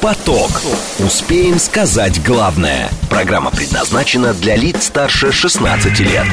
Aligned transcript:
Поток. 0.00 0.50
Успеем 0.98 1.58
сказать 1.58 2.22
главное. 2.24 2.88
Программа 3.08 3.50
предназначена 3.50 4.34
для 4.34 4.56
лиц 4.56 4.84
старше 4.84 5.32
16 5.32 6.00
лет. 6.00 6.26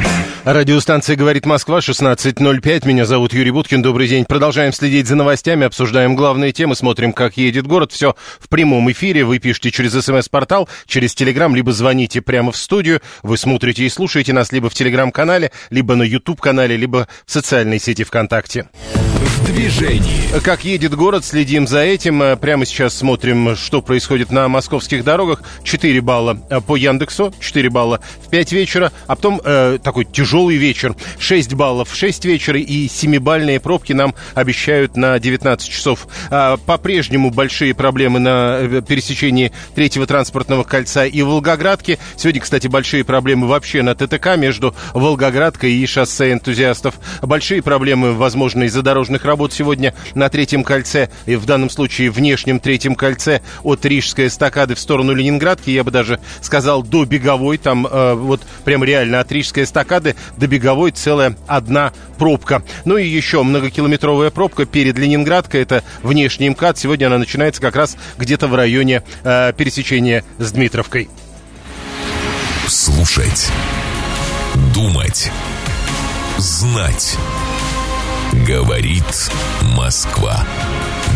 Радиостанция 0.43 1.15
«Говорит 1.15 1.45
Москва», 1.45 1.79
16.05. 1.79 2.87
Меня 2.87 3.05
зовут 3.05 3.33
Юрий 3.33 3.51
Буткин. 3.51 3.81
Добрый 3.81 4.07
день. 4.07 4.25
Продолжаем 4.25 4.73
следить 4.73 5.07
за 5.07 5.15
новостями, 5.15 5.65
обсуждаем 5.65 6.15
главные 6.15 6.51
темы, 6.51 6.75
смотрим, 6.75 7.13
как 7.13 7.37
едет 7.37 7.67
город. 7.67 7.91
Все 7.91 8.15
в 8.39 8.49
прямом 8.49 8.91
эфире. 8.91 9.23
Вы 9.23 9.39
пишите 9.39 9.71
через 9.71 9.93
смс-портал, 9.93 10.67
через 10.87 11.13
телеграм, 11.13 11.55
либо 11.55 11.71
звоните 11.71 12.21
прямо 12.21 12.51
в 12.51 12.57
студию. 12.57 13.01
Вы 13.21 13.37
смотрите 13.37 13.83
и 13.85 13.89
слушаете 13.89 14.33
нас 14.33 14.51
либо 14.51 14.69
в 14.69 14.73
телеграм-канале, 14.73 15.51
либо 15.69 15.95
на 15.95 16.03
YouTube-канале, 16.03 16.75
либо 16.77 17.07
в 17.25 17.31
социальной 17.31 17.79
сети 17.79 18.03
ВКонтакте. 18.03 18.67
В 18.73 19.45
движении. 19.45 20.39
Как 20.43 20.63
едет 20.65 20.95
город, 20.95 21.25
следим 21.25 21.67
за 21.67 21.79
этим. 21.79 22.37
Прямо 22.37 22.65
сейчас 22.65 22.95
смотрим, 22.95 23.50
что 23.55 23.81
происходит 23.81 24.31
на 24.31 24.47
московских 24.47 25.03
дорогах. 25.03 25.43
4 25.63 26.01
балла 26.01 26.35
по 26.65 26.75
Яндексу, 26.75 27.33
4 27.39 27.69
балла 27.69 27.99
в 28.25 28.29
5 28.29 28.51
вечера, 28.51 28.91
а 29.07 29.15
потом 29.15 29.41
э, 29.43 29.79
такой 29.83 30.05
тяжелый 30.05 30.57
вечер. 30.57 30.95
6 31.19 31.53
баллов 31.53 31.89
в 31.89 31.95
6 31.95 32.25
вечера 32.25 32.59
и 32.59 32.87
7-бальные 32.87 33.59
пробки 33.59 33.93
нам 33.93 34.15
обещают 34.33 34.95
на 34.97 35.19
19 35.19 35.69
часов. 35.69 36.07
А, 36.29 36.57
по-прежнему 36.57 37.31
большие 37.31 37.73
проблемы 37.73 38.19
на 38.19 38.59
э, 38.61 38.81
пересечении 38.81 39.51
третьего 39.75 40.05
транспортного 40.05 40.63
кольца 40.63 41.05
и 41.05 41.21
Волгоградки. 41.21 41.99
Сегодня, 42.15 42.41
кстати, 42.41 42.67
большие 42.67 43.03
проблемы 43.03 43.47
вообще 43.47 43.81
на 43.81 43.95
ТТК 43.95 44.35
между 44.35 44.75
Волгоградкой 44.93 45.73
и 45.73 45.85
шоссе 45.85 46.31
энтузиастов. 46.31 46.95
Большие 47.21 47.61
проблемы, 47.61 48.13
возможно, 48.13 48.63
из-за 48.63 48.81
дорожных 48.81 49.25
работ 49.25 49.53
сегодня 49.53 49.93
на 50.15 50.29
третьем 50.29 50.63
кольце, 50.63 51.09
и 51.25 51.35
в 51.35 51.45
данном 51.45 51.69
случае 51.69 52.11
внешнем 52.11 52.59
третьем 52.59 52.95
кольце 52.95 53.40
от 53.63 53.85
Рижской 53.85 54.27
эстакады 54.27 54.75
в 54.75 54.79
сторону 54.79 55.13
Ленинградки, 55.13 55.69
я 55.69 55.83
бы 55.83 55.91
даже 55.91 56.19
сказал, 56.41 56.83
до 56.83 57.05
Беговой, 57.05 57.57
там 57.57 57.87
э, 57.87 58.13
вот 58.13 58.41
прям 58.63 58.83
реально 58.83 59.19
от 59.19 59.31
Рижской 59.31 59.63
эстакады 59.63 60.15
до 60.37 60.47
Беговой 60.47 60.91
целая 60.91 61.35
одна 61.47 61.93
пробка. 62.17 62.63
Ну 62.85 62.97
и 62.97 63.07
еще 63.07 63.43
многокилометровая 63.43 64.29
пробка 64.29 64.65
перед 64.65 64.97
Ленинградкой, 64.97 65.61
это 65.61 65.83
внешний 66.03 66.49
МКАД, 66.49 66.77
сегодня 66.77 67.07
она 67.07 67.17
начинается 67.17 67.61
как 67.61 67.75
раз 67.75 67.97
где-то 68.17 68.47
в 68.47 68.55
районе 68.55 69.03
э, 69.23 69.53
пересечения 69.53 70.23
с 70.37 70.51
Дмитровкой. 70.51 71.09
Слушать. 72.67 73.49
Думать. 74.73 75.31
Знать. 76.37 77.17
Говорит 78.47 79.31
Москва. 79.75 80.45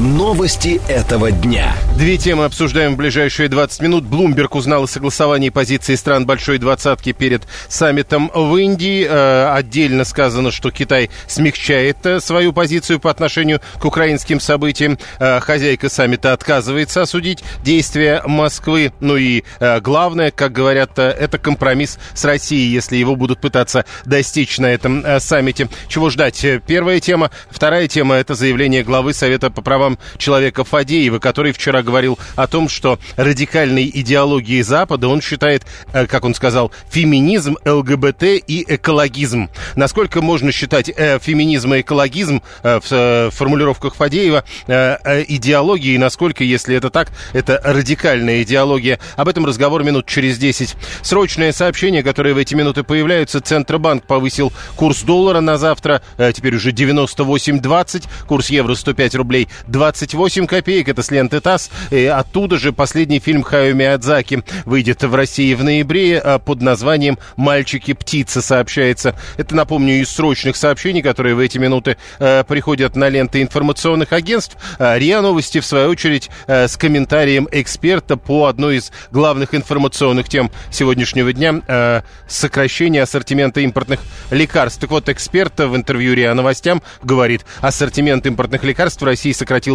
Новости 0.00 0.80
этого 0.86 1.32
дня. 1.32 1.74
Две 1.96 2.18
темы 2.18 2.44
обсуждаем 2.44 2.94
в 2.94 2.96
ближайшие 2.96 3.48
20 3.48 3.80
минут. 3.80 4.04
Блумберг 4.04 4.54
узнал 4.54 4.84
о 4.84 4.86
согласовании 4.86 5.48
позиции 5.48 5.96
стран 5.96 6.24
Большой 6.24 6.58
Двадцатки 6.58 7.10
перед 7.10 7.42
саммитом 7.68 8.30
в 8.32 8.54
Индии. 8.58 9.04
Э, 9.04 9.52
отдельно 9.52 10.04
сказано, 10.04 10.52
что 10.52 10.70
Китай 10.70 11.10
смягчает 11.26 11.96
э, 12.06 12.20
свою 12.20 12.52
позицию 12.52 13.00
по 13.00 13.10
отношению 13.10 13.60
к 13.80 13.84
украинским 13.84 14.38
событиям. 14.38 15.00
Э, 15.18 15.40
хозяйка 15.40 15.88
саммита 15.88 16.32
отказывается 16.32 17.02
осудить 17.02 17.42
действия 17.64 18.22
Москвы. 18.24 18.92
Ну 19.00 19.16
и 19.16 19.42
главное, 19.80 20.30
как 20.30 20.52
говорят, 20.52 20.96
это 21.00 21.38
компромисс 21.38 21.98
с 22.14 22.24
Россией, 22.24 22.70
если 22.70 22.96
его 22.96 23.16
будут 23.16 23.40
пытаться 23.40 23.84
достичь 24.04 24.58
на 24.58 24.66
этом 24.66 25.04
саммите. 25.18 25.68
Чего 25.88 26.08
ждать? 26.08 26.46
Первая 26.68 27.00
тема. 27.00 27.32
Вторая 27.50 27.88
тема– 27.88 28.14
это 28.16 28.36
заявление 28.36 28.84
главы 28.84 29.12
Совета 29.12 29.50
по 29.50 29.60
правам 29.60 29.87
человека 30.18 30.64
Фадеева, 30.64 31.20
который 31.20 31.52
вчера 31.52 31.82
говорил 31.82 32.18
о 32.36 32.46
том, 32.46 32.68
что 32.68 32.98
радикальной 33.16 33.90
идеологией 33.94 34.62
Запада 34.62 35.08
он 35.08 35.22
считает, 35.22 35.64
э, 35.92 36.06
как 36.06 36.24
он 36.24 36.34
сказал, 36.34 36.72
феминизм, 36.90 37.56
ЛГБТ 37.64 38.24
и 38.46 38.64
экологизм. 38.68 39.48
Насколько 39.76 40.20
можно 40.20 40.52
считать 40.52 40.90
э, 40.94 41.18
феминизм 41.20 41.74
и 41.74 41.80
экологизм 41.80 42.42
э, 42.62 42.80
в 42.80 43.30
формулировках 43.30 43.94
Фадеева 43.94 44.44
э, 44.66 45.24
идеологией, 45.28 45.98
насколько, 45.98 46.44
если 46.44 46.76
это 46.76 46.90
так, 46.90 47.10
это 47.32 47.60
радикальная 47.64 48.42
идеология. 48.42 48.98
Об 49.16 49.28
этом 49.28 49.46
разговор 49.46 49.84
минут 49.84 50.06
через 50.06 50.38
10. 50.38 50.76
Срочное 51.02 51.52
сообщение, 51.52 52.02
которое 52.02 52.34
в 52.34 52.38
эти 52.38 52.54
минуты 52.54 52.82
появляются. 52.82 53.40
Центробанк 53.40 54.04
повысил 54.04 54.52
курс 54.76 55.02
доллара 55.02 55.40
на 55.40 55.58
завтра, 55.58 56.02
теперь 56.16 56.56
уже 56.56 56.70
98.20, 56.70 58.04
курс 58.26 58.50
евро 58.50 58.74
105 58.74 59.14
рублей 59.14 59.48
28 59.78 60.48
копеек. 60.48 60.88
Это 60.88 61.02
с 61.02 61.10
ленты 61.12 61.40
ТАСС. 61.40 61.70
И 61.92 62.04
оттуда 62.04 62.58
же 62.58 62.72
последний 62.72 63.20
фильм 63.20 63.44
Хаю 63.44 63.76
Миядзаки 63.76 64.42
выйдет 64.64 65.04
в 65.04 65.14
России 65.14 65.54
в 65.54 65.62
ноябре 65.62 66.18
а, 66.18 66.40
под 66.40 66.62
названием 66.62 67.16
«Мальчики-птицы» 67.36 68.42
сообщается. 68.42 69.14
Это, 69.36 69.54
напомню, 69.54 70.00
из 70.00 70.10
срочных 70.10 70.56
сообщений, 70.56 71.00
которые 71.00 71.36
в 71.36 71.38
эти 71.38 71.58
минуты 71.58 71.96
э, 72.18 72.42
приходят 72.42 72.96
на 72.96 73.08
ленты 73.08 73.40
информационных 73.40 74.12
агентств. 74.12 74.56
А, 74.80 74.98
РИА 74.98 75.20
Новости, 75.20 75.60
в 75.60 75.64
свою 75.64 75.90
очередь, 75.90 76.28
э, 76.48 76.66
с 76.66 76.76
комментарием 76.76 77.46
эксперта 77.52 78.16
по 78.16 78.46
одной 78.46 78.78
из 78.78 78.90
главных 79.12 79.54
информационных 79.54 80.28
тем 80.28 80.50
сегодняшнего 80.72 81.32
дня 81.32 81.62
э, 81.68 82.00
сокращение 82.26 83.02
ассортимента 83.04 83.60
импортных 83.60 84.00
лекарств. 84.32 84.80
Так 84.80 84.90
вот, 84.90 85.08
эксперт 85.08 85.56
в 85.60 85.76
интервью 85.76 86.14
РИА 86.14 86.34
Новостям 86.34 86.82
говорит, 87.04 87.46
ассортимент 87.60 88.26
импортных 88.26 88.64
лекарств 88.64 89.00
в 89.00 89.04
России 89.04 89.30
сократился 89.30 89.67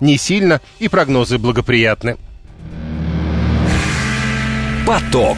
не 0.00 0.16
сильно, 0.16 0.60
и 0.78 0.88
прогнозы 0.88 1.38
благоприятны. 1.38 2.16
Поток. 4.86 5.36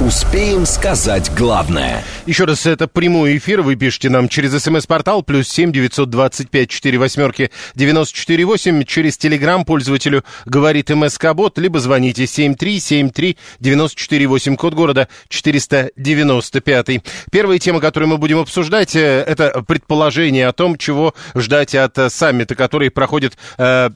Успеем 0.00 0.66
сказать 0.66 1.30
главное. 1.36 2.02
Еще 2.26 2.46
раз, 2.46 2.66
это 2.66 2.88
прямой 2.88 3.36
эфир. 3.36 3.62
Вы 3.62 3.76
пишите 3.76 4.10
нам 4.10 4.28
через 4.28 4.60
смс-портал 4.60 5.22
плюс 5.22 5.48
семь 5.48 5.70
девятьсот 5.70 6.10
двадцать 6.10 6.50
пять 6.50 6.68
четыре 6.68 6.98
восьмерки 6.98 7.52
девяносто 7.76 8.18
четыре 8.18 8.44
восемь. 8.44 8.82
Через 8.82 9.16
телеграм 9.16 9.64
пользователю 9.64 10.24
говорит 10.46 10.90
МСК-бот, 10.90 11.58
либо 11.58 11.78
звоните 11.78 12.26
семь 12.26 12.56
три 12.56 12.80
семь 12.80 13.10
три 13.10 13.38
девяносто 13.60 13.96
четыре 13.96 14.26
восемь, 14.26 14.56
код 14.56 14.74
города 14.74 15.08
четыреста 15.28 15.92
девяносто 15.96 16.60
пятый. 16.60 17.04
Первая 17.30 17.60
тема, 17.60 17.78
которую 17.78 18.10
мы 18.10 18.18
будем 18.18 18.40
обсуждать, 18.40 18.96
э, 18.96 19.22
это 19.22 19.62
предположение 19.62 20.48
о 20.48 20.52
том, 20.52 20.76
чего 20.76 21.14
ждать 21.36 21.76
от 21.76 21.96
э, 21.98 22.10
саммита, 22.10 22.56
который 22.56 22.90
проходит 22.90 23.38
э, 23.58 23.90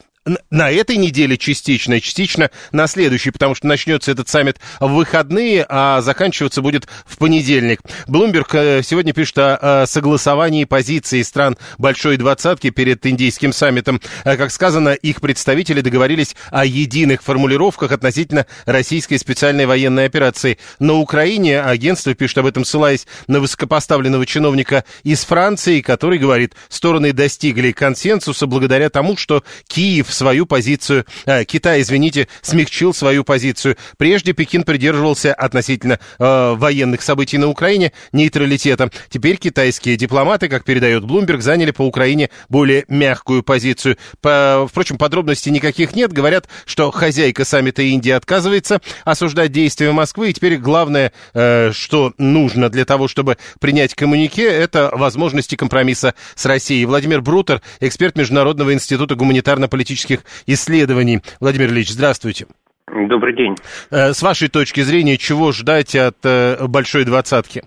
на 0.49 0.71
этой 0.71 0.97
неделе 0.97 1.37
частично, 1.37 1.99
частично 2.01 2.49
на 2.71 2.87
следующей, 2.87 3.31
потому 3.31 3.55
что 3.55 3.67
начнется 3.67 4.11
этот 4.11 4.29
саммит 4.29 4.57
в 4.79 4.87
выходные, 4.87 5.65
а 5.67 6.01
заканчиваться 6.01 6.61
будет 6.61 6.87
в 7.05 7.17
понедельник. 7.17 7.81
Блумберг 8.07 8.53
э, 8.55 8.81
сегодня 8.83 9.13
пишет 9.13 9.37
о 9.39 9.85
согласовании 9.87 10.65
позиций 10.65 11.23
стран 11.23 11.57
Большой 11.77 12.17
Двадцатки 12.17 12.69
перед 12.69 13.05
индийским 13.05 13.53
саммитом. 13.53 14.01
Э, 14.23 14.37
как 14.37 14.51
сказано, 14.51 14.89
их 14.89 15.21
представители 15.21 15.81
договорились 15.81 16.35
о 16.51 16.65
единых 16.65 17.23
формулировках 17.23 17.91
относительно 17.91 18.45
российской 18.65 19.17
специальной 19.17 19.65
военной 19.65 20.05
операции. 20.05 20.57
На 20.79 20.93
Украине 20.93 21.61
агентство 21.61 22.13
пишет 22.13 22.39
об 22.39 22.45
этом, 22.45 22.65
ссылаясь 22.65 23.07
на 23.27 23.39
высокопоставленного 23.39 24.25
чиновника 24.25 24.83
из 25.03 25.23
Франции, 25.23 25.81
который 25.81 26.19
говорит, 26.19 26.53
стороны 26.67 27.13
достигли 27.13 27.71
консенсуса 27.71 28.47
благодаря 28.47 28.89
тому, 28.89 29.17
что 29.17 29.43
Киев 29.67 30.11
свою 30.19 30.45
позицию, 30.45 31.05
э, 31.25 31.45
Китай, 31.45 31.81
извините, 31.81 32.27
смягчил 32.41 32.93
свою 32.93 33.23
позицию. 33.23 33.77
Прежде 33.97 34.33
Пекин 34.33 34.63
придерживался 34.63 35.33
относительно 35.33 35.97
э, 36.19 36.53
военных 36.55 37.01
событий 37.01 37.37
на 37.37 37.47
Украине 37.47 37.93
нейтралитета. 38.11 38.91
Теперь 39.09 39.37
китайские 39.37 39.95
дипломаты, 39.95 40.49
как 40.49 40.65
передает 40.65 41.05
Блумберг, 41.05 41.41
заняли 41.41 41.71
по 41.71 41.83
Украине 41.83 42.29
более 42.49 42.83
мягкую 42.89 43.43
позицию. 43.43 43.97
По, 44.19 44.67
впрочем, 44.69 44.97
подробностей 44.97 45.53
никаких 45.53 45.95
нет. 45.95 46.11
Говорят, 46.11 46.49
что 46.65 46.91
хозяйка 46.91 47.45
саммита 47.45 47.81
Индии 47.81 48.11
отказывается 48.11 48.81
осуждать 49.05 49.53
действия 49.53 49.93
Москвы. 49.93 50.31
И 50.31 50.33
теперь 50.33 50.57
главное, 50.57 51.13
э, 51.33 51.71
что 51.71 52.13
нужно 52.17 52.69
для 52.69 52.83
того, 52.83 53.07
чтобы 53.07 53.37
принять 53.61 53.95
коммунике, 53.95 54.43
это 54.43 54.91
возможности 54.93 55.55
компромисса 55.55 56.13
с 56.35 56.45
Россией. 56.45 56.85
Владимир 56.85 57.21
Брутер, 57.21 57.61
эксперт 57.79 58.17
Международного 58.17 58.73
института 58.73 59.15
гуманитарно-политических 59.15 60.08
исследований. 60.45 61.21
Владимир 61.39 61.69
Ильич, 61.69 61.89
здравствуйте. 61.89 62.47
Добрый 62.87 63.35
день. 63.35 63.55
Э, 63.91 64.13
С 64.13 64.21
вашей 64.21 64.47
точки 64.47 64.81
зрения, 64.81 65.17
чего 65.17 65.51
ждать 65.51 65.95
от 65.95 66.17
э, 66.23 66.65
большой 66.67 67.05
двадцатки? 67.05 67.63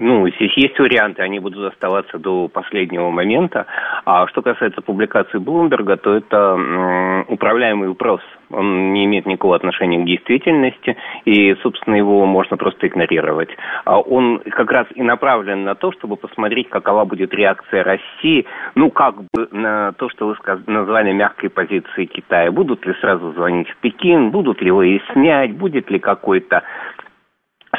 Ну, 0.00 0.28
здесь 0.28 0.52
есть 0.56 0.78
варианты, 0.78 1.22
они 1.22 1.40
будут 1.40 1.72
оставаться 1.72 2.18
до 2.18 2.46
последнего 2.48 3.10
момента. 3.10 3.66
А 4.04 4.28
что 4.28 4.42
касается 4.42 4.80
публикации 4.80 5.38
Блумберга, 5.38 5.96
то 5.96 6.14
это 6.14 7.24
управляемый 7.26 7.88
вопрос. 7.88 8.20
Он 8.50 8.92
не 8.92 9.04
имеет 9.04 9.26
никакого 9.26 9.56
отношения 9.56 9.98
к 9.98 10.06
действительности, 10.06 10.96
и, 11.24 11.54
собственно, 11.62 11.96
его 11.96 12.24
можно 12.26 12.56
просто 12.56 12.86
игнорировать. 12.86 13.50
А 13.84 13.98
он 13.98 14.40
как 14.50 14.70
раз 14.70 14.86
и 14.94 15.02
направлен 15.02 15.64
на 15.64 15.74
то, 15.74 15.90
чтобы 15.92 16.16
посмотреть, 16.16 16.68
какова 16.70 17.04
будет 17.04 17.34
реакция 17.34 17.82
России, 17.82 18.46
ну, 18.76 18.90
как 18.90 19.16
бы 19.16 19.48
на 19.50 19.92
то, 19.92 20.08
что 20.10 20.28
вы 20.28 20.36
назвали 20.66 21.12
мягкой 21.12 21.50
позицией 21.50 22.06
Китая. 22.06 22.52
Будут 22.52 22.86
ли 22.86 22.94
сразу 23.00 23.32
звонить 23.32 23.68
в 23.68 23.76
Пекин, 23.78 24.30
будут 24.30 24.62
ли 24.62 24.70
выяснять, 24.70 25.56
будет 25.56 25.90
ли 25.90 25.98
какой-то 25.98 26.62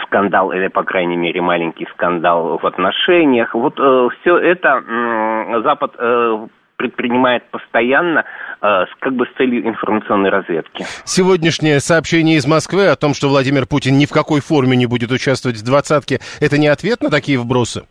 скандал 0.03 0.51
или, 0.51 0.67
по 0.67 0.83
крайней 0.83 1.17
мере, 1.17 1.41
маленький 1.41 1.87
скандал 1.93 2.57
в 2.57 2.65
отношениях. 2.65 3.53
Вот 3.53 3.79
э, 3.79 4.07
все 4.21 4.37
это 4.37 4.83
э, 4.85 5.61
Запад 5.63 5.93
э, 5.97 6.47
предпринимает 6.77 7.43
постоянно 7.51 8.23
э, 8.61 8.85
как 8.99 9.13
бы 9.13 9.25
с 9.25 9.37
целью 9.37 9.67
информационной 9.67 10.29
разведки. 10.29 10.85
Сегодняшнее 11.03 11.79
сообщение 11.79 12.37
из 12.37 12.47
Москвы 12.47 12.87
о 12.87 12.95
том, 12.95 13.13
что 13.13 13.27
Владимир 13.27 13.67
Путин 13.67 13.97
ни 13.97 14.05
в 14.05 14.11
какой 14.11 14.41
форме 14.41 14.77
не 14.77 14.85
будет 14.85 15.11
участвовать 15.11 15.57
в 15.57 15.65
двадцатке, 15.65 16.19
это 16.39 16.57
не 16.57 16.67
ответ 16.67 17.01
на 17.01 17.09
такие 17.09 17.37
вбросы? 17.37 17.83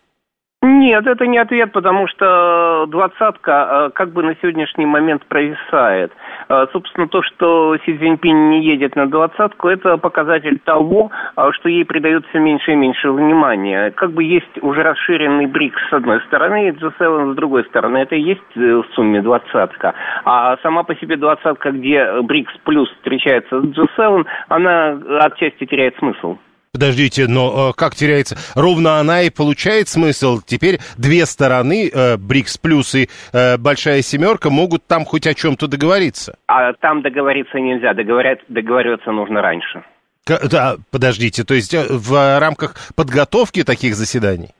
Нет, 0.60 1.06
это 1.06 1.24
не 1.26 1.38
ответ, 1.38 1.70
потому 1.72 2.08
что 2.08 2.86
двадцатка 2.88 3.88
э, 3.88 3.90
как 3.94 4.12
бы 4.12 4.22
на 4.22 4.34
сегодняшний 4.36 4.86
момент 4.86 5.24
провисает. 5.26 6.12
Э, 6.48 6.66
собственно, 6.72 7.08
то, 7.08 7.22
что 7.22 7.76
Си 7.84 7.98
Цзиньпинь 7.98 8.50
не 8.50 8.64
едет 8.64 8.96
на 8.96 9.06
двадцатку, 9.06 9.68
это 9.68 9.96
показатель 9.98 10.58
того, 10.60 11.10
э, 11.36 11.50
что 11.52 11.68
ей 11.68 11.84
придается 11.84 12.38
меньше 12.38 12.72
и 12.72 12.76
меньше 12.76 13.10
внимания. 13.10 13.90
Как 13.92 14.12
бы 14.12 14.24
есть 14.24 14.62
уже 14.62 14.82
расширенный 14.82 15.46
БРИКС 15.46 15.88
с 15.90 15.92
одной 15.92 16.20
стороны 16.22 16.68
и 16.68 16.70
G7 16.72 17.32
с 17.32 17.36
другой 17.36 17.64
стороны. 17.64 17.98
Это 17.98 18.14
и 18.14 18.20
есть 18.20 18.54
в 18.54 18.84
сумме 18.94 19.20
двадцатка. 19.20 19.94
А 20.24 20.56
сама 20.62 20.82
по 20.82 20.94
себе 20.96 21.16
двадцатка, 21.16 21.70
где 21.70 22.20
БРИКС 22.22 22.52
плюс 22.64 22.90
встречается 22.92 23.60
с 23.60 23.64
G7, 23.64 24.24
она 24.48 24.98
отчасти 25.20 25.66
теряет 25.66 25.96
смысл. 25.98 26.38
Подождите, 26.72 27.26
но 27.26 27.70
э, 27.70 27.72
как 27.76 27.94
теряется? 27.94 28.36
Ровно 28.54 28.98
она 28.98 29.22
и 29.22 29.30
получает 29.30 29.88
смысл. 29.88 30.40
Теперь 30.44 30.80
две 30.96 31.24
стороны, 31.26 31.90
э, 31.92 32.16
БРИКС 32.16 32.58
плюс 32.58 32.94
и 32.94 33.08
э, 33.32 33.56
Большая 33.56 34.02
Семерка, 34.02 34.50
могут 34.50 34.86
там 34.86 35.04
хоть 35.04 35.26
о 35.26 35.34
чем-то 35.34 35.66
договориться. 35.66 36.36
А 36.46 36.72
там 36.74 37.02
договориться 37.02 37.58
нельзя, 37.58 37.94
договорять, 37.94 38.40
договариваться 38.48 39.10
нужно 39.12 39.40
раньше. 39.40 39.82
Да, 40.26 40.76
подождите, 40.90 41.44
то 41.44 41.54
есть 41.54 41.72
э, 41.72 41.86
в 41.88 42.38
рамках 42.38 42.74
подготовки 42.94 43.64
таких 43.64 43.94
заседаний? 43.94 44.50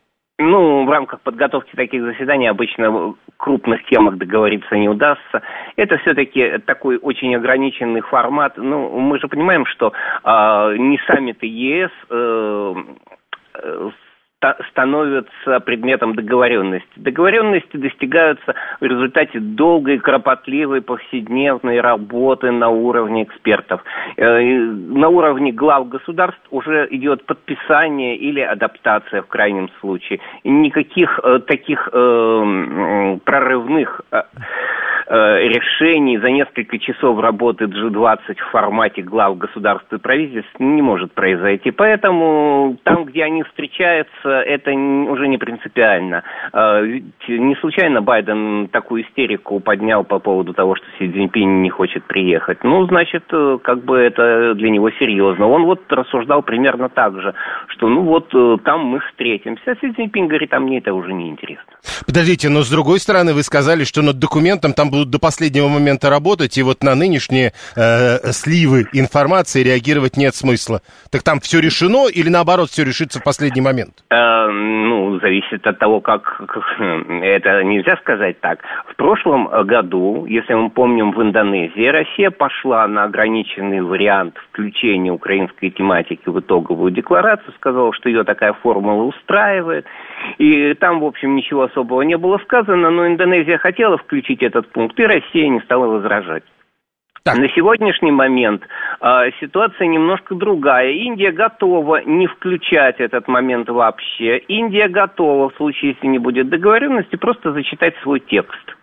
Ну, 0.40 0.85
в 0.85 0.90
рамках 0.90 1.20
подготовки 1.23 1.75
таких 1.75 2.02
заседаний 2.05 2.46
обычно 2.46 2.90
в 2.90 3.17
крупных 3.38 3.85
темах 3.87 4.19
договориться 4.19 4.76
не 4.76 4.88
удастся. 4.88 5.43
Это 5.75 5.99
все-таки 5.99 6.58
такой 6.58 6.96
очень 6.96 7.35
ограниченный 7.35 8.02
формат. 8.02 8.56
Ну, 8.56 9.00
мы 9.00 9.19
же 9.19 9.26
понимаем, 9.26 9.67
что 9.67 9.93
э, 10.23 10.76
не 10.79 11.00
саммиты 11.08 11.46
ЕС 11.46 11.90
э, 12.08 12.75
э, 13.55 13.90
становятся 14.70 15.58
предметом 15.61 16.14
договоренности. 16.14 16.88
Договоренности 16.96 17.76
достигаются 17.76 18.55
в 18.81 18.85
результате 18.85 19.40
долгой, 19.40 19.99
кропотливой, 19.99 20.81
повседневной 20.81 21.81
работы 21.81 22.52
на 22.52 22.69
уровне 22.69 23.25
экспертов. 23.25 23.82
Э, 24.17 24.40
на 24.40 25.08
уровне 25.08 25.50
глав 25.50 25.88
государств 25.88 26.40
уже 26.50 26.87
идет 26.90 27.26
подписание 27.26 28.17
или 28.17 28.40
адаптация 28.40 29.23
в 29.23 29.26
крайнем 29.26 29.69
случае. 29.81 30.20
Никаких 30.44 31.19
э, 31.25 31.41
таких 31.41 31.88
э, 31.93 33.19
прорывных 33.25 34.02
решений 35.08 36.19
за 36.19 36.31
несколько 36.31 36.78
часов 36.78 37.19
работы 37.20 37.64
G20 37.64 38.37
в 38.37 38.50
формате 38.50 39.02
глав 39.02 39.38
государств 39.38 39.93
и 39.93 39.99
правительств 39.99 40.52
не 40.58 40.82
может 40.82 41.12
произойти. 41.12 41.70
Поэтому 41.70 42.76
там, 42.84 43.05
где 43.05 43.25
они 43.25 43.43
встречаются, 43.43 44.28
это 44.28 44.70
уже 44.72 45.28
не 45.28 45.38
принципиально. 45.38 46.22
Э, 46.52 46.84
не 47.28 47.55
случайно 47.56 48.02
Байден 48.02 48.69
такую 48.69 49.05
истерику 49.05 49.60
поднял 49.60 50.05
по 50.05 50.19
поводу 50.19 50.52
того, 50.52 50.76
что 50.76 50.87
Си 50.99 51.10
Цзиньпинь 51.10 51.62
не 51.62 51.70
хочет 51.70 52.05
приехать. 52.05 52.62
Ну, 52.64 52.87
значит, 52.87 53.25
э, 53.32 53.58
как 53.62 53.84
бы 53.84 53.99
это 53.99 54.55
для 54.55 54.70
него 54.70 54.90
серьезно. 54.90 55.49
Он 55.49 55.64
вот 55.64 55.81
рассуждал 55.90 56.43
примерно 56.43 56.88
так 56.88 57.20
же, 57.20 57.34
что 57.69 57.88
ну 57.88 58.02
вот 58.02 58.28
там 58.64 58.84
мы 58.84 59.00
встретимся. 59.00 59.72
А 59.72 59.76
Си 59.76 59.93
Цзиньпинь 59.93 60.26
говорит, 60.26 60.52
а 60.52 60.60
мне 60.60 60.78
это 60.78 60.93
уже 60.93 61.12
не 61.12 61.28
интересно. 61.28 61.72
Подождите, 62.06 62.49
но 62.49 62.62
с 62.62 62.70
другой 62.70 62.99
стороны 62.99 63.32
вы 63.32 63.43
сказали, 63.43 63.84
что 63.84 64.02
над 64.02 64.19
документом 64.19 64.72
там 64.72 64.90
будут 64.98 65.10
до 65.10 65.18
последнего 65.18 65.68
момента 65.68 66.10
работать, 66.10 66.58
и 66.58 66.62
вот 66.62 66.82
на 66.82 66.94
нынешние 66.94 67.52
э, 67.76 68.32
сливы 68.32 68.86
информации 68.92 69.62
реагировать 69.62 70.16
нет 70.16 70.34
смысла. 70.34 70.80
Так 71.12 71.22
там 71.22 71.38
все 71.40 71.60
решено 71.60 72.08
или 72.08 72.28
наоборот 72.28 72.68
все 72.68 72.84
решится 72.84 73.20
в 73.20 73.24
последний 73.24 73.62
момент? 73.62 73.94
Э, 74.10 74.48
ну, 74.50 75.20
зависит 75.20 75.66
от 75.66 75.78
того, 75.78 76.00
как, 76.00 76.22
как 76.24 76.64
это 77.22 77.62
нельзя 77.62 77.96
сказать 77.98 78.40
так. 78.40 78.58
В 78.92 78.96
прошлом 78.96 79.48
году, 79.66 80.26
если 80.26 80.54
мы 80.54 80.70
помним, 80.70 81.12
в 81.12 81.22
Индонезии 81.22 81.86
Россия 81.86 82.30
пошла 82.30 82.88
на 82.88 83.04
ограниченный 83.04 83.80
вариант 83.80 84.34
включения 84.50 85.12
украинской 85.12 85.70
тематики 85.70 86.28
в 86.28 86.40
итоговую 86.40 86.90
декларацию, 86.90 87.54
сказала, 87.54 87.92
что 87.92 88.08
ее 88.08 88.24
такая 88.24 88.52
формула 88.52 89.04
устраивает. 89.04 89.86
И 90.38 90.74
там, 90.74 91.00
в 91.00 91.04
общем, 91.04 91.36
ничего 91.36 91.62
особого 91.62 92.02
не 92.02 92.16
было 92.16 92.38
сказано, 92.38 92.90
но 92.90 93.06
Индонезия 93.06 93.58
хотела 93.58 93.96
включить 93.98 94.42
этот 94.42 94.68
пункт, 94.72 94.88
и 94.96 95.02
Россия 95.02 95.49
не 95.49 95.61
стала 95.61 95.87
возражать. 95.87 96.44
Так. 97.25 97.37
На 97.37 97.49
сегодняшний 97.49 98.11
момент 98.11 98.62
э, 99.00 99.06
ситуация 99.40 99.87
немножко 99.87 100.35
другая. 100.35 100.93
Индия 100.93 101.31
готова 101.31 102.02
не 102.05 102.26
включать 102.26 103.00
этот 103.00 103.29
момент 103.29 103.69
вообще. 103.69 104.38
Индия 104.49 104.88
готова, 104.88 105.50
в 105.50 105.56
случае, 105.56 105.93
если 105.93 106.06
не 106.06 106.19
будет 106.19 106.49
договоренности, 106.49 107.17
просто 107.17 107.52
зачитать 107.52 107.94
свой 108.02 108.20
текст. 108.20 108.76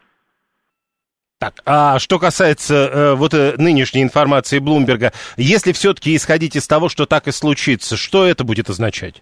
Так, 1.40 1.56
а 1.66 2.00
что 2.00 2.19
касается 2.19 2.75
э, 2.75 3.16
вот 3.16 3.34
э, 3.34 3.54
нынешней 3.58 4.04
информации 4.04 4.60
Блумберга, 4.60 5.12
если 5.38 5.72
все-таки 5.74 6.16
исходить 6.16 6.56
из 6.56 6.68
того, 6.68 6.88
что 6.88 7.06
так 7.06 7.28
и 7.28 7.31
случится, 7.31 7.98
что 7.98 8.25
это 8.25 8.44
будет 8.44 8.69
означать? 8.69 9.22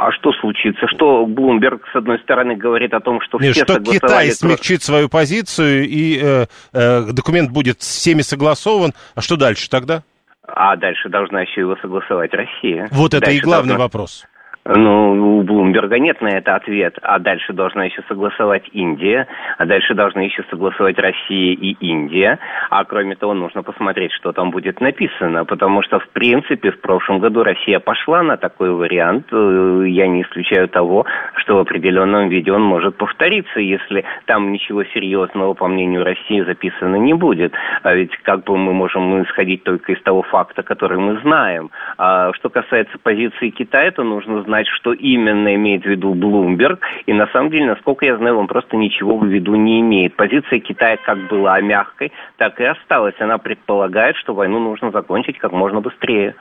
А 0.00 0.12
что 0.12 0.30
случится? 0.30 0.86
Что 0.86 1.26
Блумберг, 1.26 1.82
с 1.92 1.96
одной 1.96 2.20
стороны, 2.20 2.54
говорит 2.54 2.94
о 2.94 3.00
том, 3.00 3.20
что 3.20 3.36
Нет, 3.40 3.54
все 3.54 3.64
что 3.64 3.74
согласовали... 3.74 3.98
Китай 3.98 4.30
смягчит 4.30 4.82
свою 4.84 5.08
позицию, 5.08 5.88
и 5.88 6.20
э, 6.22 6.46
э, 6.72 7.12
документ 7.12 7.50
будет 7.50 7.80
всеми 7.80 8.22
согласован. 8.22 8.92
А 9.16 9.20
что 9.20 9.36
дальше 9.36 9.68
тогда? 9.68 10.04
А 10.46 10.76
дальше 10.76 11.08
должна 11.08 11.42
еще 11.42 11.62
его 11.62 11.74
согласовать 11.82 12.32
Россия. 12.32 12.86
Вот 12.92 13.12
это 13.12 13.26
дальше 13.26 13.38
и 13.38 13.40
главный 13.40 13.70
должна... 13.70 13.84
вопрос. 13.86 14.24
Ну, 14.68 15.38
у 15.38 15.42
Блумберга 15.44 15.98
нет 15.98 16.20
на 16.20 16.28
это 16.28 16.54
ответ. 16.54 16.98
А 17.00 17.18
дальше 17.18 17.54
должна 17.54 17.86
еще 17.86 18.02
согласовать 18.06 18.68
Индия, 18.72 19.26
а 19.56 19.64
дальше 19.64 19.94
должны 19.94 20.20
еще 20.20 20.44
согласовать 20.50 20.98
Россия 20.98 21.54
и 21.54 21.72
Индия. 21.80 22.38
А 22.68 22.84
кроме 22.84 23.16
того, 23.16 23.32
нужно 23.32 23.62
посмотреть, 23.62 24.12
что 24.12 24.32
там 24.32 24.50
будет 24.50 24.80
написано, 24.82 25.46
потому 25.46 25.82
что, 25.82 26.00
в 26.00 26.08
принципе, 26.10 26.70
в 26.70 26.80
прошлом 26.82 27.18
году 27.18 27.44
Россия 27.44 27.80
пошла 27.80 28.22
на 28.22 28.36
такой 28.36 28.70
вариант. 28.70 29.28
Э, 29.32 29.84
я 29.86 30.06
не 30.06 30.22
исключаю 30.22 30.68
того, 30.68 31.06
что 31.36 31.56
в 31.56 31.60
определенном 31.60 32.28
виде 32.28 32.52
он 32.52 32.62
может 32.62 32.96
повториться, 32.96 33.60
если 33.60 34.04
там 34.26 34.52
ничего 34.52 34.84
серьезного, 34.84 35.54
по 35.54 35.66
мнению 35.66 36.04
России, 36.04 36.42
записано 36.42 36.96
не 36.96 37.14
будет. 37.14 37.54
А 37.82 37.94
ведь 37.94 38.14
как 38.18 38.44
бы 38.44 38.58
мы 38.58 38.74
можем 38.74 39.22
исходить 39.22 39.64
только 39.64 39.92
из 39.92 40.02
того 40.02 40.22
факта, 40.22 40.62
который 40.62 40.98
мы 40.98 41.18
знаем. 41.22 41.70
А 41.96 42.34
что 42.34 42.50
касается 42.50 42.98
позиции 42.98 43.48
Китая, 43.48 43.90
то 43.92 44.02
нужно 44.02 44.42
знать, 44.42 44.57
что 44.66 44.92
именно 44.92 45.54
имеет 45.54 45.82
в 45.82 45.86
виду 45.86 46.14
Блумберг. 46.14 46.80
И 47.06 47.12
на 47.12 47.26
самом 47.28 47.50
деле, 47.50 47.66
насколько 47.66 48.04
я 48.04 48.16
знаю, 48.16 48.38
он 48.38 48.46
просто 48.46 48.76
ничего 48.76 49.16
в 49.16 49.26
виду 49.26 49.54
не 49.54 49.80
имеет. 49.80 50.16
Позиция 50.16 50.60
Китая 50.60 50.96
как 50.96 51.28
была 51.28 51.60
мягкой, 51.60 52.12
так 52.36 52.60
и 52.60 52.64
осталась. 52.64 53.14
Она 53.18 53.38
предполагает, 53.38 54.16
что 54.16 54.34
войну 54.34 54.58
нужно 54.58 54.90
закончить 54.90 55.38
как 55.38 55.52
можно 55.52 55.80
быстрее. 55.80 56.34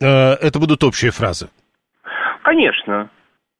Э, 0.00 0.32
это 0.34 0.58
будут 0.58 0.84
общие 0.84 1.10
фразы. 1.10 1.48
Конечно. 2.42 3.10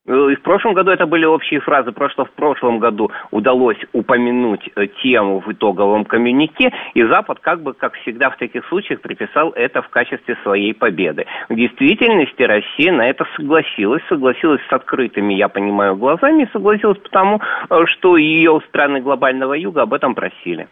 Э, 0.07 0.31
и 0.31 0.35
в 0.35 0.41
прошлом 0.41 0.73
году 0.73 0.91
это 0.91 1.05
были 1.05 1.25
общие 1.25 1.59
фразы, 1.59 1.91
просто 1.91 2.25
в 2.25 2.31
прошлом 2.31 2.79
году 2.79 3.11
удалось 3.31 3.77
упомянуть 3.93 4.69
э, 4.75 4.87
тему 5.03 5.39
в 5.39 5.51
итоговом 5.51 6.05
коммюнике, 6.05 6.73
и 6.93 7.03
Запад, 7.03 7.39
как 7.41 7.61
бы, 7.61 7.73
как 7.73 7.93
всегда 7.95 8.29
в 8.29 8.37
таких 8.37 8.65
случаях, 8.67 9.01
приписал 9.01 9.51
это 9.51 9.81
в 9.81 9.89
качестве 9.89 10.37
своей 10.43 10.73
победы. 10.73 11.25
В 11.49 11.55
действительности 11.55 12.41
Россия 12.43 12.91
на 12.91 13.09
это 13.09 13.25
согласилась, 13.35 14.01
согласилась 14.07 14.61
с 14.69 14.73
открытыми, 14.73 15.33
я 15.33 15.49
понимаю, 15.49 15.95
глазами, 15.95 16.49
согласилась 16.53 16.99
потому, 16.99 17.41
э, 17.69 17.85
что 17.85 18.17
ее 18.17 18.61
страны 18.69 19.01
глобального 19.01 19.53
юга 19.53 19.81
об 19.81 19.93
этом 19.93 20.15
просили. 20.15 20.67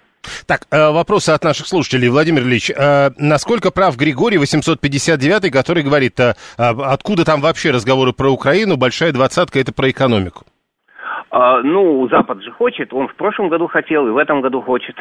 Так, 0.48 0.67
э, 0.72 0.91
вопросы 0.91 1.32
от 1.32 1.44
наших 1.44 1.67
слушателей. 1.67 2.10
Владимир 2.10 2.44
Ильич, 2.44 2.70
э, 2.70 3.12
насколько 3.17 3.72
прав 3.72 3.98
Григорий 3.98 4.38
859, 4.38 5.51
который 5.51 5.84
говорит, 5.84 6.20
э, 6.20 6.34
откуда 6.58 7.25
там 7.25 7.41
вообще 7.41 7.72
разговоры 7.72 8.13
про 8.13 8.29
Украину, 8.29 8.77
большая 8.77 9.12
двадцатка 9.12 9.60
это 9.60 9.74
про 9.74 9.89
экономику? 9.89 10.46
А, 11.32 11.62
ну, 11.62 12.08
Запад 12.10 12.41
же 12.41 12.51
хочет, 12.51 12.94
он 12.94 13.08
в 13.08 13.15
прошлом 13.15 13.50
году 13.50 13.67
хотел 13.67 14.08
и 14.08 14.12
в 14.12 14.17
этом 14.17 14.41
году 14.41 14.62
хочет. 14.62 14.96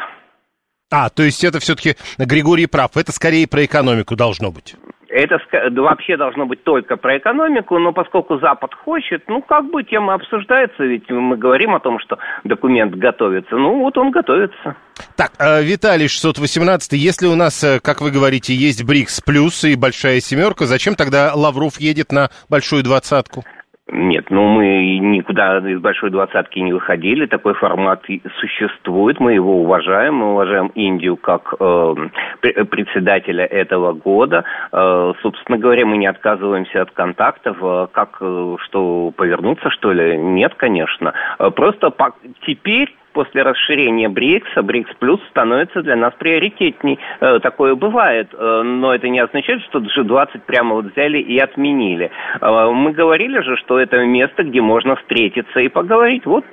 А, 0.91 1.09
то 1.09 1.23
есть 1.23 1.43
это 1.43 1.59
все-таки 1.59 1.95
Григорий 2.17 2.67
прав, 2.67 2.95
это 2.97 3.11
скорее 3.11 3.47
про 3.47 3.65
экономику 3.65 4.15
должно 4.15 4.51
быть. 4.51 4.75
Это 5.15 5.39
вообще 5.71 6.17
должно 6.17 6.45
быть 6.45 6.61
только 6.65 6.97
про 6.97 7.17
экономику, 7.17 7.79
но 7.79 7.93
поскольку 7.93 8.37
Запад 8.39 8.73
хочет, 8.73 9.23
ну, 9.29 9.41
как 9.41 9.71
бы 9.71 9.81
тема 9.85 10.15
обсуждается, 10.15 10.83
ведь 10.83 11.09
мы 11.09 11.37
говорим 11.37 11.73
о 11.73 11.79
том, 11.79 11.99
что 11.99 12.17
документ 12.43 12.95
готовится. 12.95 13.55
Ну, 13.55 13.79
вот 13.79 13.97
он 13.97 14.11
готовится. 14.11 14.75
Так, 15.15 15.31
э, 15.39 15.63
Виталий 15.63 16.09
618, 16.09 16.93
если 16.93 17.27
у 17.27 17.35
нас, 17.35 17.63
э, 17.63 17.79
как 17.79 18.01
вы 18.01 18.11
говорите, 18.11 18.53
есть 18.53 18.83
БРИКС 18.83 19.21
плюс 19.21 19.63
и 19.63 19.75
большая 19.75 20.19
семерка, 20.19 20.65
зачем 20.65 20.95
тогда 20.95 21.31
Лавров 21.33 21.79
едет 21.79 22.11
на 22.11 22.29
большую 22.49 22.83
двадцатку? 22.83 23.45
Нет, 23.87 24.31
ну 24.31 24.47
мы 24.47 24.97
никуда 24.97 25.59
из 25.59 25.79
большой 25.79 26.09
двадцатки 26.09 26.57
не 26.57 26.73
выходили, 26.73 27.27
такой 27.27 27.53
формат 27.53 28.03
существует, 28.39 29.19
мы 29.19 29.33
его 29.33 29.61
уважаем, 29.61 30.15
мы 30.15 30.31
уважаем 30.31 30.71
Индию 30.73 31.17
как 31.17 31.53
э, 31.59 31.95
председателя 32.41 33.45
этого 33.45 33.93
года. 33.93 34.43
Э, 34.71 35.13
собственно 35.21 35.59
говоря, 35.59 35.85
мы 35.85 35.97
не 35.97 36.07
отказываемся 36.07 36.81
от 36.81 36.91
контактов, 36.91 37.57
э, 37.61 37.87
как 37.91 38.17
э, 38.21 38.55
что 38.63 39.11
повернуться 39.15 39.69
что 39.69 39.91
ли? 39.91 40.17
Нет, 40.17 40.55
конечно. 40.55 41.13
Э, 41.37 41.51
просто 41.51 41.91
по- 41.91 42.15
теперь 42.41 42.91
после 43.15 43.43
расширения 43.43 44.09
БРИКСа, 44.09 44.61
БРИКС 44.61 44.91
плюс 44.99 45.21
становится 45.29 45.81
для 45.81 45.95
нас 45.95 46.13
приоритетней. 46.19 46.99
Э, 47.21 47.39
такое 47.39 47.73
бывает, 47.75 48.27
э, 48.33 48.61
но 48.63 48.93
это 48.93 49.07
не 49.07 49.19
означает, 49.19 49.61
что 49.69 49.79
G20 49.79 50.41
прямо 50.45 50.75
вот 50.75 50.91
взяли 50.91 51.19
и 51.19 51.39
отменили. 51.39 52.11
Э, 52.41 52.69
мы 52.71 52.91
говорили 52.91 53.39
же, 53.41 53.55
что 53.55 53.79
это 53.79 54.05
место, 54.05 54.43
где 54.43 54.59
можно 54.59 54.97
встретиться 54.97 55.61
и 55.61 55.69
поговорить. 55.69 56.25
Вот 56.25 56.45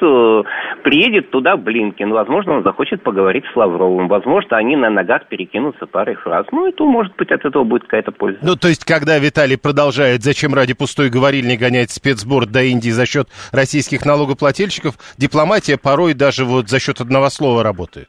приедет 0.84 1.30
туда 1.30 1.56
Блинкин, 1.56 2.10
возможно, 2.10 2.54
он 2.58 2.62
захочет 2.62 3.02
поговорить 3.02 3.44
с 3.52 3.56
Лавровым, 3.56 4.06
возможно, 4.06 4.56
они 4.56 4.76
на 4.76 4.88
ногах 4.88 5.26
перекинутся 5.26 5.86
парой 5.86 6.14
фраз. 6.14 6.46
Ну, 6.52 6.68
это, 6.68 6.84
может 6.84 7.16
быть, 7.16 7.32
от 7.32 7.44
этого 7.44 7.64
будет 7.64 7.82
какая-то 7.82 8.12
польза. 8.12 8.38
Ну, 8.42 8.54
то 8.54 8.68
есть, 8.68 8.84
когда 8.84 9.18
Виталий 9.18 9.58
продолжает, 9.58 10.22
зачем 10.22 10.54
ради 10.54 10.74
пустой 10.74 11.10
говорильни 11.10 11.56
гонять 11.56 11.90
спецсбор 11.90 12.46
до 12.46 12.62
Индии 12.62 12.90
за 12.90 13.04
счет 13.04 13.28
российских 13.50 14.04
налогоплательщиков, 14.06 14.94
дипломатия 15.18 15.76
порой 15.76 16.14
даже 16.14 16.44
вот 16.52 16.68
за 16.68 16.78
счет 16.78 17.00
одного 17.00 17.30
слова 17.30 17.62
работает? 17.62 18.08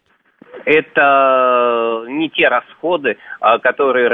Это 0.66 2.06
не 2.08 2.30
те 2.30 2.48
расходы, 2.48 3.18
а, 3.40 3.60
которые 3.60 4.10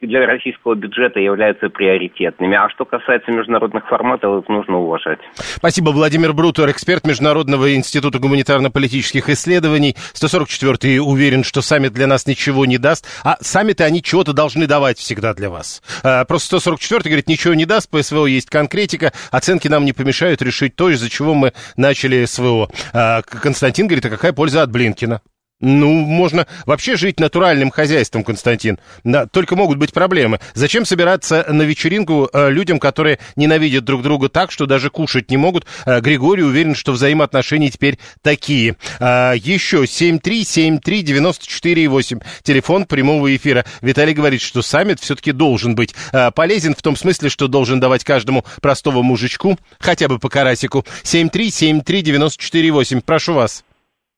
для 0.00 0.26
российского 0.26 0.74
бюджета 0.74 1.20
являются 1.20 1.68
приоритетными. 1.68 2.56
А 2.56 2.68
что 2.70 2.84
касается 2.84 3.30
международных 3.30 3.86
форматов, 3.86 4.42
их 4.42 4.48
нужно 4.48 4.78
уважать. 4.78 5.18
Спасибо. 5.34 5.90
Владимир 5.90 6.32
Брутер, 6.32 6.70
эксперт 6.70 7.06
Международного 7.06 7.74
института 7.74 8.18
гуманитарно-политических 8.18 9.28
исследований. 9.28 9.96
144-й 10.14 10.98
уверен, 10.98 11.44
что 11.44 11.62
саммит 11.62 11.92
для 11.92 12.06
нас 12.06 12.26
ничего 12.26 12.66
не 12.66 12.78
даст. 12.78 13.06
А 13.24 13.36
саммиты, 13.40 13.84
они 13.84 14.02
чего-то 14.02 14.32
должны 14.32 14.66
давать 14.66 14.98
всегда 14.98 15.34
для 15.34 15.50
вас. 15.50 15.82
А, 16.02 16.24
просто 16.24 16.56
144-й 16.56 17.08
говорит, 17.08 17.28
ничего 17.28 17.54
не 17.54 17.64
даст, 17.64 17.90
по 17.90 18.02
СВО 18.02 18.26
есть 18.26 18.50
конкретика, 18.50 19.12
оценки 19.30 19.68
нам 19.68 19.84
не 19.84 19.92
помешают 19.92 20.42
решить 20.42 20.76
то, 20.76 20.90
из-за 20.90 21.10
чего 21.10 21.34
мы 21.34 21.52
начали 21.76 22.24
СВО. 22.24 22.68
А, 22.92 23.22
Константин 23.22 23.86
говорит, 23.86 24.06
а 24.06 24.10
какая 24.10 24.32
польза 24.32 24.62
от 24.62 24.70
Блинкина? 24.70 25.20
Ну, 25.62 25.92
можно 25.92 26.46
вообще 26.66 26.96
жить 26.96 27.20
натуральным 27.20 27.70
хозяйством, 27.70 28.24
Константин. 28.24 28.80
Да, 29.04 29.26
только 29.26 29.54
могут 29.54 29.78
быть 29.78 29.92
проблемы. 29.92 30.40
Зачем 30.54 30.84
собираться 30.84 31.46
на 31.48 31.62
вечеринку 31.62 32.28
э, 32.32 32.50
людям, 32.50 32.80
которые 32.80 33.20
ненавидят 33.36 33.84
друг 33.84 34.02
друга 34.02 34.28
так, 34.28 34.50
что 34.50 34.66
даже 34.66 34.90
кушать 34.90 35.30
не 35.30 35.36
могут? 35.36 35.64
Э, 35.86 36.00
Григорий 36.00 36.42
уверен, 36.42 36.74
что 36.74 36.90
взаимоотношения 36.90 37.70
теперь 37.70 38.00
такие. 38.22 38.74
Э, 38.98 39.34
еще 39.36 39.84
7373948. 39.84 42.24
Телефон 42.42 42.84
прямого 42.84 43.32
эфира. 43.34 43.64
Виталий 43.82 44.14
говорит, 44.14 44.42
что 44.42 44.62
саммит 44.62 44.98
все-таки 44.98 45.30
должен 45.30 45.76
быть 45.76 45.94
э, 46.12 46.32
полезен 46.32 46.74
в 46.74 46.82
том 46.82 46.96
смысле, 46.96 47.28
что 47.28 47.46
должен 47.46 47.78
давать 47.78 48.02
каждому 48.02 48.44
простого 48.60 49.02
мужичку 49.02 49.56
хотя 49.78 50.08
бы 50.08 50.18
по 50.18 50.28
карасику. 50.28 50.84
7373948. 51.04 53.02
Прошу 53.02 53.34
вас. 53.34 53.62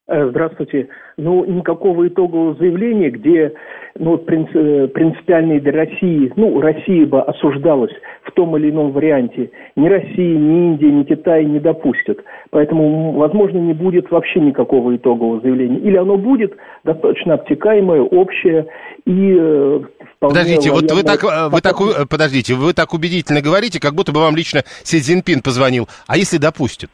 Э, 0.06 0.28
здравствуйте. 0.28 0.88
Ну, 1.16 1.46
никакого 1.46 2.06
итогового 2.06 2.54
заявления, 2.56 3.08
где 3.08 3.54
ну, 3.98 4.16
э, 4.16 4.88
принципиальные 4.88 5.60
для 5.60 5.72
России, 5.72 6.30
ну, 6.36 6.60
Россия 6.60 7.06
бы 7.06 7.22
осуждалась 7.22 7.92
в 8.24 8.32
том 8.32 8.54
или 8.58 8.68
ином 8.68 8.92
варианте, 8.92 9.50
ни 9.76 9.88
Россия, 9.88 10.36
ни 10.36 10.72
Индия, 10.72 10.92
ни 10.92 11.04
Китай 11.04 11.46
не 11.46 11.58
допустят. 11.58 12.18
Поэтому, 12.50 13.12
возможно, 13.12 13.56
не 13.56 13.72
будет 13.72 14.10
вообще 14.10 14.40
никакого 14.40 14.94
итогового 14.94 15.40
заявления. 15.40 15.78
Или 15.78 15.96
оно 15.96 16.18
будет 16.18 16.54
достаточно 16.84 17.34
обтекаемое, 17.34 18.02
общее 18.02 18.66
и 19.06 19.36
э, 19.38 19.80
Подождите, 20.18 20.70
вот 20.70 20.90
вы 20.90 21.02
так, 21.02 21.22
вы 21.22 21.60
так, 21.62 21.76
подождите, 22.10 22.54
вы 22.54 22.74
так 22.74 22.92
убедительно 22.92 23.40
говорите, 23.40 23.80
как 23.80 23.94
будто 23.94 24.12
бы 24.12 24.20
вам 24.20 24.36
лично 24.36 24.64
Си 24.82 25.00
Цзиньпин 25.00 25.40
позвонил. 25.40 25.88
А 26.06 26.16
если 26.18 26.36
допустит? 26.36 26.90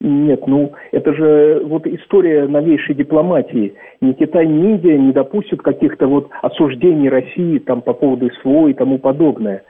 Нет, 0.00 0.46
ну 0.46 0.72
это 0.92 1.12
же 1.12 1.62
вот 1.64 1.84
история 1.86 2.46
новейшей 2.46 2.94
дипломатии. 2.94 3.74
Ни 4.00 4.12
Китай, 4.12 4.46
ни 4.46 4.74
Индия 4.74 4.96
не 4.96 5.12
допустят 5.12 5.60
каких-то 5.60 6.06
вот 6.06 6.30
осуждений 6.40 7.08
России 7.08 7.58
там 7.58 7.82
по 7.82 7.94
поводу 7.94 8.30
СВО 8.40 8.68
и 8.68 8.74
тому 8.74 8.98
подобное. 8.98 9.64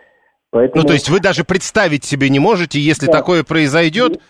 Поэтому... 0.50 0.82
Ну 0.82 0.86
то 0.86 0.92
есть 0.92 1.08
вы 1.08 1.20
даже 1.20 1.44
представить 1.44 2.04
себе 2.04 2.28
не 2.28 2.40
можете, 2.40 2.78
если 2.78 3.06
да. 3.06 3.12
такое 3.12 3.42
произойдет, 3.42 4.20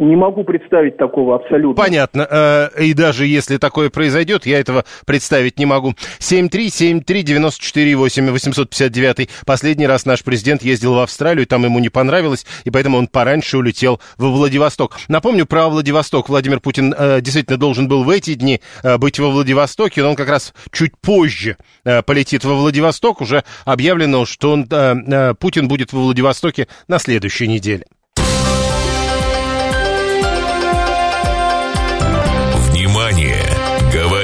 не 0.00 0.16
могу 0.16 0.42
представить 0.42 0.96
такого 0.96 1.36
абсолютно. 1.36 1.80
Понятно. 1.80 2.26
Э, 2.28 2.68
и 2.82 2.94
даже 2.94 3.26
если 3.26 3.58
такое 3.58 3.90
произойдет, 3.90 4.44
я 4.44 4.58
этого 4.58 4.84
представить 5.06 5.56
не 5.58 5.66
могу. 5.66 5.94
7373948, 6.18 8.30
859. 8.30 9.28
Последний 9.46 9.86
раз 9.86 10.04
наш 10.04 10.24
президент 10.24 10.64
ездил 10.64 10.94
в 10.94 10.98
Австралию, 10.98 11.46
там 11.46 11.62
ему 11.64 11.78
не 11.78 11.90
понравилось, 11.90 12.44
и 12.64 12.70
поэтому 12.70 12.98
он 12.98 13.06
пораньше 13.06 13.56
улетел 13.56 14.00
во 14.18 14.30
Владивосток. 14.30 14.96
Напомню 15.06 15.46
про 15.46 15.68
Владивосток. 15.68 16.28
Владимир 16.28 16.58
Путин 16.58 16.92
э, 16.96 17.20
действительно 17.20 17.56
должен 17.56 17.86
был 17.86 18.02
в 18.02 18.10
эти 18.10 18.34
дни 18.34 18.60
э, 18.82 18.98
быть 18.98 19.20
во 19.20 19.30
Владивостоке, 19.30 20.02
но 20.02 20.10
он 20.10 20.16
как 20.16 20.28
раз 20.28 20.52
чуть 20.72 20.98
позже 21.00 21.56
полетит 21.84 22.44
во 22.44 22.54
Владивосток. 22.54 23.20
Уже 23.20 23.44
объявлено, 23.64 24.24
что 24.24 24.50
он, 24.52 24.66
Путин 25.36 25.68
будет 25.68 25.92
во 25.92 26.00
Владивостоке 26.00 26.66
на 26.88 26.98
следующей 26.98 27.46
неделе. 27.46 27.84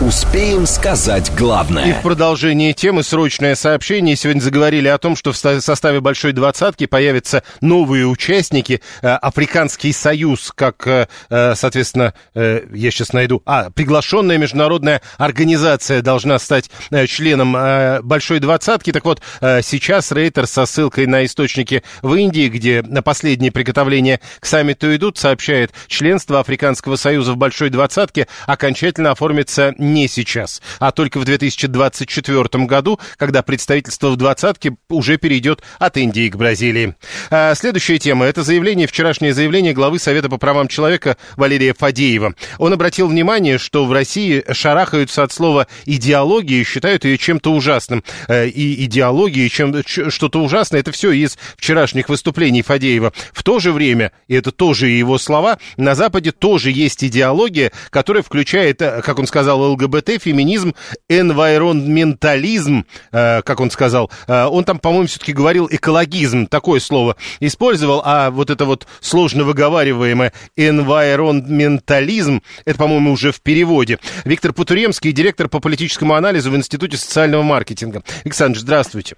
Успеем 0.00 0.64
сказать 0.64 1.32
главное. 1.36 1.86
И 1.86 1.92
в 1.92 2.02
продолжении 2.02 2.70
темы 2.72 3.02
срочное 3.02 3.56
сообщение. 3.56 4.14
Сегодня 4.14 4.40
заговорили 4.40 4.86
о 4.86 4.96
том, 4.96 5.16
что 5.16 5.32
в 5.32 5.36
составе 5.36 6.00
Большой 6.00 6.32
Двадцатки 6.32 6.86
появятся 6.86 7.42
новые 7.60 8.06
участники. 8.06 8.80
Э, 9.02 9.14
Африканский 9.14 9.92
Союз, 9.92 10.52
как, 10.54 10.86
э, 10.86 11.08
э, 11.30 11.54
соответственно, 11.56 12.14
я 12.34 12.90
сейчас 12.92 13.12
найду... 13.12 13.42
А, 13.44 13.70
приглашенная 13.70 14.38
международная 14.38 15.02
организация 15.16 16.00
должна 16.00 16.38
стать 16.38 16.70
членом 17.08 18.04
Большой 18.06 18.38
Двадцатки. 18.38 18.92
Так 18.92 19.04
вот, 19.04 19.20
сейчас 19.40 20.12
Рейтер 20.12 20.46
со 20.46 20.64
ссылкой 20.66 21.06
на 21.06 21.24
источники 21.24 21.82
в 22.02 22.14
Индии, 22.14 22.48
где 22.48 22.82
на 22.82 23.02
последние 23.02 23.50
приготовления 23.50 24.20
к 24.38 24.46
саммиту 24.46 24.94
идут, 24.94 25.18
сообщает, 25.18 25.72
членство 25.88 26.38
Африканского 26.38 26.94
Союза 26.94 27.32
в 27.32 27.36
Большой 27.36 27.70
Двадцатке 27.70 28.28
окончательно 28.46 29.10
оформится 29.10 29.74
не 29.94 30.08
сейчас, 30.08 30.62
а 30.78 30.92
только 30.92 31.18
в 31.18 31.24
2024 31.24 32.64
году, 32.64 33.00
когда 33.16 33.42
представительство 33.42 34.10
в 34.10 34.16
двадцатке 34.16 34.76
уже 34.88 35.16
перейдет 35.16 35.62
от 35.78 35.96
Индии 35.96 36.28
к 36.28 36.36
Бразилии. 36.36 36.94
А 37.30 37.54
следующая 37.54 37.98
тема– 37.98 38.26
это 38.26 38.42
заявление, 38.42 38.86
вчерашнее 38.86 39.34
заявление 39.34 39.72
главы 39.72 39.98
Совета 39.98 40.28
по 40.28 40.38
правам 40.38 40.68
человека 40.68 41.16
Валерия 41.36 41.74
Фадеева. 41.74 42.34
Он 42.58 42.72
обратил 42.72 43.08
внимание, 43.08 43.58
что 43.58 43.84
в 43.84 43.92
России 43.92 44.44
шарахаются 44.52 45.22
от 45.22 45.32
слова 45.32 45.66
идеологии 45.86 46.60
и 46.60 46.64
считают 46.64 47.04
ее 47.04 47.18
чем-то 47.18 47.52
ужасным. 47.52 48.04
Э, 48.28 48.46
и 48.48 48.84
идеология, 48.84 49.46
и 49.46 49.50
чем, 49.50 49.82
что-то 49.84 50.42
ужасное– 50.42 50.80
это 50.80 50.92
все 50.92 51.12
из 51.12 51.38
вчерашних 51.56 52.08
выступлений 52.08 52.62
Фадеева. 52.62 53.12
В 53.32 53.42
то 53.42 53.58
же 53.58 53.72
время, 53.72 54.12
и 54.26 54.34
это 54.34 54.52
тоже 54.52 54.88
его 54.88 55.18
слова, 55.18 55.58
на 55.76 55.94
Западе 55.94 56.32
тоже 56.32 56.70
есть 56.70 57.04
идеология, 57.04 57.72
которая 57.90 58.22
включает, 58.22 58.80
э, 58.82 59.02
как 59.02 59.18
он 59.18 59.26
сказал, 59.26 59.60
ЛГБТ, 59.78 60.20
феминизм, 60.20 60.74
энвайронментализм, 61.08 62.84
э, 63.12 63.42
как 63.42 63.60
он 63.60 63.70
сказал. 63.70 64.10
Э, 64.26 64.46
он 64.46 64.64
там, 64.64 64.78
по-моему, 64.78 65.06
все-таки 65.06 65.32
говорил 65.32 65.68
экологизм, 65.70 66.46
такое 66.46 66.80
слово 66.80 67.16
использовал, 67.40 68.02
а 68.04 68.30
вот 68.30 68.50
это 68.50 68.64
вот 68.64 68.86
сложно 69.00 69.44
выговариваемое 69.44 70.32
энвайронментализм, 70.56 72.42
это, 72.64 72.78
по-моему, 72.78 73.12
уже 73.12 73.32
в 73.32 73.40
переводе. 73.40 73.98
Виктор 74.24 74.52
Путуремский, 74.52 75.12
директор 75.12 75.48
по 75.48 75.60
политическому 75.60 76.14
анализу 76.14 76.50
в 76.50 76.56
Институте 76.56 76.96
социального 76.96 77.42
маркетинга. 77.42 78.02
Александр, 78.24 78.58
здравствуйте. 78.58 79.16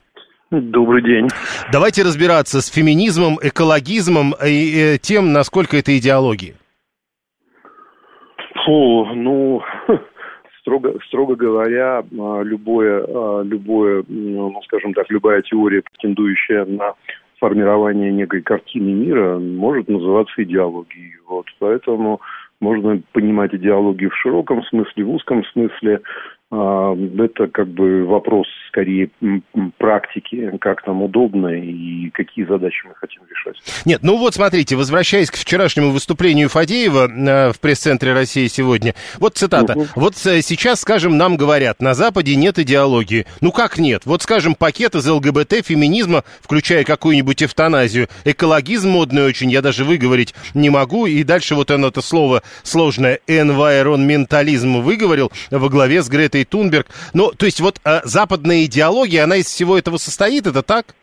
Добрый 0.50 1.02
день. 1.02 1.28
Давайте 1.72 2.02
разбираться 2.02 2.60
с 2.60 2.66
феминизмом, 2.66 3.38
экологизмом 3.40 4.34
и 4.44 4.98
тем, 5.00 5.32
насколько 5.32 5.76
это 5.76 5.96
идеология. 5.96 6.54
Фу, 8.64 9.06
ну, 9.14 9.62
строго, 10.60 10.94
строго 11.06 11.34
говоря, 11.36 11.98
а, 12.18 12.42
любое, 12.42 13.04
а, 13.06 13.42
любое, 13.42 14.04
ну, 14.08 14.60
скажем 14.64 14.94
так, 14.94 15.10
любая 15.10 15.42
теория, 15.42 15.82
претендующая 15.82 16.64
на 16.64 16.94
формирование 17.38 18.12
некой 18.12 18.42
картины 18.42 18.92
мира, 18.92 19.38
может 19.38 19.88
называться 19.88 20.42
идеологией. 20.42 21.14
Вот. 21.26 21.46
Поэтому 21.58 22.20
можно 22.60 23.00
понимать 23.12 23.54
идеологию 23.54 24.10
в 24.10 24.16
широком 24.16 24.62
смысле, 24.64 25.04
в 25.04 25.10
узком 25.10 25.44
смысле. 25.46 26.00
А, 26.52 26.96
это 27.18 27.46
как 27.46 27.68
бы 27.68 28.04
вопрос 28.04 28.48
скорее 28.68 29.10
практики, 29.78 30.50
как 30.60 30.84
нам 30.84 31.02
удобно 31.02 31.46
и 31.48 32.10
какие 32.10 32.44
задачи 32.44 32.86
мы 32.86 32.94
хотим 32.96 33.22
решать. 33.30 33.56
Нет, 33.84 34.00
ну 34.02 34.16
вот 34.16 34.34
смотрите, 34.34 34.74
возвращаясь 34.74 35.30
к 35.30 35.36
вчерашнему 35.36 35.90
выступлению 35.90 36.48
Фадеева 36.48 37.08
э, 37.08 37.52
в 37.52 37.60
пресс-центре 37.60 38.12
России 38.12 38.48
сегодня, 38.48 38.94
вот 39.18 39.36
цитата. 39.36 39.74
Угу. 39.74 39.86
Вот 39.94 40.14
э, 40.26 40.42
сейчас, 40.42 40.80
скажем, 40.80 41.16
нам 41.16 41.36
говорят, 41.36 41.80
на 41.80 41.94
Западе 41.94 42.34
нет 42.34 42.58
идеологии. 42.58 43.26
Ну 43.40 43.52
как 43.52 43.78
нет? 43.78 44.02
Вот, 44.04 44.22
скажем, 44.22 44.56
пакет 44.56 44.96
из 44.96 45.06
ЛГБТ, 45.06 45.64
феминизма, 45.64 46.24
включая 46.40 46.82
какую-нибудь 46.82 47.44
эвтаназию, 47.44 48.08
экологизм 48.24 48.90
модный 48.90 49.24
очень, 49.24 49.52
я 49.52 49.62
даже 49.62 49.84
выговорить 49.84 50.34
не 50.54 50.70
могу, 50.70 51.06
и 51.06 51.22
дальше 51.22 51.54
вот 51.54 51.70
оно 51.70 51.88
это 51.88 52.00
слово 52.00 52.42
сложное, 52.64 53.20
environmentalism 53.28 54.80
выговорил 54.80 55.30
во 55.52 55.68
главе 55.68 56.02
с 56.02 56.08
Гретой 56.08 56.39
Гретой 56.40 56.44
Тунберг. 56.44 56.86
Ну, 57.14 57.30
то 57.36 57.46
есть 57.46 57.60
вот 57.60 57.76
э, 57.84 58.00
западная 58.04 58.64
идеология, 58.64 59.24
она 59.24 59.36
из 59.36 59.46
всего 59.46 59.78
этого 59.78 59.96
состоит, 59.96 60.46
это 60.46 60.62
так? 60.62 60.94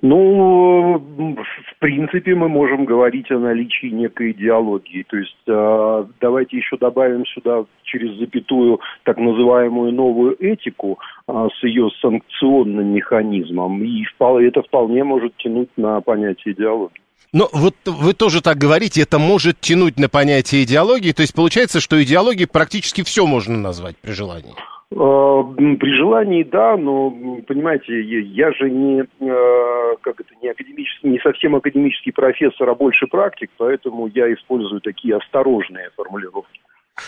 Ну, 0.00 0.98
в 0.98 1.80
принципе, 1.80 2.36
мы 2.36 2.48
можем 2.48 2.84
говорить 2.84 3.32
о 3.32 3.38
наличии 3.40 3.86
некой 3.86 4.30
идеологии. 4.30 5.04
То 5.08 5.16
есть 5.16 5.36
э, 5.48 6.04
давайте 6.20 6.56
еще 6.56 6.76
добавим 6.76 7.26
сюда 7.26 7.64
через 7.82 8.16
запятую 8.18 8.78
так 9.02 9.18
называемую 9.18 9.92
новую 9.92 10.36
этику 10.40 11.00
э, 11.26 11.48
с 11.58 11.64
ее 11.64 11.88
санкционным 12.00 12.94
механизмом. 12.94 13.82
И 13.82 14.04
это 14.46 14.62
вполне 14.62 15.02
может 15.02 15.36
тянуть 15.36 15.70
на 15.76 16.00
понятие 16.00 16.54
идеологии. 16.54 17.00
Но 17.32 17.48
вот 17.52 17.74
вы 17.84 18.14
тоже 18.14 18.40
так 18.40 18.56
говорите, 18.56 19.02
это 19.02 19.18
может 19.18 19.60
тянуть 19.60 19.98
на 19.98 20.08
понятие 20.08 20.64
идеологии, 20.64 21.12
то 21.12 21.22
есть 21.22 21.34
получается, 21.34 21.80
что 21.80 22.02
идеологией 22.02 22.48
практически 22.48 23.02
все 23.02 23.26
можно 23.26 23.58
назвать 23.58 23.96
при 23.98 24.12
желании. 24.12 24.54
А, 24.90 25.42
при 25.42 25.96
желании, 25.96 26.42
да, 26.42 26.76
но 26.78 27.10
понимаете, 27.46 28.00
я 28.00 28.52
же 28.52 28.70
не 28.70 29.02
а, 29.02 29.96
как 30.00 30.20
это 30.20 30.30
не 30.42 30.48
академический, 30.48 31.10
не 31.10 31.18
совсем 31.18 31.54
академический 31.56 32.12
профессор, 32.12 32.70
а 32.70 32.74
больше 32.74 33.06
практик, 33.06 33.50
поэтому 33.58 34.06
я 34.14 34.32
использую 34.32 34.80
такие 34.80 35.16
осторожные 35.16 35.90
формулировки. 35.96 36.60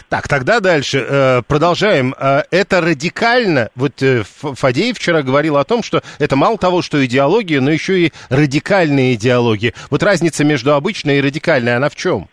Так, 0.09 0.29
тогда 0.29 0.61
дальше. 0.61 0.99
Э, 1.09 1.43
продолжаем. 1.47 2.15
Э, 2.19 2.43
это 2.51 2.81
радикально. 2.81 3.71
Вот 3.75 4.03
э, 4.03 4.23
Фадеев 4.25 4.97
вчера 4.97 5.23
говорил 5.23 5.57
о 5.57 5.65
том, 5.65 5.83
что 5.83 6.03
это 6.19 6.37
мало 6.37 6.59
того, 6.59 6.83
что 6.83 7.05
идеология, 7.05 7.61
но 7.61 7.71
еще 7.71 7.99
и 7.99 8.13
радикальная 8.29 9.15
идеология. 9.15 9.73
Вот 9.91 10.03
разница 10.03 10.45
между 10.45 10.75
обычной 10.75 11.19
и 11.19 11.21
радикальной, 11.21 11.77
она 11.77 11.89
в 11.89 11.97
чем? 11.97 12.29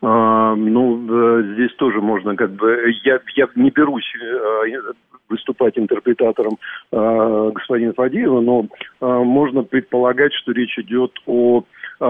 А, 0.00 0.54
ну, 0.54 1.52
здесь 1.54 1.74
тоже 1.76 2.00
можно 2.00 2.36
как 2.36 2.52
бы... 2.52 2.92
Я, 3.04 3.18
я 3.34 3.48
не 3.56 3.70
берусь 3.70 4.06
выступать 5.28 5.78
интерпретатором 5.78 6.58
э, 6.90 7.50
господина 7.54 7.92
Фадеева, 7.92 8.40
но 8.40 8.66
э, 9.00 9.06
можно 9.06 9.62
предполагать, 9.62 10.32
что 10.34 10.52
речь 10.52 10.78
идет 10.78 11.12
о 11.26 11.60
э, 12.00 12.04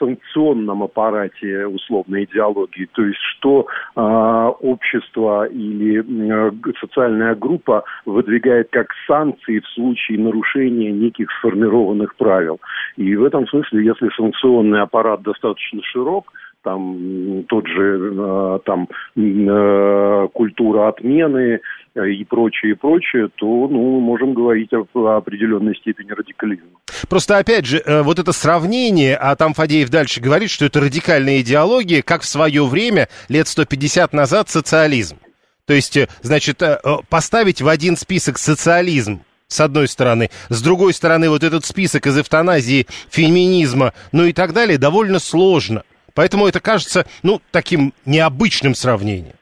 санкционном 0.00 0.82
аппарате 0.82 1.66
условной 1.66 2.24
идеологии, 2.24 2.88
то 2.92 3.02
есть 3.04 3.20
что 3.36 3.66
э, 3.94 4.00
общество 4.00 5.46
или 5.46 6.00
э, 6.00 6.50
социальная 6.80 7.34
группа 7.34 7.84
выдвигает 8.06 8.68
как 8.70 8.88
санкции 9.06 9.60
в 9.60 9.68
случае 9.68 10.18
нарушения 10.18 10.90
неких 10.90 11.30
сформированных 11.38 12.16
правил. 12.16 12.60
И 12.96 13.14
в 13.14 13.24
этом 13.24 13.46
смысле, 13.46 13.84
если 13.84 14.08
санкционный 14.16 14.82
аппарат 14.82 15.22
достаточно 15.22 15.80
широк, 15.82 16.32
там 16.62 17.44
тот 17.48 17.66
же 17.66 18.12
э, 18.12 18.58
там 18.64 18.88
э, 19.16 20.28
культура 20.32 20.88
отмены 20.88 21.60
э, 21.94 22.10
и 22.10 22.24
прочее, 22.24 22.72
и 22.72 22.74
прочее, 22.74 23.28
то 23.36 23.46
ну, 23.46 24.00
можем 24.00 24.34
говорить 24.34 24.70
о 24.72 25.16
определенной 25.16 25.74
степени 25.76 26.10
радикализма. 26.10 26.78
Просто, 27.08 27.38
опять 27.38 27.66
же, 27.66 27.82
вот 28.02 28.18
это 28.18 28.32
сравнение, 28.32 29.16
а 29.16 29.34
там 29.36 29.54
Фадеев 29.54 29.90
дальше 29.90 30.20
говорит, 30.20 30.50
что 30.50 30.66
это 30.66 30.80
радикальная 30.80 31.40
идеология, 31.40 32.02
как 32.02 32.22
в 32.22 32.26
свое 32.26 32.64
время, 32.66 33.08
лет 33.28 33.48
150 33.48 34.12
назад, 34.12 34.48
социализм. 34.48 35.18
То 35.66 35.74
есть, 35.74 35.98
значит, 36.22 36.62
поставить 37.08 37.62
в 37.62 37.68
один 37.68 37.96
список 37.96 38.38
социализм, 38.38 39.20
с 39.50 39.60
одной 39.60 39.88
стороны. 39.88 40.30
С 40.48 40.62
другой 40.62 40.94
стороны, 40.94 41.28
вот 41.28 41.42
этот 41.42 41.64
список 41.64 42.06
из 42.06 42.18
эвтаназии, 42.18 42.86
феминизма, 43.10 43.92
ну 44.12 44.24
и 44.24 44.32
так 44.32 44.52
далее, 44.52 44.78
довольно 44.78 45.18
сложно. 45.18 45.82
Поэтому 46.14 46.46
это 46.46 46.60
кажется, 46.60 47.06
ну, 47.22 47.40
таким 47.50 47.92
необычным 48.06 48.74
сравнением. 48.74 49.34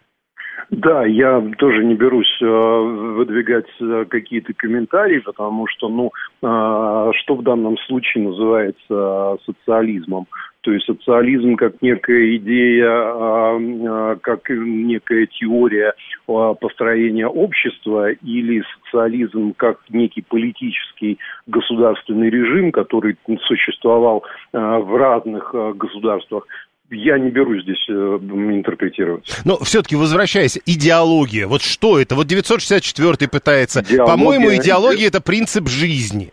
Да, 0.71 1.07
я 1.07 1.41
тоже 1.57 1.83
не 1.83 1.95
берусь 1.95 2.37
э, 2.43 2.47
выдвигать 2.47 3.65
э, 3.81 4.05
какие-то 4.09 4.53
комментарии, 4.53 5.21
потому 5.21 5.67
что, 5.67 5.89
ну, 5.89 6.13
э, 6.43 7.11
что 7.23 7.37
в 7.37 7.43
данном 7.43 7.79
случае 7.79 8.29
называется 8.29 9.39
социализмом? 9.47 10.27
То 10.69 10.75
есть 10.75 10.85
социализм 10.85 11.57
как 11.57 11.81
некая 11.81 12.37
идея, 12.37 12.91
э, 12.91 13.59
э, 13.59 14.17
как 14.21 14.51
некая 14.51 15.27
теория 15.27 15.95
э, 16.29 16.55
построения 16.61 17.27
общества 17.27 18.11
или 18.11 18.63
социализм 18.85 19.55
как 19.57 19.79
некий 19.89 20.21
политический 20.21 21.19
государственный 21.47 22.29
режим, 22.29 22.71
который 22.71 23.17
существовал 23.47 24.25
в 24.53 24.99
разных 24.99 25.55
государствах 25.79 26.45
я 26.91 27.19
не 27.19 27.31
берусь 27.31 27.63
здесь 27.63 27.85
э, 27.89 27.93
интерпретировать. 27.93 29.27
Но 29.45 29.59
все-таки 29.59 29.97
возвращаясь, 29.97 30.59
идеология, 30.65 31.47
вот 31.47 31.63
что 31.63 31.99
это? 31.99 32.15
Вот 32.15 32.27
964 32.27 33.29
пытается. 33.29 33.85
По-моему, 33.99 34.55
идеология 34.55 35.01
иде... 35.01 35.09
это 35.09 35.21
принцип 35.21 35.69
жизни. 35.69 36.33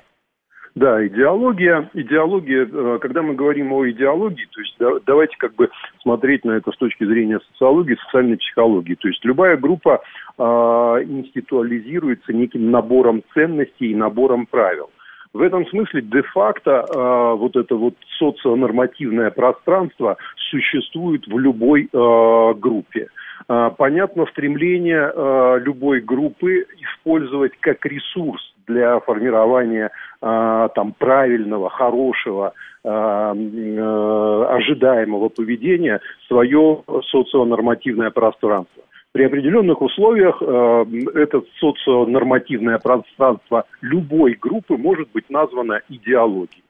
Да, 0.75 1.05
идеология, 1.07 1.89
идеология, 1.93 2.67
э, 2.69 2.99
когда 2.99 3.21
мы 3.21 3.33
говорим 3.33 3.71
о 3.71 3.89
идеологии, 3.89 4.45
то 4.51 4.59
есть 4.59 4.75
да, 4.77 4.89
давайте 5.05 5.37
как 5.37 5.55
бы 5.55 5.69
смотреть 6.01 6.43
на 6.43 6.51
это 6.51 6.69
с 6.73 6.77
точки 6.77 7.05
зрения 7.05 7.39
социологии, 7.51 7.95
социальной 8.05 8.35
психологии. 8.35 8.95
То 8.95 9.07
есть 9.07 9.23
любая 9.23 9.55
группа 9.55 10.01
э, 10.37 10.43
институализируется 10.43 12.33
неким 12.33 12.71
набором 12.71 13.23
ценностей 13.33 13.91
и 13.91 13.95
набором 13.95 14.47
правил. 14.47 14.89
В 15.31 15.41
этом 15.41 15.65
смысле 15.67 16.01
де-факто 16.01 16.85
э, 16.93 17.35
вот 17.37 17.55
это 17.55 17.75
вот 17.75 17.95
соционормативное 18.19 19.31
пространство 19.31 20.17
существует 20.49 21.25
в 21.25 21.39
любой 21.39 21.83
э, 21.83 22.53
группе. 22.59 23.07
Э, 23.47 23.71
понятно 23.77 24.25
стремление 24.25 25.09
э, 25.09 25.59
любой 25.63 26.01
группы 26.01 26.65
использовать 26.81 27.53
как 27.61 27.85
ресурс 27.85 28.54
для 28.67 28.99
формирования 28.99 29.91
э, 30.21 30.69
там 30.75 30.93
правильного, 30.97 31.69
хорошего, 31.69 32.53
э, 32.83 32.89
э, 32.89 34.45
ожидаемого 34.49 35.29
поведения 35.29 35.99
свое 36.27 36.83
соционормативное 37.11 38.11
пространство. 38.11 38.83
При 39.15 39.23
определенных 39.23 39.81
условиях 39.81 40.41
э, 40.41 40.85
это 41.15 41.41
соционормативное 41.59 42.79
пространство 42.79 43.63
любой 43.81 44.33
группы 44.33 44.75
может 44.75 45.09
быть 45.13 45.29
названо 45.29 45.79
идеологией. 45.87 46.65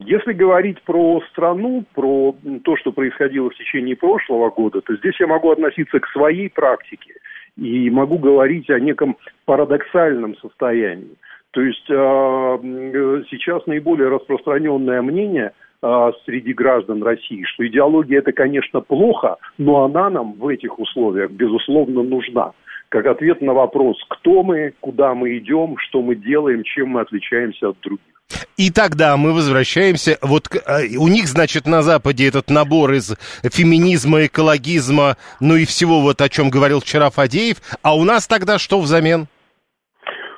Если 0.00 0.34
говорить 0.34 0.82
про 0.82 1.22
страну, 1.30 1.84
про 1.94 2.36
то, 2.64 2.76
что 2.76 2.92
происходило 2.92 3.48
в 3.48 3.54
течение 3.54 3.96
прошлого 3.96 4.50
года, 4.50 4.82
то 4.82 4.94
здесь 4.96 5.18
я 5.18 5.26
могу 5.26 5.50
относиться 5.50 5.98
к 5.98 6.06
своей 6.08 6.50
практике 6.50 7.14
и 7.56 7.88
могу 7.88 8.18
говорить 8.18 8.68
о 8.68 8.78
неком 8.78 9.16
парадоксальном 9.46 10.36
состоянии. 10.36 11.16
То 11.56 11.62
есть 11.62 11.88
э, 11.88 13.22
сейчас 13.30 13.64
наиболее 13.64 14.10
распространенное 14.10 15.00
мнение 15.00 15.52
э, 15.82 16.12
среди 16.26 16.52
граждан 16.52 17.02
России, 17.02 17.44
что 17.44 17.66
идеология 17.66 18.18
это, 18.18 18.32
конечно, 18.32 18.82
плохо, 18.82 19.36
но 19.56 19.84
она 19.84 20.10
нам 20.10 20.34
в 20.34 20.48
этих 20.48 20.78
условиях, 20.78 21.30
безусловно, 21.30 22.02
нужна. 22.02 22.52
Как 22.90 23.06
ответ 23.06 23.40
на 23.40 23.54
вопрос, 23.54 23.96
кто 24.10 24.42
мы, 24.42 24.74
куда 24.80 25.14
мы 25.14 25.38
идем, 25.38 25.78
что 25.78 26.02
мы 26.02 26.14
делаем, 26.14 26.62
чем 26.62 26.90
мы 26.90 27.00
отличаемся 27.00 27.70
от 27.70 27.80
других. 27.80 28.04
И 28.58 28.70
тогда 28.70 29.16
мы 29.16 29.32
возвращаемся, 29.32 30.18
вот 30.20 30.54
э, 30.54 30.98
у 30.98 31.08
них, 31.08 31.26
значит, 31.26 31.66
на 31.66 31.80
Западе 31.80 32.28
этот 32.28 32.50
набор 32.50 32.92
из 32.92 33.16
феминизма, 33.42 34.26
экологизма, 34.26 35.16
ну 35.40 35.56
и 35.56 35.64
всего 35.64 36.02
вот 36.02 36.20
о 36.20 36.28
чем 36.28 36.50
говорил 36.50 36.80
вчера 36.80 37.08
Фадеев, 37.08 37.56
а 37.80 37.96
у 37.96 38.04
нас 38.04 38.26
тогда 38.26 38.58
что 38.58 38.78
взамен? 38.78 39.28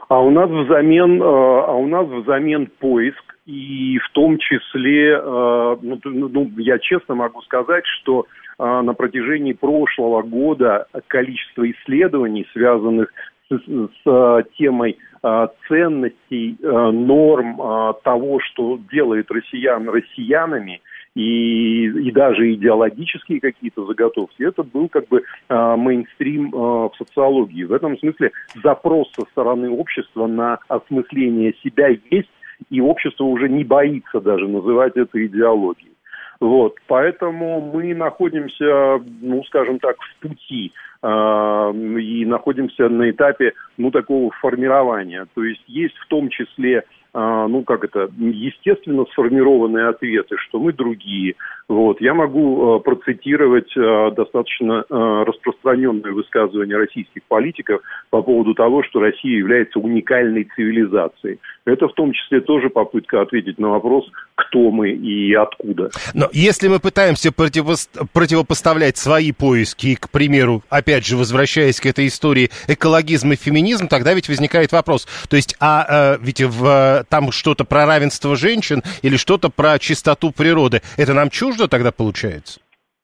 А 0.08 0.20
у 0.20 0.30
нас 0.30 0.50
взамен, 0.50 1.22
э, 1.22 1.24
а 1.24 1.72
у 1.74 1.86
нас 1.86 2.06
взамен 2.06 2.68
поиск, 2.78 3.36
и 3.46 3.98
в 3.98 4.10
том 4.12 4.38
числе, 4.38 5.12
э, 5.12 5.76
ну, 5.82 5.98
ну, 6.04 6.50
я 6.58 6.78
честно 6.78 7.14
могу 7.14 7.42
сказать, 7.42 7.84
что 8.00 8.26
на 8.60 8.92
протяжении 8.92 9.52
прошлого 9.52 10.22
года 10.22 10.88
количество 11.06 11.70
исследований, 11.70 12.44
связанных 12.52 13.12
с, 13.48 13.54
с 13.54 14.44
темой 14.56 14.98
Э, 15.20 15.48
ценностей, 15.66 16.56
э, 16.62 16.90
норм 16.92 17.60
э, 17.60 17.94
того, 18.04 18.38
что 18.38 18.78
делает 18.92 19.28
россиян 19.32 19.88
россиянами, 19.88 20.80
и, 21.18 21.86
и 21.86 22.12
даже 22.12 22.54
идеологические 22.54 23.40
какие-то 23.40 23.84
заготовки, 23.86 24.40
это 24.40 24.62
был 24.62 24.88
как 24.88 25.08
бы 25.08 25.24
э, 25.48 25.76
мейнстрим 25.76 26.54
э, 26.54 26.56
в 26.56 26.92
социологии. 26.96 27.64
В 27.64 27.72
этом 27.72 27.98
смысле 27.98 28.30
запрос 28.62 29.10
со 29.16 29.22
стороны 29.32 29.68
общества 29.68 30.28
на 30.28 30.60
осмысление 30.68 31.54
себя 31.64 31.88
есть, 31.88 32.30
и 32.70 32.80
общество 32.80 33.24
уже 33.24 33.48
не 33.48 33.64
боится 33.64 34.20
даже 34.20 34.46
называть 34.46 34.96
это 34.96 35.26
идеологией. 35.26 35.90
Вот, 36.38 36.76
поэтому 36.86 37.72
мы 37.72 37.94
находимся, 37.94 39.02
ну, 39.20 39.42
скажем 39.48 39.80
так, 39.80 39.96
в 39.98 40.28
пути 40.28 40.72
э, 41.02 41.08
и 41.08 42.24
находимся 42.26 42.88
на 42.88 43.10
этапе, 43.10 43.54
ну, 43.76 43.90
такого 43.90 44.30
формирования. 44.40 45.26
То 45.34 45.42
есть 45.42 45.64
есть 45.66 45.96
в 45.96 46.06
том 46.06 46.28
числе 46.28 46.84
ну, 47.14 47.62
как 47.62 47.84
это, 47.84 48.08
естественно 48.18 49.04
сформированные 49.12 49.88
ответы, 49.88 50.36
что 50.38 50.58
мы 50.58 50.72
другие. 50.72 51.34
Вот. 51.68 52.00
Я 52.00 52.14
могу 52.14 52.78
э, 52.78 52.80
процитировать 52.80 53.70
э, 53.76 54.10
достаточно 54.16 54.84
э, 54.88 54.94
распространенное 55.26 56.12
высказывание 56.12 56.78
российских 56.78 57.22
политиков 57.28 57.82
по 58.08 58.22
поводу 58.22 58.54
того, 58.54 58.82
что 58.84 59.00
Россия 59.00 59.36
является 59.36 59.78
уникальной 59.78 60.48
цивилизацией. 60.56 61.40
Это 61.66 61.88
в 61.88 61.92
том 61.92 62.12
числе 62.12 62.40
тоже 62.40 62.70
попытка 62.70 63.20
ответить 63.20 63.58
на 63.58 63.68
вопрос, 63.68 64.10
кто 64.34 64.70
мы 64.70 64.92
и 64.92 65.34
откуда. 65.34 65.90
Но 66.14 66.28
если 66.32 66.68
мы 66.68 66.80
пытаемся 66.80 67.32
противопоставлять 67.32 68.96
свои 68.96 69.32
поиски, 69.32 69.94
к 69.94 70.08
примеру, 70.08 70.62
опять 70.70 71.06
же, 71.06 71.18
возвращаясь 71.18 71.80
к 71.80 71.86
этой 71.86 72.06
истории, 72.06 72.48
экологизм 72.66 73.32
и 73.32 73.36
феминизм, 73.36 73.88
тогда 73.88 74.14
ведь 74.14 74.30
возникает 74.30 74.72
вопрос. 74.72 75.06
То 75.28 75.36
есть, 75.36 75.54
а 75.60 76.16
ведь 76.22 76.40
в 76.40 76.97
там 77.04 77.32
что-то 77.32 77.64
про 77.64 77.86
равенство 77.86 78.36
женщин 78.36 78.82
или 79.02 79.16
что-то 79.16 79.50
про 79.50 79.78
чистоту 79.78 80.32
природы. 80.32 80.82
Это 80.96 81.14
нам 81.14 81.30
чуждо 81.30 81.68
тогда 81.68 81.92
получается? 81.92 82.60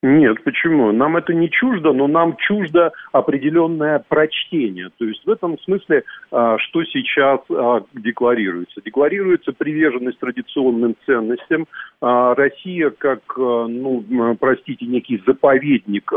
Нет, 0.06 0.44
почему? 0.44 0.92
Нам 0.92 1.16
это 1.16 1.32
не 1.32 1.48
чуждо, 1.48 1.94
но 1.94 2.06
нам 2.06 2.36
чуждо 2.36 2.92
определенное 3.12 4.04
прочтение. 4.06 4.90
То 4.98 5.06
есть 5.06 5.24
в 5.24 5.30
этом 5.30 5.58
смысле, 5.60 6.02
а, 6.30 6.58
что 6.58 6.84
сейчас 6.84 7.40
а, 7.48 7.80
декларируется? 7.94 8.82
Декларируется 8.84 9.52
приверженность 9.52 10.18
традиционным 10.18 10.94
ценностям. 11.06 11.66
А, 12.02 12.34
Россия 12.34 12.90
как, 12.90 13.20
ну, 13.34 14.04
простите, 14.38 14.84
некий 14.84 15.22
заповедник 15.26 16.12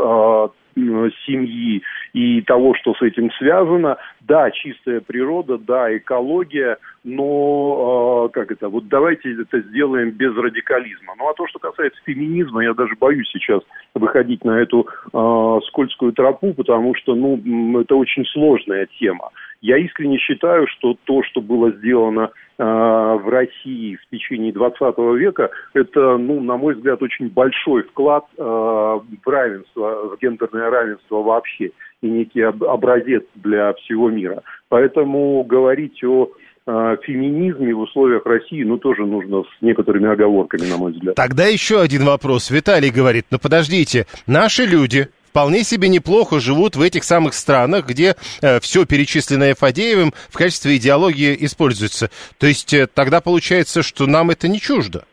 семьи 1.26 1.82
и 2.12 2.42
того, 2.42 2.74
что 2.74 2.94
с 2.94 3.02
этим 3.02 3.30
связано. 3.32 3.96
Да, 4.20 4.50
чистая 4.50 5.00
природа, 5.00 5.58
да, 5.58 5.96
экология, 5.96 6.76
но 7.04 8.28
э, 8.28 8.32
как 8.32 8.52
это, 8.52 8.68
вот 8.68 8.88
давайте 8.88 9.32
это 9.40 9.60
сделаем 9.60 10.10
без 10.10 10.36
радикализма. 10.36 11.14
Ну 11.16 11.28
а 11.28 11.34
то, 11.34 11.46
что 11.46 11.58
касается 11.58 12.00
феминизма, 12.04 12.62
я 12.62 12.74
даже 12.74 12.94
боюсь 13.00 13.28
сейчас 13.32 13.62
выходить 13.94 14.44
на 14.44 14.60
эту 14.60 14.86
э, 15.12 15.60
скользкую 15.68 16.12
тропу, 16.12 16.52
потому 16.54 16.94
что, 16.94 17.14
ну, 17.14 17.80
это 17.80 17.94
очень 17.94 18.24
сложная 18.26 18.86
тема. 18.98 19.30
Я 19.60 19.76
искренне 19.78 20.18
считаю, 20.18 20.66
что 20.68 20.96
то, 21.04 21.22
что 21.24 21.40
было 21.40 21.72
сделано 21.72 22.30
э, 22.58 22.62
в 22.62 23.28
России 23.28 23.96
в 23.96 24.10
течение 24.10 24.52
20 24.52 24.96
века, 25.18 25.50
это, 25.74 26.16
ну, 26.16 26.40
на 26.40 26.56
мой 26.56 26.74
взгляд, 26.74 27.02
очень 27.02 27.28
большой 27.28 27.82
вклад 27.82 28.24
э, 28.36 28.42
в 28.42 29.28
равенство, 29.28 30.14
в 30.14 30.18
гендерное 30.20 30.70
равенство 30.70 31.22
вообще 31.22 31.72
и 32.02 32.06
некий 32.08 32.42
образец 32.42 33.24
для 33.34 33.72
всего 33.74 34.10
мира. 34.10 34.42
Поэтому 34.68 35.42
говорить 35.42 36.04
о 36.04 36.28
э, 36.66 36.96
феминизме 37.02 37.74
в 37.74 37.80
условиях 37.80 38.24
России, 38.26 38.62
ну, 38.62 38.78
тоже 38.78 39.04
нужно 39.06 39.42
с 39.42 39.62
некоторыми 39.62 40.08
оговорками, 40.08 40.70
на 40.70 40.76
мой 40.76 40.92
взгляд. 40.92 41.16
Тогда 41.16 41.46
еще 41.46 41.80
один 41.80 42.04
вопрос. 42.04 42.52
Виталий 42.52 42.90
говорит, 42.90 43.26
ну, 43.32 43.38
подождите, 43.42 44.06
наши 44.28 44.66
люди, 44.66 45.08
вполне 45.28 45.62
себе 45.62 45.88
неплохо 45.88 46.40
живут 46.40 46.76
в 46.76 46.82
этих 46.82 47.04
самых 47.04 47.34
странах, 47.34 47.86
где 47.86 48.14
э, 48.42 48.60
все 48.60 48.86
перечисленное 48.86 49.54
Фадеевым 49.54 50.12
в 50.28 50.36
качестве 50.36 50.76
идеологии 50.76 51.36
используется. 51.40 52.10
То 52.38 52.46
есть 52.46 52.72
э, 52.74 52.86
тогда 52.86 53.20
получается, 53.20 53.82
что 53.82 54.06
нам 54.06 54.30
это 54.30 54.48
не 54.48 54.60
чуждо. 54.60 55.04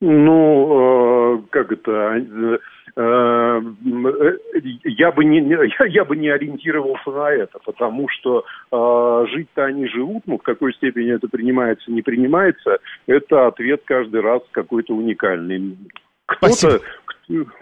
Ну, 0.00 1.38
э, 1.38 1.42
как 1.50 1.72
это, 1.72 1.90
э, 2.16 2.58
э 2.96 3.60
я 4.84 5.12
бы 5.12 5.24
не 5.24 5.40
я, 5.88 6.04
бы 6.04 6.16
не 6.16 6.28
ориентировался 6.28 7.10
на 7.10 7.30
это, 7.30 7.58
потому 7.64 8.08
что 8.08 8.44
э, 8.70 9.26
жить-то 9.32 9.64
они 9.64 9.88
живут, 9.88 10.22
но 10.26 10.38
в 10.38 10.42
какой 10.42 10.72
степени 10.74 11.12
это 11.12 11.28
принимается, 11.28 11.90
не 11.90 12.02
принимается, 12.02 12.78
это 13.06 13.48
ответ 13.48 13.82
каждый 13.84 14.20
раз 14.20 14.42
какой-то 14.52 14.94
уникальный. 14.94 15.76
Кто-то, 16.28 16.80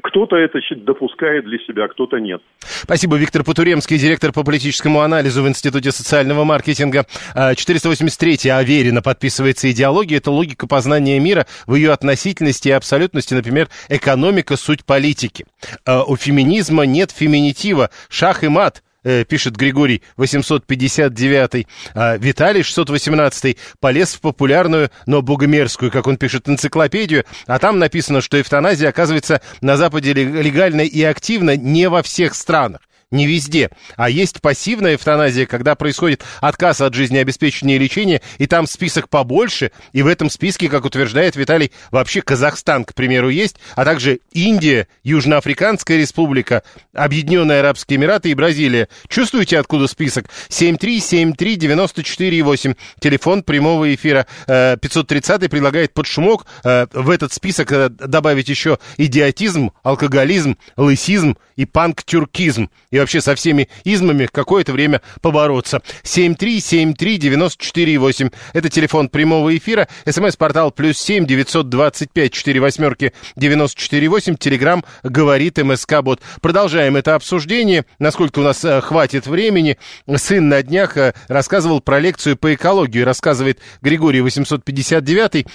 кто-то 0.02 0.37
это 0.37 0.59
допускает 0.76 1.44
для 1.44 1.59
себя, 1.59 1.87
кто-то 1.88 2.18
нет. 2.18 2.42
Спасибо. 2.61 3.16
Виктор 3.16 3.44
Потуремский, 3.44 3.96
директор 3.96 4.33
по 4.33 4.42
политическому 4.42 5.00
анализу 5.00 5.42
в 5.42 5.48
Институте 5.48 5.92
социального 5.92 6.44
маркетинга. 6.44 7.07
483 7.35 8.50
а, 8.50 8.59
Аверина 8.59 9.02
подписывается 9.02 9.70
идеология. 9.70 10.18
Это 10.18 10.33
логика 10.33 10.66
познания 10.66 11.18
мира 11.20 11.46
в 11.66 11.76
ее 11.76 11.92
относительности 11.92 12.68
и 12.68 12.72
абсолютности. 12.72 13.35
Например, 13.35 13.68
экономика– 13.88 14.57
суть 14.57 14.85
политики. 14.85 15.46
А, 15.85 16.02
у 16.02 16.16
феминизма 16.16 16.85
нет 16.85 17.12
феминитива. 17.12 17.90
Шах 18.09 18.42
и 18.42 18.48
мат 18.48 18.83
э, 19.07 19.25
пишет 19.25 19.57
Григорий 19.57 20.03
859, 20.16 21.66
а 21.95 22.16
Виталий 22.16 22.62
618 22.62 23.57
полез 23.81 24.14
в 24.14 24.21
популярную, 24.21 24.90
но 25.07 25.23
богомерзкую, 25.23 25.90
как 25.90 26.07
он 26.07 26.16
пишет, 26.16 26.49
энциклопедию, 26.49 27.25
а 27.47 27.59
там 27.59 27.79
написано, 27.79 28.21
что 28.21 28.40
эвтаназия 28.40 28.88
оказывается 28.88 29.40
на 29.61 29.77
Западе 29.77 30.12
легально 30.12 30.81
и 30.81 31.03
активно 31.03 31.57
не 31.57 31.88
во 31.88 32.03
всех 32.03 32.35
странах 32.35 32.81
не 33.11 33.27
везде. 33.27 33.71
А 33.97 34.09
есть 34.11 34.40
пассивная 34.40 34.95
эвтаназия, 34.97 35.47
когда 35.47 35.77
происходит 35.77 36.25
отказ 36.40 36.81
от 36.81 36.95
жизнеобеспечения 36.95 37.77
и 37.77 37.79
лечения, 37.79 38.21
и 38.38 38.47
там 38.47 38.66
список 38.66 39.09
побольше, 39.09 39.71
и 39.92 40.03
в 40.03 40.09
этом 40.09 40.29
списке, 40.29 40.69
как 40.69 40.85
утверждает 40.85 41.37
Виталий, 41.37 41.71
вообще 41.92 42.21
Казахстан, 42.21 42.85
к 42.85 42.95
примеру, 42.95 43.29
есть, 43.29 43.59
а 43.77 43.85
также 43.85 44.19
Индия, 44.33 44.88
Южноафриканская 45.05 45.99
республика, 45.99 46.64
Объединенные 46.92 47.61
Арабские 47.61 47.99
Эмираты 47.99 48.31
и 48.31 48.35
Бразилия. 48.35 48.88
Чувствуете, 49.09 49.61
откуда 49.61 49.87
список? 49.87 50.27
7373948, 50.49 52.77
телефон 52.99 53.45
прямого 53.45 53.95
эфира 53.95 54.27
530 54.47 55.45
э, 55.45 55.49
предлагает 55.49 55.95
под 55.95 56.07
шумок 56.07 56.45
э, 56.64 56.88
в 56.92 57.11
этот 57.11 57.33
список 57.33 57.71
э, 57.71 57.88
добавить 57.88 58.49
еще 58.49 58.81
идиотизм, 58.97 59.71
алкоголизм, 59.85 60.57
лысизм 60.77 61.37
и 61.55 61.66
панк-тюркизм 61.66 62.69
и 62.96 62.98
вообще 62.98 63.20
со 63.20 63.35
всеми 63.35 63.68
измами 63.85 64.26
какое-то 64.30 64.72
время 64.72 65.02
побороться. 65.20 65.82
7373948. 66.02 68.32
Это 68.54 68.70
телефон 68.70 69.09
прямого 69.09 69.56
эфира. 69.56 69.88
СМС-портал 70.06 70.72
плюс 70.72 70.98
7 70.98 71.26
925 71.26 72.32
4 72.32 72.61
восьмерки 72.61 73.12
948. 73.37 74.37
Телеграмм 74.37 74.85
говорит 75.02 75.59
МСК 75.59 76.02
Бот. 76.02 76.20
Продолжаем 76.40 76.96
это 76.96 77.14
обсуждение. 77.14 77.85
Насколько 77.98 78.38
у 78.40 78.42
нас 78.42 78.64
э, 78.64 78.80
хватит 78.80 79.26
времени. 79.26 79.76
Сын 80.16 80.48
на 80.48 80.62
днях 80.62 80.96
э, 80.96 81.12
рассказывал 81.28 81.82
про 81.82 82.00
лекцию 82.00 82.37
по 82.37 82.54
экологии. 82.54 83.00
Рассказывает 83.00 83.61
Григорий 83.82 84.22
859 84.22 85.46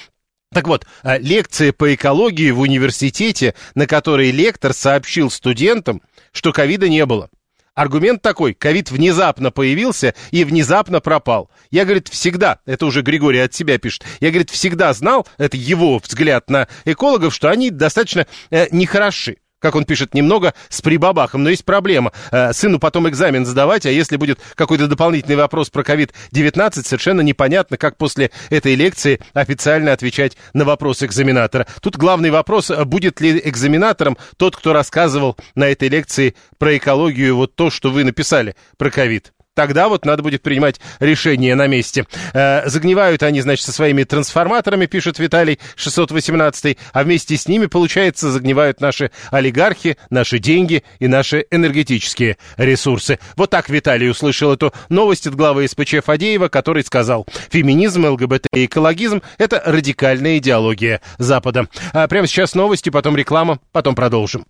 так 0.53 0.67
вот, 0.67 0.85
э, 1.03 1.17
лекция 1.19 1.71
по 1.71 1.93
экологии 1.93 2.51
в 2.51 2.59
университете, 2.59 3.55
на 3.73 3.87
которой 3.87 4.31
лектор 4.31 4.73
сообщил 4.73 5.31
студентам, 5.31 6.01
что 6.33 6.51
ковида 6.51 6.89
не 6.89 7.05
было. 7.05 7.29
Аргумент 7.73 8.21
такой, 8.21 8.53
ковид 8.53 8.91
внезапно 8.91 9.49
появился 9.49 10.13
и 10.31 10.43
внезапно 10.43 10.99
пропал. 10.99 11.49
Я, 11.69 11.85
говорит, 11.85 12.09
всегда, 12.09 12.59
это 12.65 12.85
уже 12.85 13.01
Григорий 13.01 13.39
от 13.39 13.53
себя 13.53 13.77
пишет, 13.77 14.03
я, 14.19 14.29
говорит, 14.29 14.49
всегда 14.49 14.91
знал, 14.93 15.25
это 15.37 15.55
его 15.55 15.97
взгляд 15.99 16.49
на 16.49 16.67
экологов, 16.83 17.33
что 17.33 17.49
они 17.49 17.69
достаточно 17.69 18.27
э, 18.49 18.67
нехороши 18.71 19.37
как 19.61 19.75
он 19.75 19.85
пишет, 19.85 20.13
немного 20.13 20.53
с 20.69 20.81
прибабахом. 20.81 21.43
Но 21.43 21.49
есть 21.49 21.63
проблема. 21.63 22.11
Э, 22.31 22.51
сыну 22.51 22.79
потом 22.79 23.07
экзамен 23.07 23.45
сдавать, 23.45 23.85
а 23.85 23.91
если 23.91 24.17
будет 24.17 24.39
какой-то 24.55 24.87
дополнительный 24.87 25.37
вопрос 25.37 25.69
про 25.69 25.83
COVID-19, 25.83 26.83
совершенно 26.83 27.21
непонятно, 27.21 27.77
как 27.77 27.97
после 27.97 28.31
этой 28.49 28.75
лекции 28.75 29.21
официально 29.33 29.93
отвечать 29.93 30.35
на 30.53 30.65
вопрос 30.65 31.03
экзаменатора. 31.03 31.67
Тут 31.81 31.95
главный 31.95 32.31
вопрос, 32.31 32.71
э, 32.71 32.83
будет 32.83 33.21
ли 33.21 33.39
экзаменатором 33.43 34.17
тот, 34.37 34.55
кто 34.55 34.73
рассказывал 34.73 35.37
на 35.55 35.65
этой 35.65 35.87
лекции 35.87 36.35
про 36.57 36.75
экологию 36.77 37.35
вот 37.35 37.55
то, 37.55 37.69
что 37.69 37.91
вы 37.91 38.03
написали 38.03 38.55
про 38.77 38.89
ковид. 38.89 39.31
Тогда 39.53 39.89
вот 39.89 40.05
надо 40.05 40.23
будет 40.23 40.41
принимать 40.41 40.79
решение 41.01 41.55
на 41.55 41.67
месте. 41.67 42.05
Э, 42.33 42.67
загнивают 42.69 43.21
они, 43.21 43.41
значит, 43.41 43.65
со 43.65 43.73
своими 43.73 44.03
трансформаторами, 44.03 44.85
пишет 44.85 45.19
Виталий 45.19 45.59
618, 45.75 46.77
а 46.93 47.03
вместе 47.03 47.35
с 47.35 47.49
ними, 47.49 47.65
получается, 47.65 48.31
загнивают 48.31 48.79
наши 48.79 49.11
олигархи, 49.29 49.97
наши 50.09 50.39
деньги 50.39 50.83
и 50.99 51.07
наши 51.09 51.45
энергетические 51.51 52.37
ресурсы. 52.55 53.19
Вот 53.35 53.49
так 53.49 53.69
Виталий 53.69 54.09
услышал 54.09 54.53
эту 54.53 54.73
новость 54.87 55.27
от 55.27 55.35
главы 55.35 55.67
СПЧ 55.67 55.95
Фадеева, 56.05 56.47
который 56.47 56.85
сказал, 56.85 57.27
феминизм, 57.49 58.05
ЛГБТ 58.05 58.47
и 58.53 58.65
экологизм– 58.65 59.21
это 59.37 59.61
радикальная 59.65 60.37
идеология 60.37 61.01
Запада. 61.17 61.67
А 61.91 62.07
прямо 62.07 62.25
сейчас 62.25 62.55
новости, 62.55 62.89
потом 62.89 63.17
реклама, 63.17 63.59
потом 63.73 63.95
продолжим. 63.95 64.45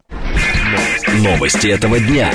Новости 1.19 1.67
этого 1.67 1.99
дня. 1.99 2.33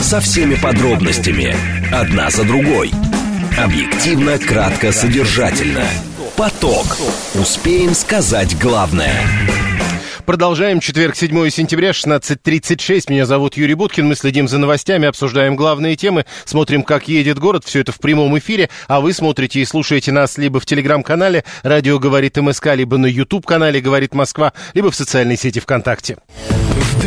Со 0.00 0.20
всеми 0.20 0.54
подробностями. 0.54 1.54
Одна 1.92 2.30
за 2.30 2.44
другой. 2.44 2.92
Объективно, 3.58 4.38
кратко, 4.38 4.92
содержательно. 4.92 5.84
Поток. 6.36 6.96
Успеем 7.34 7.94
сказать 7.94 8.56
главное. 8.56 9.20
Продолжаем. 10.24 10.78
Четверг, 10.78 11.16
7 11.16 11.50
сентября, 11.50 11.90
16.36. 11.90 13.10
Меня 13.10 13.26
зовут 13.26 13.56
Юрий 13.56 13.74
Буткин. 13.74 14.06
Мы 14.06 14.14
следим 14.14 14.46
за 14.46 14.58
новостями, 14.58 15.08
обсуждаем 15.08 15.56
главные 15.56 15.96
темы, 15.96 16.24
смотрим, 16.44 16.84
как 16.84 17.08
едет 17.08 17.40
город. 17.40 17.64
Все 17.64 17.80
это 17.80 17.90
в 17.90 17.98
прямом 17.98 18.38
эфире. 18.38 18.70
А 18.86 19.00
вы 19.00 19.12
смотрите 19.12 19.60
и 19.60 19.64
слушаете 19.64 20.12
нас 20.12 20.38
либо 20.38 20.60
в 20.60 20.66
телеграм-канале 20.66 21.44
«Радио 21.64 21.98
говорит 21.98 22.36
МСК», 22.36 22.76
либо 22.76 22.96
на 22.96 23.06
YouTube-канале 23.06 23.80
«Говорит 23.80 24.14
Москва», 24.14 24.52
либо 24.74 24.92
в 24.92 24.94
социальной 24.94 25.36
сети 25.36 25.58
ВКонтакте. 25.58 26.18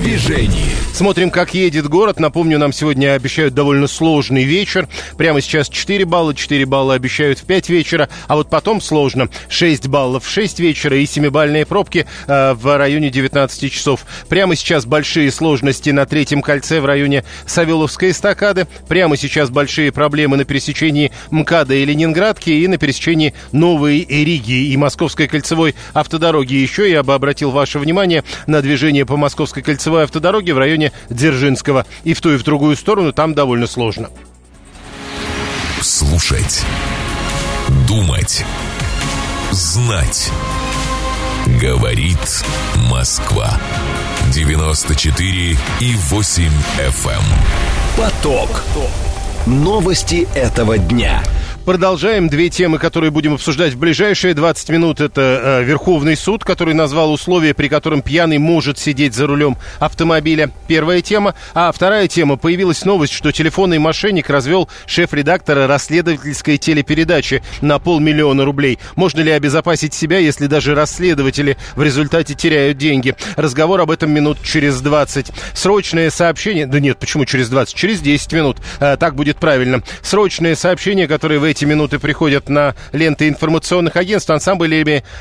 Движении. 0.01 0.71
Смотрим, 0.93 1.31
как 1.31 1.53
едет 1.53 1.87
город. 1.87 2.19
Напомню, 2.19 2.59
нам 2.59 2.73
сегодня 2.73 3.13
обещают 3.13 3.53
довольно 3.53 3.87
сложный 3.87 4.43
вечер. 4.43 4.87
Прямо 5.17 5.41
сейчас 5.41 5.69
4 5.69 6.05
балла, 6.05 6.35
4 6.35 6.65
балла 6.65 6.95
обещают 6.95 7.39
в 7.39 7.43
5 7.43 7.69
вечера, 7.69 8.09
а 8.27 8.35
вот 8.35 8.49
потом 8.49 8.81
сложно. 8.81 9.29
6 9.47 9.87
баллов 9.87 10.25
в 10.25 10.29
6 10.29 10.59
вечера 10.59 10.97
и 10.97 11.05
7-бальные 11.05 11.65
пробки 11.65 12.07
э, 12.27 12.53
в 12.53 12.77
районе 12.77 13.09
19 13.09 13.71
часов. 13.71 14.05
Прямо 14.27 14.55
сейчас 14.55 14.85
большие 14.85 15.31
сложности 15.31 15.91
на 15.91 16.05
третьем 16.05 16.41
кольце 16.41 16.81
в 16.81 16.85
районе 16.85 17.23
Савеловской 17.45 18.11
эстакады. 18.11 18.67
Прямо 18.87 19.17
сейчас 19.17 19.49
большие 19.49 19.91
проблемы 19.91 20.35
на 20.35 20.45
пересечении 20.45 21.11
МКАДа 21.31 21.75
и 21.75 21.85
Ленинградки 21.85 22.49
и 22.49 22.67
на 22.67 22.77
пересечении 22.77 23.33
Новой 23.51 24.05
Риги 24.09 24.71
и 24.71 24.77
Московской 24.77 25.27
кольцевой 25.27 25.75
автодороги. 25.93 26.55
Еще 26.55 26.91
я 26.91 27.01
бы 27.03 27.13
обратил 27.13 27.51
ваше 27.51 27.79
внимание 27.79 28.23
на 28.47 28.61
движение 28.61 29.05
по 29.05 29.15
Московской 29.15 29.63
кольцевой 29.63 29.90
автодороге 29.99 30.53
в 30.53 30.57
районе 30.57 30.91
Дзержинского. 31.09 31.85
И 32.03 32.13
в 32.13 32.21
ту 32.21 32.33
и 32.33 32.37
в 32.37 32.43
другую 32.43 32.75
сторону 32.75 33.13
там 33.13 33.33
довольно 33.33 33.67
сложно. 33.67 34.09
Слушать. 35.81 36.63
Думать. 37.87 38.45
Знать. 39.51 40.29
Говорит 41.59 42.43
Москва. 42.89 43.59
94 44.33 45.57
и 45.79 45.95
8 46.09 46.43
FM. 46.77 47.09
Эм. 47.09 47.23
Поток. 47.97 48.63
Новости 49.45 50.27
этого 50.35 50.77
дня. 50.77 51.23
Продолжаем. 51.65 52.27
Две 52.27 52.49
темы, 52.49 52.79
которые 52.79 53.11
будем 53.11 53.35
обсуждать 53.35 53.73
в 53.73 53.77
ближайшие 53.77 54.33
20 54.33 54.69
минут. 54.69 54.99
Это 54.99 55.59
э, 55.61 55.63
Верховный 55.63 56.17
суд, 56.17 56.43
который 56.43 56.73
назвал 56.73 57.13
условия, 57.13 57.53
при 57.53 57.67
котором 57.67 58.01
пьяный 58.01 58.39
может 58.39 58.79
сидеть 58.79 59.13
за 59.13 59.27
рулем 59.27 59.57
автомобиля. 59.77 60.49
Первая 60.67 61.01
тема. 61.01 61.35
А 61.53 61.71
вторая 61.71 62.07
тема. 62.07 62.37
Появилась 62.37 62.83
новость, 62.83 63.13
что 63.13 63.31
телефонный 63.31 63.77
мошенник 63.77 64.31
развел 64.31 64.69
шеф-редактора 64.87 65.67
расследовательской 65.67 66.57
телепередачи 66.57 67.43
на 67.61 67.77
полмиллиона 67.77 68.43
рублей. 68.43 68.79
Можно 68.95 69.21
ли 69.21 69.29
обезопасить 69.29 69.93
себя, 69.93 70.17
если 70.17 70.47
даже 70.47 70.73
расследователи 70.73 71.57
в 71.75 71.83
результате 71.83 72.33
теряют 72.33 72.79
деньги? 72.79 73.15
Разговор 73.35 73.81
об 73.81 73.91
этом 73.91 74.09
минут 74.09 74.39
через 74.43 74.81
20. 74.81 75.27
Срочное 75.53 76.09
сообщение... 76.09 76.65
Да 76.65 76.79
нет, 76.79 76.97
почему 76.97 77.25
через 77.25 77.49
20? 77.49 77.75
Через 77.75 77.99
10 77.99 78.33
минут. 78.33 78.57
Э, 78.79 78.97
так 78.99 79.13
будет 79.13 79.37
правильно. 79.37 79.83
Срочное 80.01 80.55
сообщение, 80.55 81.07
которое 81.07 81.37
вы 81.37 81.50
эти 81.51 81.65
минуты 81.65 81.99
приходят 81.99 82.49
на 82.49 82.75
ленты 82.93 83.27
информационных 83.27 83.97
агентств. 83.97 84.29
Ансамбль 84.29 84.73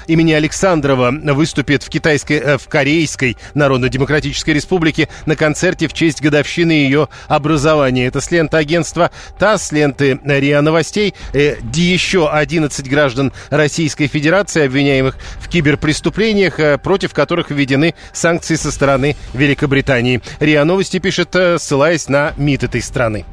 имени 0.07 0.33
Александрова 0.33 1.13
выступит 1.35 1.83
в 1.83 1.89
китайской, 1.89 2.39
э, 2.39 2.59
в 2.59 2.69
Корейской 2.69 3.37
Народно-Демократической 3.55 4.51
Республике 4.51 5.09
на 5.27 5.35
концерте 5.37 5.89
в 5.89 5.93
честь 5.93 6.23
годовщины 6.23 6.73
ее 6.73 7.09
образования. 7.27 8.07
Это 8.07 8.21
с 8.21 8.31
ленты 8.31 8.57
агентства 8.57 9.11
ТАСС, 9.39 9.73
ленты 9.73 10.21
РИА 10.25 10.63
Новостей. 10.63 11.15
Э, 11.35 11.57
еще 11.75 12.31
11 12.31 12.89
граждан 12.89 13.33
Российской 13.51 14.07
Федерации, 14.07 14.67
обвиняемых 14.67 15.19
в 15.41 15.49
киберпреступлениях, 15.49 16.61
э, 16.61 16.79
против 16.79 17.13
которых 17.13 17.51
введены 17.51 17.95
санкции 18.13 18.55
со 18.55 18.71
стороны 18.71 19.17
Великобритании. 19.35 20.21
РИА 20.39 20.65
Новости 20.65 21.01
пишет, 21.01 21.35
ссылаясь 21.59 22.09
на 22.09 22.35
МИД 22.37 22.65
этой 22.65 22.83
страны. 22.83 23.25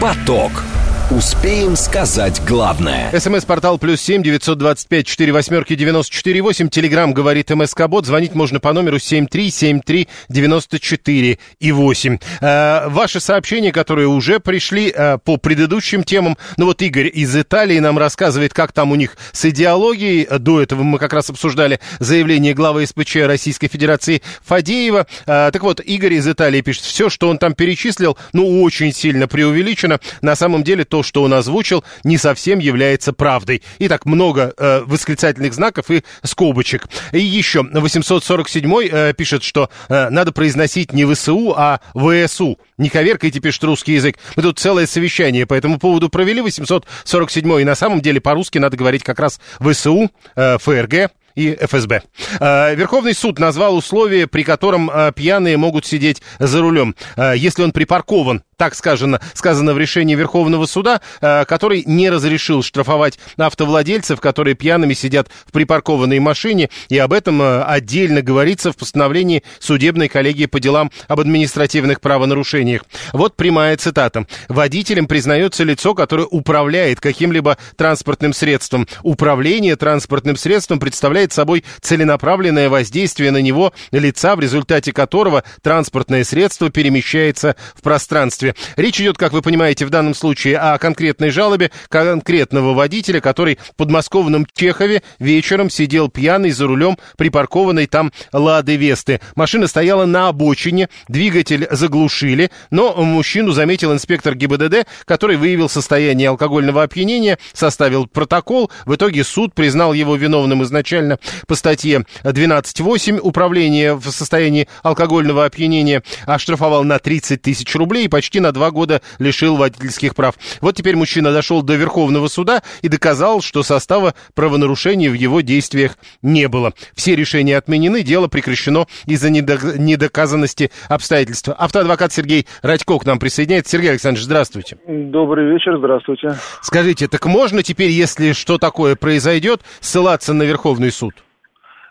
Поток. 0.00 0.77
Успеем 1.10 1.74
сказать 1.74 2.42
главное. 2.46 3.18
СМС-портал 3.18 3.78
плюс 3.78 3.98
семь 3.98 4.22
девятьсот 4.22 4.58
двадцать 4.58 4.88
пять 4.88 5.06
четыре 5.06 5.32
восьмерки 5.32 5.74
девяносто 5.74 6.12
четыре 6.12 6.42
восемь. 6.42 6.68
Телеграмм 6.68 7.14
говорит 7.14 7.48
МСК 7.48 7.86
Бот. 7.88 8.04
Звонить 8.04 8.34
можно 8.34 8.60
по 8.60 8.74
номеру 8.74 8.98
семь 8.98 9.26
три 9.26 9.50
семь 9.50 9.80
три 9.80 10.06
девяносто 10.28 10.78
четыре 10.78 11.38
и 11.60 11.72
восемь. 11.72 12.18
Э, 12.42 12.88
ваши 12.88 13.20
сообщения, 13.20 13.72
которые 13.72 14.06
уже 14.06 14.38
пришли 14.38 14.92
э, 14.94 15.16
по 15.16 15.38
предыдущим 15.38 16.04
темам. 16.04 16.36
Ну 16.58 16.66
вот 16.66 16.82
Игорь 16.82 17.10
из 17.10 17.34
Италии 17.34 17.78
нам 17.78 17.96
рассказывает, 17.96 18.52
как 18.52 18.72
там 18.72 18.92
у 18.92 18.94
них 18.94 19.16
с 19.32 19.46
идеологией. 19.46 20.28
До 20.38 20.60
этого 20.60 20.82
мы 20.82 20.98
как 20.98 21.14
раз 21.14 21.30
обсуждали 21.30 21.80
заявление 22.00 22.52
главы 22.52 22.86
СПЧ 22.86 23.16
Российской 23.22 23.68
Федерации 23.68 24.20
Фадеева. 24.44 25.06
Э, 25.24 25.48
так 25.54 25.62
вот, 25.62 25.80
Игорь 25.80 26.12
из 26.12 26.28
Италии 26.28 26.60
пишет, 26.60 26.82
все, 26.82 27.08
что 27.08 27.30
он 27.30 27.38
там 27.38 27.54
перечислил, 27.54 28.18
ну 28.34 28.62
очень 28.62 28.92
сильно 28.92 29.26
преувеличено. 29.26 30.00
На 30.20 30.36
самом 30.36 30.62
деле 30.64 30.84
то, 30.84 30.97
то, 30.98 31.02
что 31.04 31.22
он 31.22 31.32
озвучил, 31.32 31.84
не 32.02 32.18
совсем 32.18 32.58
является 32.58 33.12
правдой. 33.12 33.62
И 33.78 33.86
так 33.86 34.04
много 34.04 34.52
э, 34.56 34.82
восклицательных 34.84 35.54
знаков 35.54 35.92
и 35.92 36.02
скобочек. 36.24 36.88
И 37.12 37.20
еще 37.20 37.62
847 37.62 38.74
э, 38.90 39.12
пишет, 39.14 39.44
что 39.44 39.70
э, 39.88 40.08
надо 40.10 40.32
произносить 40.32 40.92
не 40.92 41.04
ВСУ, 41.04 41.54
а 41.56 41.78
ВСУ. 41.94 42.58
Не 42.78 42.88
коверкайте, 42.88 43.38
пишет 43.38 43.62
русский 43.62 43.92
язык. 43.92 44.18
Мы 44.34 44.42
тут 44.42 44.58
целое 44.58 44.88
совещание 44.88 45.46
по 45.46 45.54
этому 45.54 45.78
поводу 45.78 46.08
провели, 46.08 46.40
847 46.40 47.60
и 47.60 47.64
на 47.64 47.76
самом 47.76 48.00
деле 48.00 48.20
по-русски 48.20 48.58
надо 48.58 48.76
говорить 48.76 49.04
как 49.04 49.20
раз 49.20 49.38
ВСУ, 49.60 50.10
э, 50.34 50.58
ФРГ, 50.58 51.12
и 51.38 51.54
ФСБ. 51.54 52.02
Э, 52.40 52.74
Верховный 52.74 53.14
суд 53.14 53.38
назвал 53.38 53.76
условия, 53.76 54.26
при 54.26 54.42
котором 54.42 54.90
э, 54.90 55.12
пьяные 55.14 55.56
могут 55.56 55.86
сидеть 55.86 56.20
за 56.40 56.60
рулем, 56.60 56.96
э, 57.16 57.34
если 57.36 57.62
он 57.62 57.70
припаркован 57.70 58.42
так 58.56 58.74
сказано, 58.74 59.20
сказано 59.34 59.72
в 59.72 59.78
решении 59.78 60.16
Верховного 60.16 60.66
суда, 60.66 61.00
который 61.20 61.84
не 61.86 62.10
разрешил 62.10 62.64
штрафовать 62.64 63.16
автовладельцев, 63.36 64.20
которые 64.20 64.56
пьяными 64.56 64.94
сидят 64.94 65.28
в 65.46 65.52
припаркованной 65.52 66.18
машине, 66.18 66.68
и 66.88 66.98
об 66.98 67.12
этом 67.12 67.40
отдельно 67.40 68.20
говорится 68.20 68.72
в 68.72 68.76
постановлении 68.76 69.44
судебной 69.60 70.08
коллегии 70.08 70.46
по 70.46 70.58
делам 70.58 70.90
об 71.06 71.20
административных 71.20 72.00
правонарушениях. 72.00 72.82
Вот 73.12 73.36
прямая 73.36 73.76
цитата. 73.76 74.26
Водителем 74.48 75.06
признается 75.06 75.62
лицо, 75.62 75.94
которое 75.94 76.26
управляет 76.26 77.00
каким-либо 77.00 77.58
транспортным 77.76 78.32
средством. 78.32 78.88
Управление 79.04 79.76
транспортным 79.76 80.36
средством 80.36 80.80
представляет 80.80 81.27
представляет 81.28 81.32
собой 81.32 81.64
целенаправленное 81.80 82.68
воздействие 82.68 83.30
на 83.30 83.40
него 83.40 83.72
лица, 83.92 84.36
в 84.36 84.40
результате 84.40 84.92
которого 84.92 85.44
транспортное 85.62 86.24
средство 86.24 86.70
перемещается 86.70 87.56
в 87.74 87.82
пространстве. 87.82 88.54
Речь 88.76 89.00
идет, 89.00 89.16
как 89.18 89.32
вы 89.32 89.42
понимаете, 89.42 89.86
в 89.86 89.90
данном 89.90 90.14
случае 90.14 90.58
о 90.58 90.78
конкретной 90.78 91.30
жалобе 91.30 91.70
конкретного 91.88 92.74
водителя, 92.74 93.20
который 93.20 93.58
в 93.72 93.76
подмосковном 93.76 94.46
Чехове 94.54 95.02
вечером 95.18 95.70
сидел 95.70 96.08
пьяный 96.08 96.50
за 96.50 96.66
рулем 96.66 96.98
припаркованной 97.16 97.86
там 97.86 98.12
Лады 98.32 98.76
Весты. 98.76 99.20
Машина 99.36 99.66
стояла 99.66 100.06
на 100.06 100.28
обочине, 100.28 100.88
двигатель 101.08 101.66
заглушили, 101.70 102.50
но 102.70 102.94
мужчину 102.94 103.52
заметил 103.52 103.92
инспектор 103.92 104.34
ГИБДД, 104.34 104.86
который 105.04 105.36
выявил 105.36 105.68
состояние 105.68 106.28
алкогольного 106.28 106.82
опьянения, 106.82 107.38
составил 107.52 108.06
протокол. 108.06 108.70
В 108.86 108.94
итоге 108.94 109.24
суд 109.24 109.54
признал 109.54 109.92
его 109.92 110.16
виновным 110.16 110.62
изначально 110.64 111.17
по 111.46 111.54
статье 111.54 112.04
12.8 112.24 113.18
«Управление 113.20 113.94
в 113.94 114.04
состоянии 114.10 114.68
алкогольного 114.82 115.44
опьянения», 115.44 116.02
оштрафовал 116.26 116.84
на 116.84 116.98
30 116.98 117.40
тысяч 117.42 117.74
рублей 117.74 118.06
и 118.06 118.08
почти 118.08 118.40
на 118.40 118.52
два 118.52 118.70
года 118.70 119.00
лишил 119.18 119.56
водительских 119.56 120.14
прав. 120.14 120.34
Вот 120.60 120.76
теперь 120.76 120.96
мужчина 120.96 121.32
дошел 121.32 121.62
до 121.62 121.74
Верховного 121.74 122.28
суда 122.28 122.62
и 122.82 122.88
доказал, 122.88 123.40
что 123.40 123.62
состава 123.62 124.14
правонарушений 124.34 125.08
в 125.08 125.14
его 125.14 125.40
действиях 125.40 125.96
не 126.22 126.48
было. 126.48 126.72
Все 126.94 127.14
решения 127.14 127.56
отменены, 127.56 128.02
дело 128.02 128.28
прекращено 128.28 128.86
из-за 129.06 129.30
недоказанности 129.30 130.70
обстоятельств. 130.88 131.48
Автоадвокат 131.56 132.12
Сергей 132.12 132.46
Радько 132.62 132.98
к 132.98 133.06
нам 133.06 133.18
присоединяется. 133.18 133.72
Сергей 133.72 133.90
Александрович, 133.90 134.24
здравствуйте. 134.24 134.78
Добрый 134.86 135.52
вечер, 135.52 135.78
здравствуйте. 135.78 136.34
Скажите, 136.62 137.08
так 137.08 137.26
можно 137.26 137.62
теперь, 137.62 137.90
если 137.90 138.32
что 138.32 138.58
такое 138.58 138.96
произойдет, 138.96 139.62
ссылаться 139.80 140.34
на 140.34 140.42
Верховный 140.42 140.90
суд? 140.90 141.07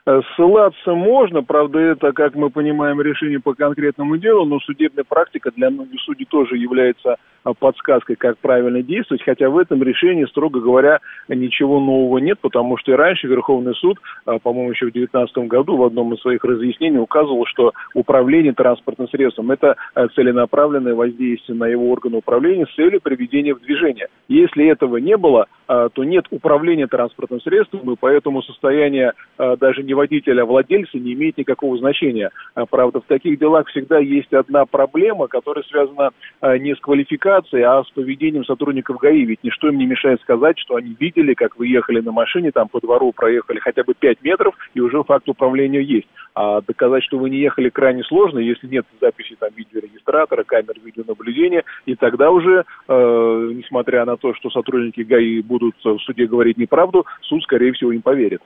Э, 0.08 0.22
ссылаться 0.36 0.94
можно, 0.94 1.44
правда, 1.44 1.80
это, 1.80 2.14
как 2.14 2.34
мы 2.34 2.50
понимаем, 2.50 3.02
решение 3.02 3.42
по 3.42 3.54
конкретному 3.54 4.16
делу, 4.16 4.46
но 4.46 4.58
судебная 4.62 5.04
практика 5.04 5.52
для 5.52 5.70
многих 5.70 6.00
судей 6.00 6.24
тоже 6.24 6.56
является 6.56 7.18
подсказкой, 7.54 8.16
как 8.16 8.38
правильно 8.38 8.82
действовать, 8.82 9.24
хотя 9.24 9.50
в 9.50 9.58
этом 9.58 9.84
решении, 9.84 10.26
строго 10.26 10.60
говоря, 10.60 11.00
ничего 11.28 11.80
нового 11.80 12.18
нет, 12.20 12.40
потому 12.40 12.78
что 12.78 12.92
и 12.92 12.96
раньше 12.96 13.28
Верховный 13.28 13.76
суд, 13.76 14.00
а, 14.26 14.40
по-моему, 14.40 14.72
еще 14.72 14.88
в 14.88 14.92
2019 14.92 15.50
году 15.50 15.78
в 15.78 15.84
одном 15.84 16.14
из 16.14 16.22
своих 16.22 16.44
разъяснений 16.44 17.00
указывал, 17.00 17.46
что 17.46 17.74
управление 17.94 18.54
транспортным 18.54 19.08
средством– 19.10 19.52
это 19.52 19.76
а, 19.94 20.08
целенаправленное 20.10 20.96
воздействие 20.96 21.58
на 21.58 21.66
его 21.66 21.90
органы 21.92 22.18
управления 22.18 22.66
с 22.66 22.76
целью 22.76 23.02
приведения 23.02 23.54
в 23.54 23.62
движение. 23.62 24.08
Если 24.28 24.68
этого 24.68 24.98
не 24.98 25.16
было, 25.18 25.48
то 25.68 26.04
нет 26.04 26.26
управления 26.32 26.88
транспортным 26.88 27.42
средством, 27.42 27.92
и 27.92 27.98
поэтому 28.00 28.42
состояние 28.42 29.14
даже 29.38 29.84
не 29.84 29.94
водителя, 29.94 30.44
а 30.44 30.46
владельца 30.46 30.98
не 30.98 31.14
имеет 31.14 31.38
никакого 31.38 31.78
значения. 31.78 32.32
Правда, 32.70 33.02
в 33.02 33.06
таких 33.06 33.38
делах 33.38 33.68
всегда 33.68 34.00
есть 34.00 34.34
одна 34.34 34.66
проблема, 34.66 35.28
которая 35.28 35.64
связана 35.66 36.12
не 36.42 36.74
с 36.74 36.80
квалификацией, 36.80 37.37
а 37.46 37.84
с 37.84 37.90
поведением 37.92 38.46
сотрудников 38.46 38.98
ГАИ. 38.98 39.26
Ведь 39.26 39.44
ничто 39.44 39.68
им 39.70 39.78
не 39.78 39.86
мешает 39.86 40.22
сказать, 40.22 40.58
что 40.60 40.76
они 40.76 40.96
видели, 41.00 41.34
как 41.34 41.58
вы 41.58 41.68
ехали 41.68 42.02
на 42.02 42.12
машине, 42.12 42.52
там 42.52 42.68
по 42.68 42.80
двору 42.80 43.12
проехали 43.12 43.60
хотя 43.60 43.84
бы 43.84 43.94
5 43.94 44.24
метров, 44.24 44.56
и 44.74 44.80
уже 44.80 45.04
факт 45.04 45.28
управления 45.30 45.82
есть. 45.82 46.08
А 46.36 46.62
доказать, 46.62 47.04
что 47.04 47.18
вы 47.18 47.30
не 47.30 47.38
ехали, 47.38 47.70
крайне 47.70 48.04
сложно, 48.04 48.40
если 48.40 48.68
нет 48.68 48.86
записи 49.02 49.36
там 49.40 49.50
видеорегистратора, 49.56 50.44
камер 50.44 50.76
видеонаблюдения, 50.84 51.64
и 51.86 51.96
тогда 51.96 52.32
уже, 52.32 52.64
э, 52.88 53.52
несмотря 53.56 54.06
на 54.06 54.18
то, 54.18 54.34
что 54.36 54.50
сотрудники 54.50 55.02
ГАИ 55.02 55.42
будут 55.42 55.76
в 55.84 56.00
суде 56.00 56.28
говорить 56.28 56.58
неправду, 56.58 57.06
суд, 57.22 57.42
скорее 57.44 57.74
всего, 57.74 57.92
им 57.92 58.02
поверит. 58.02 58.42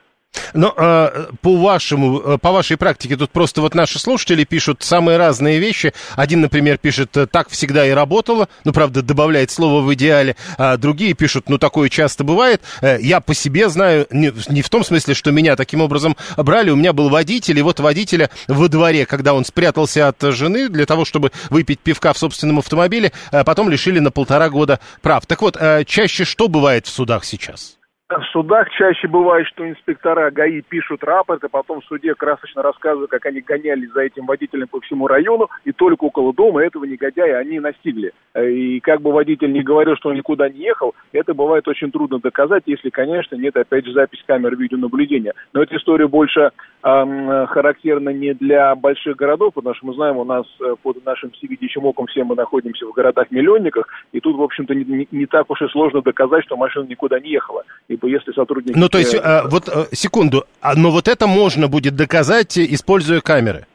Но 0.53 0.73
э, 0.75 1.25
по 1.41 1.55
вашему, 1.57 2.19
э, 2.19 2.37
по 2.37 2.51
вашей 2.51 2.77
практике 2.77 3.15
тут 3.15 3.31
просто 3.31 3.61
вот 3.61 3.75
наши 3.75 3.99
слушатели 3.99 4.43
пишут 4.43 4.81
самые 4.81 5.17
разные 5.17 5.59
вещи. 5.59 5.93
Один, 6.15 6.41
например, 6.41 6.77
пишет 6.77 7.15
«так 7.31 7.49
всегда 7.49 7.85
и 7.85 7.91
работало», 7.91 8.47
ну, 8.65 8.70
правда, 8.71 9.01
добавляет 9.01 9.51
слово 9.51 9.81
«в 9.81 9.93
идеале», 9.93 10.35
а 10.57 10.77
другие 10.77 11.13
пишут 11.13 11.49
«ну, 11.49 11.57
такое 11.57 11.89
часто 11.89 12.23
бывает». 12.23 12.61
Э, 12.81 12.97
я 13.01 13.19
по 13.19 13.33
себе 13.33 13.69
знаю, 13.69 14.07
не, 14.11 14.31
не 14.49 14.61
в 14.61 14.69
том 14.69 14.83
смысле, 14.83 15.13
что 15.13 15.31
меня 15.31 15.55
таким 15.55 15.81
образом 15.81 16.15
брали, 16.37 16.69
у 16.69 16.75
меня 16.75 16.93
был 16.93 17.09
водитель, 17.09 17.59
и 17.59 17.61
вот 17.61 17.79
водителя 17.79 18.29
во 18.47 18.67
дворе, 18.67 19.05
когда 19.05 19.33
он 19.33 19.45
спрятался 19.45 20.07
от 20.07 20.21
жены 20.21 20.69
для 20.69 20.85
того, 20.85 21.05
чтобы 21.05 21.31
выпить 21.49 21.79
пивка 21.79 22.13
в 22.13 22.17
собственном 22.17 22.59
автомобиле, 22.59 23.11
потом 23.45 23.69
лишили 23.69 23.99
на 23.99 24.11
полтора 24.11 24.49
года 24.49 24.79
прав. 25.01 25.25
Так 25.25 25.41
вот, 25.41 25.59
чаще 25.85 26.25
что 26.25 26.47
бывает 26.47 26.87
в 26.87 26.89
судах 26.89 27.25
сейчас? 27.25 27.80
В 28.11 28.25
судах 28.33 28.69
чаще 28.71 29.07
бывает, 29.07 29.47
что 29.47 29.67
инспектора 29.69 30.29
ГАИ 30.31 30.61
пишут 30.63 31.01
рапорты, 31.01 31.47
потом 31.47 31.79
в 31.79 31.85
суде 31.85 32.13
красочно 32.13 32.61
рассказывают, 32.61 33.09
как 33.09 33.25
они 33.25 33.39
гонялись 33.39 33.89
за 33.93 34.01
этим 34.01 34.25
водителем 34.25 34.67
по 34.67 34.81
всему 34.81 35.07
району, 35.07 35.49
и 35.63 35.71
только 35.71 36.03
около 36.03 36.33
дома 36.33 36.61
этого 36.61 36.83
негодяя 36.83 37.37
они 37.37 37.61
настигли. 37.61 38.11
И 38.37 38.81
как 38.81 39.01
бы 39.01 39.13
водитель 39.13 39.53
не 39.53 39.63
говорил, 39.63 39.95
что 39.95 40.09
он 40.09 40.15
никуда 40.15 40.49
не 40.49 40.59
ехал, 40.59 40.93
это 41.13 41.33
бывает 41.33 41.65
очень 41.69 41.89
трудно 41.89 42.19
доказать, 42.19 42.63
если, 42.65 42.89
конечно, 42.89 43.37
нет, 43.37 43.55
опять 43.55 43.85
же, 43.85 43.93
запись 43.93 44.23
камер 44.27 44.57
видеонаблюдения. 44.57 45.33
Но 45.53 45.63
эта 45.63 45.77
история 45.77 46.09
больше 46.09 46.51
эм, 46.83 47.47
характерна 47.47 48.09
не 48.09 48.33
для 48.33 48.75
больших 48.75 49.15
городов, 49.15 49.53
потому 49.53 49.73
что 49.75 49.85
мы 49.85 49.93
знаем, 49.93 50.17
у 50.17 50.25
нас 50.25 50.45
э, 50.59 50.75
под 50.83 51.05
нашим 51.05 51.31
всевидящим 51.31 51.85
оком 51.85 52.07
все 52.07 52.25
мы 52.25 52.35
находимся 52.35 52.85
в 52.85 52.91
городах-миллионниках, 52.91 53.87
и 54.11 54.19
тут, 54.19 54.35
в 54.35 54.41
общем-то, 54.41 54.75
не, 54.75 54.83
не, 54.83 55.07
не 55.11 55.25
так 55.27 55.49
уж 55.49 55.61
и 55.61 55.67
сложно 55.69 56.01
доказать, 56.01 56.43
что 56.43 56.57
машина 56.57 56.87
никуда 56.87 57.17
не 57.17 57.29
ехала. 57.29 57.63
И 57.87 58.00
типа, 58.01 58.05
если 58.07 58.31
сотрудники... 58.33 58.77
Ну, 58.77 58.89
то 58.89 58.97
есть, 58.97 59.13
э, 59.13 59.41
вот, 59.45 59.69
э, 59.69 59.85
секунду, 59.93 60.45
а, 60.61 60.75
но 60.75 60.91
вот 60.91 61.07
это 61.07 61.27
можно 61.27 61.67
будет 61.67 61.95
доказать, 61.95 62.57
используя 62.57 63.21
камеры? 63.21 63.67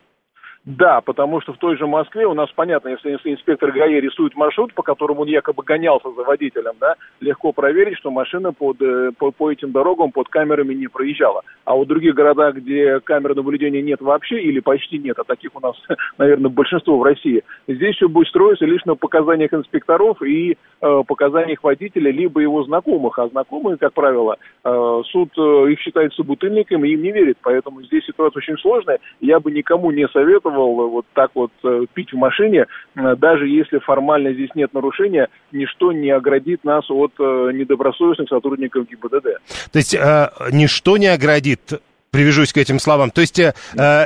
Да, 0.67 1.01
потому 1.01 1.41
что 1.41 1.53
в 1.53 1.59
той 1.59 1.77
же 1.77 1.87
Москве 1.87 2.27
у 2.27 2.35
нас 2.35 2.51
понятно, 2.53 2.89
если, 2.89 3.13
инспектор 3.33 3.71
ГАИ 3.71 4.01
рисует 4.01 4.35
маршрут, 4.35 4.75
по 4.75 4.83
которому 4.83 5.23
он 5.23 5.29
якобы 5.29 5.63
гонялся 5.63 6.11
за 6.11 6.25
водителем, 6.25 6.73
да, 6.81 6.97
легко 7.21 7.53
проверить, 7.53 7.97
что 7.99 8.11
машина 8.11 8.53
под, 8.53 8.83
э, 8.83 9.13
по, 9.17 9.31
по 9.31 9.53
этим 9.53 9.71
дорогам 9.71 10.11
под 10.11 10.29
камерами 10.29 10.75
не 10.75 10.89
проезжала. 10.89 11.43
А 11.65 11.77
в 11.77 11.87
других 11.87 12.15
городах, 12.15 12.57
где 12.57 12.99
камер 12.99 13.37
наблюдения 13.37 13.81
нет 13.81 14.01
вообще 14.01 14.43
или 14.43 14.59
почти 14.59 14.99
нет, 14.99 15.17
а 15.21 15.25
таких 15.25 15.55
у 15.55 15.61
нас, 15.61 15.77
наверное, 16.19 16.51
большинство 16.51 16.99
в 16.99 17.05
России, 17.05 17.45
здесь 17.69 17.95
все 17.95 18.09
будет 18.09 18.27
строиться 18.27 18.67
лишь 18.67 18.85
на 18.87 18.97
показаниях 18.97 19.55
инспекторов 19.55 20.21
и 20.21 20.59
э, 20.81 21.03
показаниях 21.07 21.63
водителя, 21.63 22.11
либо 22.11 22.41
его 22.41 22.65
знакомых. 22.65 23.21
А 23.21 23.29
знакомые, 23.29 23.77
как 23.77 23.93
правило, 23.93 24.37
э, 24.65 25.03
суд 25.13 25.31
э, 25.39 25.71
их 25.71 25.79
считает 25.79 26.13
собутыльниками 26.15 26.89
и 26.89 26.95
им 26.95 27.03
не 27.03 27.13
верит. 27.13 27.39
Поэтому 27.43 27.85
здесь 27.85 28.05
ситуация 28.05 28.39
очень 28.39 28.59
сложная. 28.59 28.99
Я 29.21 29.39
бы 29.39 29.53
никому 29.53 29.93
не 29.93 30.09
советовал 30.09 30.56
советовал 30.57 30.91
вот 30.91 31.07
так 31.15 31.31
вот 31.35 31.53
э, 31.65 31.87
пить 31.95 32.13
в 32.13 32.17
машине, 32.17 32.67
э, 32.97 33.17
даже 33.17 33.49
если 33.49 33.79
формально 33.79 34.33
здесь 34.33 34.51
нет 34.55 34.73
нарушения, 34.75 35.29
ничто 35.53 35.93
не 35.93 36.11
оградит 36.11 36.65
нас 36.65 36.85
от 36.91 37.13
э, 37.19 37.51
недобросовестных 37.55 38.29
сотрудников 38.29 38.89
ГИБДД. 38.89 39.27
То 39.73 39.79
есть 39.79 39.95
э, 39.95 40.31
ничто 40.53 40.97
не 40.97 41.09
оградит 41.09 41.81
привяжусь 42.11 42.53
к 42.53 42.57
этим 42.57 42.79
словам. 42.79 43.11
То 43.11 43.21
есть, 43.21 43.39
э, 43.39 43.53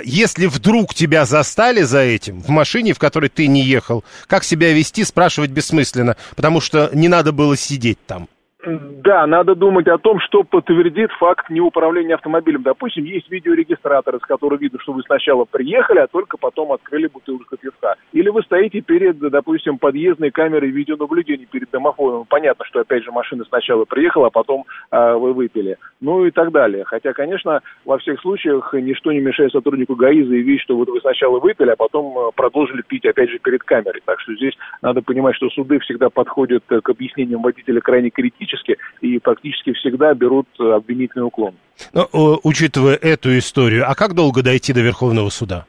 если 0.04 0.46
вдруг 0.46 0.94
тебя 0.94 1.24
застали 1.24 1.82
за 1.82 2.00
этим 2.00 2.40
в 2.40 2.48
машине, 2.48 2.92
в 2.92 2.98
которой 2.98 3.28
ты 3.28 3.46
не 3.46 3.62
ехал, 3.62 4.04
как 4.26 4.42
себя 4.42 4.72
вести, 4.72 5.04
спрашивать 5.04 5.50
бессмысленно, 5.50 6.16
потому 6.34 6.60
что 6.60 6.90
не 6.92 7.08
надо 7.08 7.30
было 7.30 7.56
сидеть 7.56 7.98
там. 8.06 8.26
Да, 8.62 9.26
надо 9.26 9.54
думать 9.54 9.88
о 9.88 9.96
том, 9.96 10.20
что 10.20 10.44
подтвердит 10.44 11.10
факт 11.12 11.48
неуправления 11.48 12.16
автомобилем. 12.16 12.62
Допустим, 12.62 13.04
есть 13.04 13.30
видеорегистратор, 13.30 14.16
из 14.16 14.22
которого 14.22 14.58
видно, 14.58 14.78
что 14.80 14.92
вы 14.92 15.02
сначала 15.02 15.46
приехали, 15.46 16.00
а 16.00 16.06
только 16.06 16.36
потом 16.36 16.72
открыли 16.72 17.06
бутылку 17.06 17.56
пивка. 17.56 17.94
Или 18.12 18.28
вы 18.28 18.42
стоите 18.42 18.82
перед, 18.82 19.18
допустим, 19.18 19.78
подъездной 19.78 20.30
камерой 20.30 20.70
видеонаблюдения 20.70 21.46
перед 21.46 21.70
домофоном. 21.70 22.26
Понятно, 22.28 22.66
что, 22.66 22.80
опять 22.80 23.02
же, 23.02 23.12
машина 23.12 23.44
сначала 23.48 23.86
приехала, 23.86 24.26
а 24.26 24.30
потом 24.30 24.66
э, 24.90 25.14
вы 25.14 25.32
выпили. 25.32 25.78
Ну 26.02 26.26
и 26.26 26.30
так 26.30 26.52
далее. 26.52 26.84
Хотя, 26.84 27.14
конечно, 27.14 27.62
во 27.86 27.96
всех 27.96 28.20
случаях 28.20 28.74
ничто 28.74 29.10
не 29.12 29.20
мешает 29.20 29.52
сотруднику 29.52 29.96
ГАИ 29.96 30.22
заявить, 30.24 30.60
что 30.60 30.76
вот 30.76 30.88
вы 30.90 31.00
сначала 31.00 31.40
выпили, 31.40 31.70
а 31.70 31.76
потом 31.76 32.18
э, 32.18 32.30
продолжили 32.34 32.82
пить, 32.82 33.06
опять 33.06 33.30
же, 33.30 33.38
перед 33.38 33.62
камерой. 33.62 34.02
Так 34.04 34.20
что 34.20 34.34
здесь 34.34 34.54
надо 34.82 35.00
понимать, 35.00 35.36
что 35.36 35.48
суды 35.48 35.78
всегда 35.78 36.10
подходят 36.10 36.64
к 36.66 36.88
объяснениям 36.90 37.40
водителя 37.40 37.80
крайне 37.80 38.10
критично 38.10 38.49
практически 38.50 38.76
и 39.00 39.18
практически 39.18 39.72
всегда 39.74 40.14
берут 40.14 40.46
э, 40.58 40.64
обвинительный 40.72 41.26
уклон. 41.26 41.54
Но, 41.92 42.08
учитывая 42.42 42.94
эту 42.96 43.36
историю, 43.38 43.84
а 43.88 43.94
как 43.94 44.14
долго 44.14 44.42
дойти 44.42 44.72
до 44.72 44.80
Верховного 44.80 45.30
суда? 45.30 45.66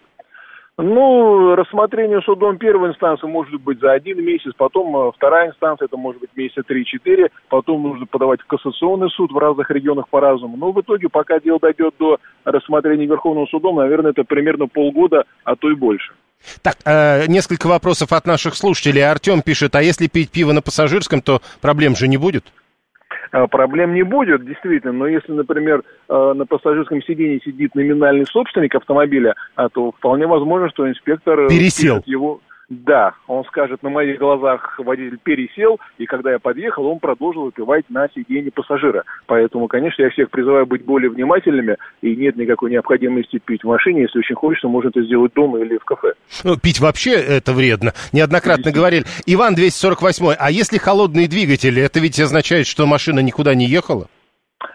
Ну, 0.78 1.54
рассмотрение 1.56 2.22
судом 2.22 2.58
первой 2.58 2.90
инстанции 2.90 3.28
может 3.28 3.62
быть 3.62 3.80
за 3.80 3.92
один 3.92 4.24
месяц, 4.24 4.52
потом 4.58 4.96
э, 4.96 5.12
вторая 5.16 5.50
инстанция, 5.50 5.86
это 5.86 5.98
может 5.98 6.22
быть 6.22 6.32
месяца 6.36 6.64
три-четыре, 6.64 7.30
потом 7.50 7.84
нужно 7.84 8.06
подавать 8.06 8.42
в 8.42 8.48
кассационный 8.48 9.10
суд 9.10 9.32
в 9.32 9.38
разных 9.38 9.70
регионах 9.70 10.08
по-разному. 10.10 10.58
Но 10.58 10.72
в 10.72 10.82
итоге, 10.82 11.10
пока 11.10 11.40
дело 11.40 11.60
дойдет 11.60 11.94
до 12.00 12.18
рассмотрения 12.46 13.06
Верховного 13.06 13.46
судом, 13.48 13.78
наверное, 13.78 14.12
это 14.12 14.24
примерно 14.24 14.68
полгода, 14.68 15.26
а 15.44 15.56
то 15.56 15.70
и 15.70 15.76
больше. 15.76 16.14
Так, 16.64 16.78
э, 16.86 17.28
несколько 17.28 17.68
вопросов 17.68 18.12
от 18.14 18.26
наших 18.26 18.56
слушателей. 18.56 19.08
Артем 19.08 19.44
пишет, 19.44 19.76
а 19.76 19.84
если 19.84 20.08
пить 20.08 20.32
пиво 20.32 20.52
на 20.54 20.62
пассажирском, 20.64 21.22
то 21.22 21.42
проблем 21.62 21.96
же 21.96 22.08
не 22.08 22.18
будет? 22.18 22.52
Проблем 23.50 23.94
не 23.94 24.04
будет, 24.04 24.46
действительно. 24.46 24.94
Но 24.94 25.08
если, 25.08 25.32
например, 25.32 25.84
на 26.10 26.46
пассажирском 26.46 27.02
сидении 27.02 27.42
сидит 27.44 27.76
номинальный 27.76 28.26
собственник 28.26 28.76
автомобиля, 28.76 29.36
то 29.74 29.92
вполне 29.92 30.28
возможно, 30.28 30.70
что 30.70 30.90
инспектор 30.90 31.48
пересел 31.48 32.02
его 32.06 32.42
да, 32.72 33.16
он 33.28 33.44
скажет, 33.46 33.84
на 33.84 33.90
моих 33.90 34.18
глазах 34.18 34.80
водитель 34.80 35.20
пересел, 35.22 35.78
и 35.98 36.06
когда 36.06 36.32
я 36.32 36.40
подъехал, 36.40 36.86
он 36.86 37.00
продолжил 37.00 37.44
выпивать 37.44 37.84
на 37.90 38.08
сиденье 38.16 38.50
пассажира. 38.50 39.04
Поэтому, 39.26 39.68
конечно, 39.68 40.04
я 40.04 40.10
всех 40.10 40.30
призываю 40.32 40.66
быть 40.66 40.86
более 40.86 41.10
внимательными, 41.10 41.76
и 42.02 42.16
нет 42.16 42.38
никакой 42.38 42.72
необходимости 42.72 43.40
пить 43.44 43.64
в 43.64 43.68
машине. 43.68 44.04
Если 44.04 44.20
очень 44.20 44.36
хочется, 44.36 44.70
можно 44.70 44.88
это 44.88 45.04
сделать 45.04 45.34
дома 45.34 45.60
или 45.60 45.78
в 45.78 45.84
кафе. 45.84 46.14
Ну, 46.46 46.56
пить 46.58 46.80
вообще 46.80 47.12
это 47.12 47.52
вредно. 47.52 47.92
Неоднократно 48.14 48.72
говорили. 48.72 49.04
Иван 49.26 49.56
248, 49.56 50.36
а 50.40 50.50
если 50.50 50.78
холодные 50.78 51.28
двигатели, 51.28 51.82
это 51.82 52.00
ведь 52.00 52.22
означает, 52.22 52.68
что 52.68 52.86
машина 52.86 53.20
никуда 53.20 53.54
не 53.54 53.66
ехала? 53.66 54.08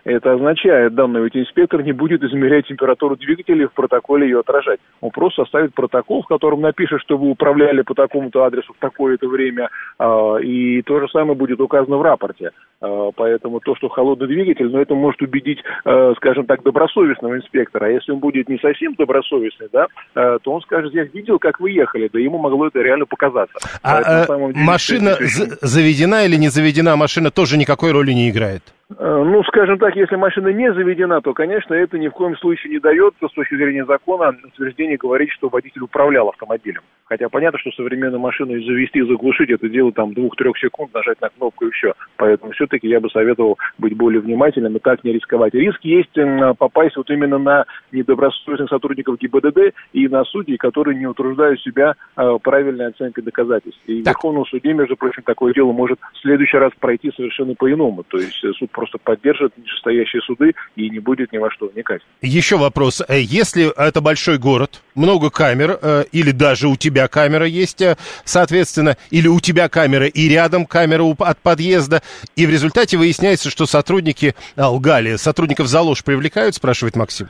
Это 0.07 0.35
означает, 0.35 0.95
да, 0.95 1.09
но 1.09 1.19
ведь 1.19 1.37
инспектор 1.37 1.83
не 1.83 1.91
будет 1.91 2.23
измерять 2.23 2.69
температуру 2.69 3.17
двигателя 3.17 3.67
в 3.67 3.73
протоколе 3.73 4.29
ее 4.29 4.39
отражать. 4.39 4.79
Он 5.01 5.11
просто 5.11 5.43
составит 5.43 5.75
протокол, 5.75 6.23
в 6.23 6.29
котором 6.29 6.61
напишет, 6.61 7.01
что 7.01 7.19
вы 7.19 7.29
управляли 7.29 7.83
по 7.83 7.93
такому-то 7.93 8.45
адресу 8.45 8.73
в 8.73 8.79
такое-то 8.79 9.27
время, 9.27 9.69
э, 9.99 10.43
и 10.45 10.83
то 10.83 11.01
же 11.01 11.09
самое 11.09 11.35
будет 11.35 11.61
указано 11.61 11.97
в 11.97 12.03
рапорте. 12.03 12.53
Э, 12.81 13.11
поэтому 13.17 13.59
то, 13.59 13.75
что 13.75 13.89
холодный 13.89 14.29
двигатель, 14.29 14.67
но 14.67 14.77
ну, 14.77 14.81
это 14.81 14.95
может 14.95 15.21
убедить, 15.23 15.59
э, 15.85 16.15
скажем 16.19 16.47
так, 16.47 16.63
добросовестного 16.63 17.37
инспектора. 17.37 17.87
А 17.87 17.89
если 17.89 18.13
он 18.13 18.21
будет 18.21 18.49
не 18.49 18.59
совсем 18.59 18.95
добросовестный, 18.95 19.69
да, 19.73 19.89
то 20.15 20.53
он 20.53 20.61
скажет, 20.63 20.95
я 20.95 21.03
видел, 21.03 21.41
как 21.41 21.59
вы 21.59 21.73
ехали, 21.73 22.09
да 22.13 22.21
ему 22.21 22.39
могло 22.39 22.69
это 22.69 22.81
реально 22.81 23.07
показаться. 23.07 23.59
А 23.83 24.23
э, 24.23 24.27
деле, 24.27 24.53
машина 24.55 25.17
заведена 25.19 26.27
или 26.27 26.37
не 26.37 26.49
заведена, 26.49 26.97
машина 26.97 27.33
тоже 27.33 27.59
никакой 27.59 27.91
роли 27.91 28.13
не 28.13 28.31
играет? 28.31 28.63
Ну, 28.89 29.43
скажем 29.45 29.79
так, 29.79 29.96
если 29.97 30.17
машина 30.17 30.49
не 30.49 30.73
заведена, 30.73 31.21
то, 31.21 31.33
конечно, 31.33 31.73
это 31.73 31.99
ни 31.99 32.09
в 32.09 32.13
коем 32.13 32.37
случае 32.37 32.75
не 32.75 32.79
дается 32.79 33.29
с 33.29 33.33
точки 33.33 33.57
зрения 33.57 33.85
закона 33.87 34.37
утверждение 34.45 34.97
говорить, 34.97 35.31
что 35.33 35.49
водитель 35.49 35.83
управлял 35.83 36.29
автомобилем. 36.29 36.83
Хотя 37.05 37.29
понятно, 37.29 37.59
что 37.59 37.71
современную 37.73 38.21
машину 38.21 38.53
завести 38.63 38.99
и 38.99 39.07
заглушить, 39.07 39.51
это 39.51 39.69
дело 39.69 39.93
там 39.93 40.13
двух-трех 40.13 40.59
секунд, 40.59 40.93
нажать 40.93 41.21
на 41.21 41.29
кнопку 41.31 41.67
и 41.67 41.71
все. 41.71 41.95
Поэтому 42.17 42.53
все-таки 42.53 42.89
я 42.89 43.01
бы 43.01 43.09
советовал 43.11 43.59
быть 43.79 43.97
более 43.97 44.21
внимательным 44.21 44.77
и 44.77 44.81
так 44.81 45.03
не 45.05 45.13
рисковать. 45.13 45.55
Риск 45.55 45.81
есть 45.83 46.11
попасть 46.59 46.97
вот 46.97 47.09
именно 47.11 47.39
на 47.39 47.65
недобросовестных 47.93 48.69
сотрудников 48.69 49.19
ГИБДД 49.19 49.75
и 49.93 50.09
на 50.09 50.25
судей, 50.25 50.57
которые 50.57 50.97
не 50.97 51.07
утруждают 51.07 51.61
себя 51.61 51.95
э, 52.17 52.39
правильной 52.43 52.89
оценкой 52.89 53.25
доказательств. 53.25 53.81
И 53.87 54.03
так. 54.03 54.15
в 54.15 54.17
Верховном 54.17 54.45
суде, 54.47 54.73
между 54.73 54.97
прочим, 54.97 55.23
такое 55.23 55.55
дело 55.55 55.73
может 55.73 55.99
в 56.13 56.19
следующий 56.21 56.59
раз 56.59 56.73
пройти 56.79 57.13
совершенно 57.13 57.55
по-иному. 57.55 58.03
То 58.03 58.19
есть 58.19 58.45
э, 58.45 58.53
суд 58.53 58.71
просто 58.71 58.99
поддержит 58.99 59.53
нижестоящие 59.87 60.23
суды 60.23 60.53
и 60.77 60.91
не 60.91 60.99
будет 60.99 61.33
ни 61.33 61.39
во 61.39 61.51
что 61.51 61.69
вникать. 61.69 62.03
Еще 62.21 62.57
вопрос. 62.57 63.03
Э, 63.07 63.21
если 63.21 63.73
это 63.77 64.01
большой 64.01 64.39
город, 64.39 64.83
много 64.95 65.31
камер, 65.31 65.79
э, 65.81 66.05
или 66.13 66.31
даже 66.31 66.69
у 66.69 66.77
тебя 66.77 67.09
камера 67.09 67.47
есть, 67.47 67.83
э, 67.83 67.97
соответственно, 68.25 68.97
или 69.11 69.29
у 69.29 69.41
тебя 69.41 69.69
камера 69.69 70.07
и 70.07 70.29
рядом 70.29 70.67
камера 70.67 71.05
от 71.19 71.39
подъезда, 71.39 72.03
и 72.35 72.47
в 72.47 72.51
результате 72.51 72.97
выясняется, 72.97 73.51
что 73.51 73.67
сотрудники 73.67 74.35
лгали. 74.57 75.17
Сотрудников 75.17 75.69
за 75.69 75.81
ложь 75.81 76.03
привлекают, 76.03 76.55
спрашивает 76.55 76.97
Максим? 76.97 77.29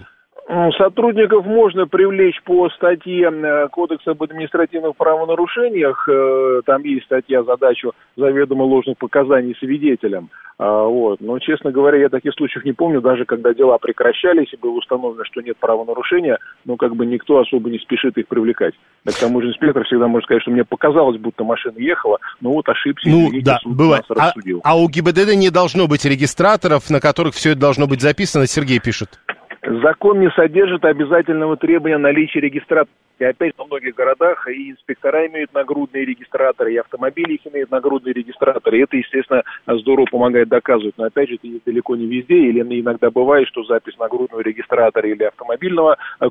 Сотрудников 0.78 1.44
можно 1.44 1.88
привлечь 1.88 2.40
по 2.44 2.68
статье 2.70 3.30
э, 3.32 3.68
Кодекса 3.68 4.12
об 4.12 4.22
административных 4.22 4.94
правонарушениях. 4.96 6.08
Э, 6.08 6.60
там 6.64 6.84
есть 6.84 7.06
статья 7.06 7.42
задачу 7.42 7.92
заведомо 8.16 8.62
ложных 8.62 8.96
показаний 8.96 9.56
свидетелям. 9.58 10.30
А, 10.58 10.84
вот. 10.84 11.20
Но, 11.20 11.38
честно 11.38 11.70
говоря, 11.70 11.98
я 11.98 12.08
таких 12.08 12.32
случаев 12.34 12.64
не 12.64 12.72
помню, 12.72 13.00
даже 13.00 13.24
когда 13.24 13.52
дела 13.52 13.76
прекращались 13.78 14.52
и 14.52 14.56
было 14.56 14.70
установлено, 14.70 15.24
что 15.24 15.42
нет 15.42 15.56
правонарушения, 15.58 16.38
но 16.64 16.76
как 16.76 16.96
бы 16.96 17.04
никто 17.04 17.38
особо 17.38 17.68
не 17.68 17.78
спешит 17.78 18.16
их 18.16 18.26
привлекать. 18.26 18.74
к 19.04 19.20
тому 19.20 19.42
же 19.42 19.48
инспектор 19.48 19.84
всегда 19.84 20.06
может 20.06 20.24
сказать, 20.24 20.42
что 20.42 20.52
мне 20.52 20.64
показалось, 20.64 21.18
будто 21.18 21.44
машина 21.44 21.78
ехала, 21.78 22.18
но 22.40 22.52
вот 22.52 22.68
ошибся, 22.68 23.08
ну, 23.08 23.30
да, 23.42 23.58
бывает. 23.64 24.04
А, 24.16 24.32
а 24.62 24.78
у 24.78 24.88
ГИБДД 24.88 25.34
не 25.34 25.50
должно 25.50 25.88
быть 25.88 26.04
регистраторов, 26.06 26.88
на 26.88 27.00
которых 27.00 27.34
все 27.34 27.50
это 27.50 27.60
должно 27.60 27.86
быть 27.86 28.00
записано, 28.00 28.46
Сергей 28.46 28.78
пишет. 28.78 29.20
Закон 29.66 30.20
не 30.20 30.30
содержит 30.30 30.84
обязательного 30.84 31.56
требования 31.56 31.98
наличия 31.98 32.40
регистратора. 32.40 32.88
И 33.18 33.24
опять 33.24 33.54
во 33.56 33.64
многих 33.64 33.94
городах 33.94 34.46
и 34.48 34.72
инспектора 34.72 35.26
имеют 35.26 35.54
нагрудные 35.54 36.04
регистраторы, 36.04 36.74
и 36.74 36.76
автомобили 36.76 37.34
их 37.34 37.46
имеют 37.46 37.70
нагрудные 37.70 38.12
регистраторы. 38.12 38.78
И 38.78 38.82
это, 38.82 38.96
естественно, 38.96 39.42
здорово 39.66 40.06
помогает 40.10 40.48
доказывать. 40.48 40.94
Но 40.98 41.04
опять 41.04 41.30
же, 41.30 41.36
это 41.36 41.48
далеко 41.64 41.96
не 41.96 42.06
везде. 42.06 42.36
Или 42.36 42.60
иногда 42.80 43.10
бывает, 43.10 43.48
что 43.48 43.64
запись 43.64 43.96
нагрудного 43.98 44.40
регистратора 44.40 45.08
или 45.08 45.24
автомобильного 45.24 45.96
э, 46.20 46.26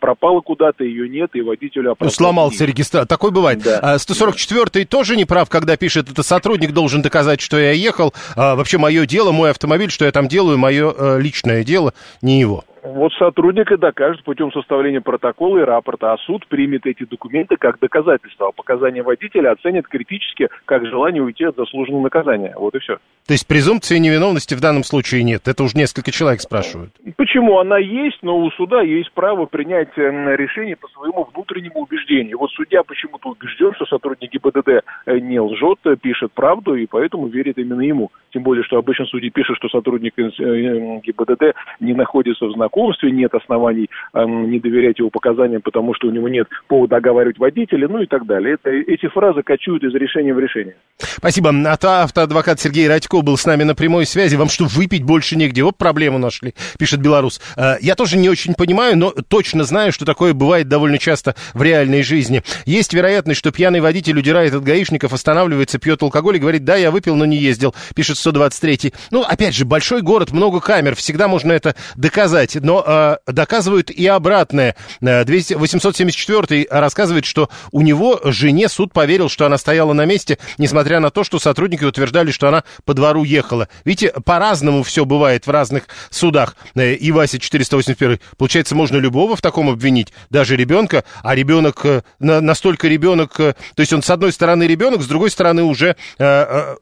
пропала 0.00 0.40
куда-то, 0.40 0.84
ее 0.84 1.08
нет, 1.08 1.30
и 1.34 1.42
водителю 1.42 1.94
ну, 2.00 2.08
Сломался 2.08 2.64
регистратор. 2.64 3.06
Такой 3.06 3.30
бывает. 3.30 3.62
Да. 3.62 3.96
144-й 3.96 4.82
а, 4.82 4.86
тоже 4.86 5.16
не 5.16 5.24
прав, 5.24 5.50
когда 5.50 5.76
пишет, 5.76 6.10
это 6.10 6.22
сотрудник 6.22 6.72
должен 6.72 7.02
доказать, 7.02 7.40
что 7.40 7.58
я 7.58 7.72
ехал. 7.72 8.14
А, 8.36 8.56
вообще, 8.56 8.78
мое 8.78 9.06
дело, 9.06 9.32
мой 9.32 9.50
автомобиль, 9.50 9.90
что 9.90 10.04
я 10.04 10.12
там 10.12 10.28
делаю, 10.28 10.58
мое 10.58 10.92
э, 10.96 11.20
личное 11.20 11.64
дело, 11.64 11.92
не 12.22 12.40
его. 12.40 12.64
Вот 12.84 13.14
сотрудник 13.14 13.72
и 13.72 13.78
докажет 13.78 14.22
путем 14.24 14.52
составления 14.52 15.00
протокола 15.00 15.58
и 15.58 15.62
рапорта, 15.62 16.12
а 16.12 16.18
суд 16.18 16.46
примет 16.48 16.84
эти 16.84 17.04
документы 17.04 17.56
как 17.56 17.78
доказательство, 17.78 18.48
а 18.48 18.52
показания 18.52 19.02
водителя 19.02 19.52
оценит 19.52 19.88
критически 19.88 20.48
как 20.66 20.84
желание 20.84 21.22
уйти 21.22 21.44
от 21.44 21.56
заслуженного 21.56 22.02
наказания. 22.02 22.54
Вот 22.58 22.74
и 22.74 22.80
все. 22.80 22.98
То 23.26 23.32
есть 23.32 23.48
презумпции 23.48 23.96
невиновности 23.96 24.54
в 24.54 24.60
данном 24.60 24.84
случае 24.84 25.22
нет? 25.22 25.48
Это 25.48 25.62
уже 25.62 25.78
несколько 25.78 26.10
человек 26.10 26.42
спрашивают. 26.42 26.92
Почему? 27.16 27.58
Она 27.58 27.78
есть, 27.78 28.18
но 28.20 28.38
у 28.38 28.50
суда 28.50 28.82
есть 28.82 29.10
право 29.12 29.46
принять 29.46 29.96
решение 29.96 30.76
по 30.76 30.86
своему 30.88 31.26
внутреннему 31.32 31.80
убеждению. 31.80 32.38
Вот 32.38 32.50
судья 32.50 32.82
почему-то 32.82 33.30
убежден, 33.30 33.72
что 33.76 33.86
сотрудник 33.86 34.30
ГИБДД 34.30 34.84
э, 35.06 35.18
не 35.20 35.40
лжет, 35.40 35.78
э, 35.84 35.96
пишет 35.96 36.32
правду, 36.32 36.74
и 36.74 36.84
поэтому 36.84 37.28
верит 37.28 37.56
именно 37.56 37.80
ему. 37.80 38.10
Тем 38.34 38.42
более, 38.42 38.64
что 38.64 38.78
обычно 38.78 39.06
судьи 39.06 39.30
пишут, 39.30 39.58
что 39.58 39.68
сотрудник 39.68 40.14
ГИБДД 40.16 41.54
не 41.78 41.94
находится 41.94 42.46
в 42.46 42.52
знакомстве, 42.52 43.12
нет 43.12 43.32
оснований 43.32 43.88
не 44.12 44.58
доверять 44.58 44.98
его 44.98 45.08
показаниям, 45.08 45.62
потому 45.62 45.94
что 45.94 46.08
у 46.08 46.10
него 46.10 46.28
нет 46.28 46.48
повода 46.66 46.96
оговаривать 46.96 47.38
водителя, 47.38 47.86
ну 47.86 48.02
и 48.02 48.06
так 48.06 48.26
далее. 48.26 48.54
Это, 48.54 48.70
эти 48.70 49.06
фразы 49.06 49.42
кочуют 49.42 49.84
из 49.84 49.94
решения 49.94 50.34
в 50.34 50.40
решение. 50.40 50.74
Спасибо. 50.98 51.50
Автоадвокат 51.50 52.58
Сергей 52.58 52.88
Радько 52.88 53.22
был 53.22 53.36
с 53.36 53.46
нами 53.46 53.62
на 53.62 53.76
прямой 53.76 54.04
связи. 54.04 54.34
Вам 54.34 54.48
что, 54.48 54.64
выпить 54.64 55.04
больше 55.04 55.36
негде? 55.36 55.62
Вот 55.62 55.78
проблему 55.78 56.18
нашли, 56.18 56.54
пишет 56.76 57.00
белорус. 57.00 57.40
Э, 57.56 57.76
я 57.80 57.94
тоже 57.94 58.16
не 58.16 58.28
очень 58.28 58.54
понимаю, 58.54 58.98
но 58.98 59.12
точно 59.28 59.62
знаю, 59.62 59.92
что 59.92 60.04
такое 60.04 60.34
бывает 60.34 60.66
довольно 60.66 60.98
часто 60.98 61.36
в 61.52 61.62
реальной 61.62 62.02
жизни. 62.02 62.42
Есть 62.66 62.94
вероятность, 62.94 63.38
что 63.38 63.52
пьяный 63.52 63.80
водитель 63.80 64.18
удирает 64.18 64.54
от 64.54 64.64
гаишников, 64.64 65.12
останавливается, 65.12 65.78
пьет 65.78 66.02
алкоголь 66.02 66.36
и 66.36 66.40
говорит, 66.40 66.64
да, 66.64 66.74
я 66.74 66.90
выпил, 66.90 67.14
но 67.14 67.26
не 67.26 67.36
ездил, 67.36 67.74
пишет 67.94 68.18
123-й. 68.24 68.94
Ну, 69.10 69.22
опять 69.22 69.54
же, 69.54 69.64
большой 69.64 70.02
город, 70.02 70.32
много 70.32 70.60
камер, 70.60 70.94
всегда 70.94 71.28
можно 71.28 71.52
это 71.52 71.74
доказать. 71.96 72.56
Но 72.56 72.82
э, 72.86 73.16
доказывают 73.26 73.90
и 73.90 74.06
обратное. 74.06 74.76
874-й 75.00 76.62
э, 76.62 76.80
рассказывает, 76.80 77.24
что 77.24 77.50
у 77.72 77.82
него 77.82 78.20
жене 78.24 78.68
суд 78.68 78.92
поверил, 78.92 79.28
что 79.28 79.46
она 79.46 79.58
стояла 79.58 79.92
на 79.92 80.04
месте, 80.04 80.38
несмотря 80.58 81.00
на 81.00 81.10
то, 81.10 81.24
что 81.24 81.38
сотрудники 81.38 81.84
утверждали, 81.84 82.30
что 82.30 82.48
она 82.48 82.64
по 82.84 82.94
двору 82.94 83.24
ехала. 83.24 83.68
Видите, 83.84 84.12
по-разному 84.24 84.82
все 84.82 85.04
бывает 85.04 85.46
в 85.46 85.50
разных 85.50 85.84
судах. 86.10 86.56
Э, 86.74 86.94
и 86.94 87.12
Вася 87.12 87.38
481. 87.38 88.20
Получается, 88.36 88.74
можно 88.74 88.96
любого 88.96 89.36
в 89.36 89.40
таком 89.40 89.68
обвинить, 89.68 90.12
даже 90.30 90.56
ребенка, 90.56 91.04
а 91.22 91.34
ребенок, 91.34 91.84
э, 91.84 92.02
настолько 92.18 92.88
ребенок, 92.88 93.34
то 93.34 93.54
есть 93.78 93.92
он 93.92 94.02
с 94.02 94.10
одной 94.10 94.32
стороны 94.32 94.64
ребенок, 94.64 95.02
с 95.02 95.06
другой 95.06 95.30
стороны 95.30 95.62
уже 95.62 95.96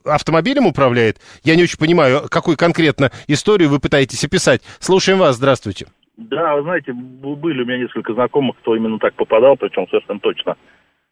автомобилем 0.04 0.66
управляет. 0.66 1.18
Я 1.44 1.56
не 1.56 1.62
очень 1.62 1.78
понимаю, 1.78 2.22
какую 2.30 2.56
конкретно 2.56 3.10
историю 3.28 3.70
вы 3.70 3.80
пытаетесь 3.80 4.24
описать. 4.24 4.62
Слушаем 4.80 5.18
вас, 5.18 5.36
здравствуйте. 5.36 5.86
Да, 6.16 6.56
вы 6.56 6.62
знаете, 6.62 6.92
были 6.92 7.62
у 7.62 7.66
меня 7.66 7.78
несколько 7.78 8.12
знакомых, 8.14 8.56
кто 8.58 8.76
именно 8.76 8.98
так 8.98 9.14
попадал, 9.14 9.56
причем 9.56 9.88
совершенно 9.88 10.20
точно. 10.20 10.56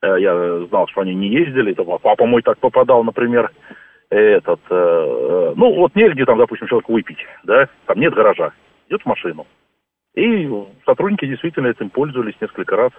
Я 0.02 0.66
знал, 0.68 0.86
что 0.88 1.02
они 1.02 1.14
не 1.14 1.28
ездили. 1.28 1.74
Там, 1.74 1.86
папа 2.02 2.26
мой 2.26 2.42
так 2.42 2.58
попадал, 2.58 3.04
например, 3.04 3.50
этот, 4.10 4.60
э, 4.68 4.74
э, 4.74 5.52
ну, 5.56 5.74
вот 5.76 5.94
негде 5.94 6.24
там, 6.24 6.36
допустим, 6.36 6.66
человеку 6.66 6.92
выпить, 6.92 7.18
да, 7.44 7.68
там 7.86 7.98
нет 8.00 8.12
гаража, 8.12 8.52
идет 8.88 9.02
в 9.02 9.06
машину. 9.06 9.46
И 10.14 10.50
сотрудники 10.84 11.26
действительно 11.26 11.68
этим 11.68 11.90
пользовались 11.90 12.34
несколько 12.40 12.76
раз. 12.76 12.90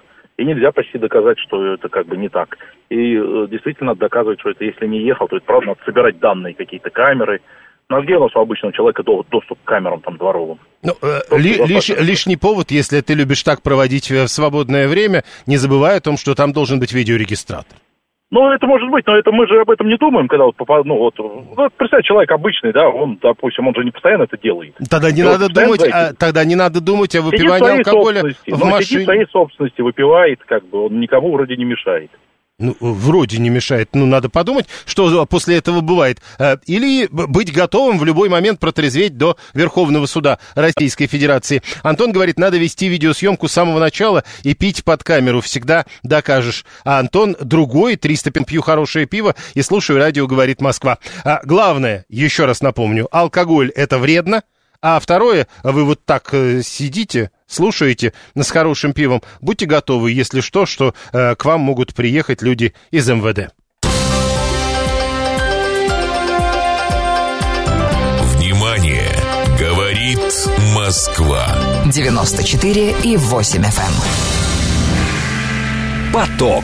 И 0.42 0.44
нельзя 0.44 0.72
почти 0.72 0.98
доказать, 0.98 1.38
что 1.38 1.74
это 1.76 1.88
как 1.88 2.08
бы 2.08 2.18
не 2.18 2.28
так. 2.28 2.58
И 2.90 3.16
э, 3.16 3.48
действительно 3.52 3.94
доказывать, 3.94 4.40
что 4.40 4.50
это 4.50 4.66
если 4.66 4.88
не 4.88 5.04
ехал, 5.04 5.28
то 5.28 5.38
это 5.38 5.46
правда 5.46 5.68
надо 5.68 5.82
собирать 5.86 6.18
данные, 6.18 6.56
какие-то 6.56 6.90
камеры. 6.90 7.42
Ну 7.90 7.98
а 7.98 8.02
где 8.02 8.16
у 8.16 8.22
нас 8.22 8.36
у 8.36 8.40
обычного 8.40 8.74
человека 8.74 9.04
доступ 9.04 9.60
к 9.64 9.68
камерам 9.68 10.02
там 10.02 10.18
дворовым? 10.18 10.58
Ну, 10.82 10.94
э, 11.00 11.38
ли, 11.38 11.64
лиш, 11.64 11.90
лишний 11.90 12.38
повод, 12.38 12.72
если 12.72 13.02
ты 13.02 13.14
любишь 13.14 13.44
так 13.44 13.62
проводить 13.62 14.10
в 14.10 14.28
свободное 14.28 14.88
время, 14.88 15.24
не 15.46 15.58
забывай 15.58 15.98
о 15.98 16.02
том, 16.02 16.18
что 16.18 16.34
там 16.34 16.54
должен 16.54 16.80
быть 16.80 16.92
видеорегистратор. 16.92 17.78
Ну, 18.32 18.50
это 18.50 18.66
может 18.66 18.90
быть, 18.90 19.06
но 19.08 19.18
это 19.18 19.30
мы 19.34 19.46
же 19.46 19.60
об 19.60 19.70
этом 19.70 19.90
не 19.90 19.98
думаем, 19.98 20.30
когда 20.30 20.46
вот 20.46 20.56
попад... 20.56 20.86
ну 20.86 20.98
вот, 20.98 21.16
вот 21.18 21.74
представь, 21.74 22.06
человек 22.06 22.32
обычный, 22.32 22.72
да, 22.72 22.88
он, 22.88 23.20
допустим, 23.22 23.68
он 23.68 23.76
же 23.76 23.84
не 23.84 23.92
постоянно 23.92 24.24
это 24.24 24.38
делает. 24.38 24.74
Тогда 24.90 25.12
не 25.12 25.20
И 25.20 25.24
надо 25.24 25.50
думать, 25.50 25.84
а, 25.92 26.14
тогда 26.14 26.46
не 26.46 26.56
надо 26.56 26.80
думать 26.80 27.14
о 27.14 27.24
выпивании 27.24 27.80
алкоголя 27.80 28.22
собственности, 28.22 28.50
в 28.50 28.52
ну, 28.52 28.56
сидит 28.56 28.64
в 28.64 28.72
машине. 28.72 29.04
своей 29.04 29.26
собственности, 29.28 29.82
выпивает, 29.82 30.40
как 30.46 30.66
бы, 30.66 30.86
он 30.86 31.02
никому 31.02 31.34
вроде 31.34 31.58
не 31.58 31.66
мешает. 31.66 32.10
Ну, 32.62 32.78
вроде 32.80 33.40
не 33.40 33.50
мешает. 33.50 33.90
Ну, 33.94 34.06
надо 34.06 34.30
подумать, 34.30 34.68
что 34.86 35.26
после 35.26 35.58
этого 35.58 35.82
бывает. 35.82 36.20
Э, 36.40 36.58
Или 36.66 37.08
быть 37.12 37.52
готовым 37.52 37.98
в 38.00 38.06
любой 38.06 38.30
момент 38.30 38.60
протрезветь 38.60 39.18
до 39.18 39.36
Верховного 39.54 40.06
суда 40.06 40.38
Российской 40.56 41.08
Федерации. 41.08 41.62
Антон 41.84 42.12
говорит, 42.12 42.38
надо 42.38 42.58
вести 42.58 42.88
видеосъемку 42.88 43.48
с 43.48 43.52
самого 43.52 43.80
начала 43.80 44.24
и 44.44 44.54
пить 44.54 44.84
под 44.84 45.04
камеру. 45.04 45.42
Всегда 45.42 45.86
докажешь. 46.04 46.66
А 46.86 47.00
Антон 47.00 47.36
другой, 47.42 47.96
300 47.96 48.30
пин- 48.30 48.46
пью 48.46 48.62
хорошее 48.62 49.06
пиво 49.08 49.36
и 49.56 49.62
слушаю 49.62 49.98
радио, 50.00 50.28
говорит 50.28 50.62
Москва. 50.62 51.00
А 51.24 51.42
главное, 51.44 52.06
еще 52.10 52.46
раз 52.46 52.62
напомню, 52.62 53.08
алкоголь 53.12 53.70
это 53.72 53.98
вредно. 53.98 54.44
А 54.84 55.00
второе, 55.00 55.48
вы 55.64 55.86
вот 55.86 56.06
так 56.06 56.30
э, 56.34 56.62
сидите, 56.64 57.30
слушаете 57.52 58.14
с 58.36 58.50
хорошим 58.50 58.94
пивом, 58.94 59.22
будьте 59.42 59.66
готовы, 59.66 60.12
если 60.12 60.42
что, 60.42 60.66
что 60.66 60.96
э, 61.12 61.36
к 61.36 61.46
вам 61.46 61.62
могут 61.62 61.94
приехать 61.94 62.42
люди 62.42 62.74
из 62.90 63.08
МВД. 63.10 63.54
Внимание! 68.36 69.12
Говорит 69.60 70.20
Москва. 70.74 71.48
94 71.86 72.96
и 73.04 73.18
8 73.18 73.62
FM. 73.62 73.94
Поток. 76.12 76.64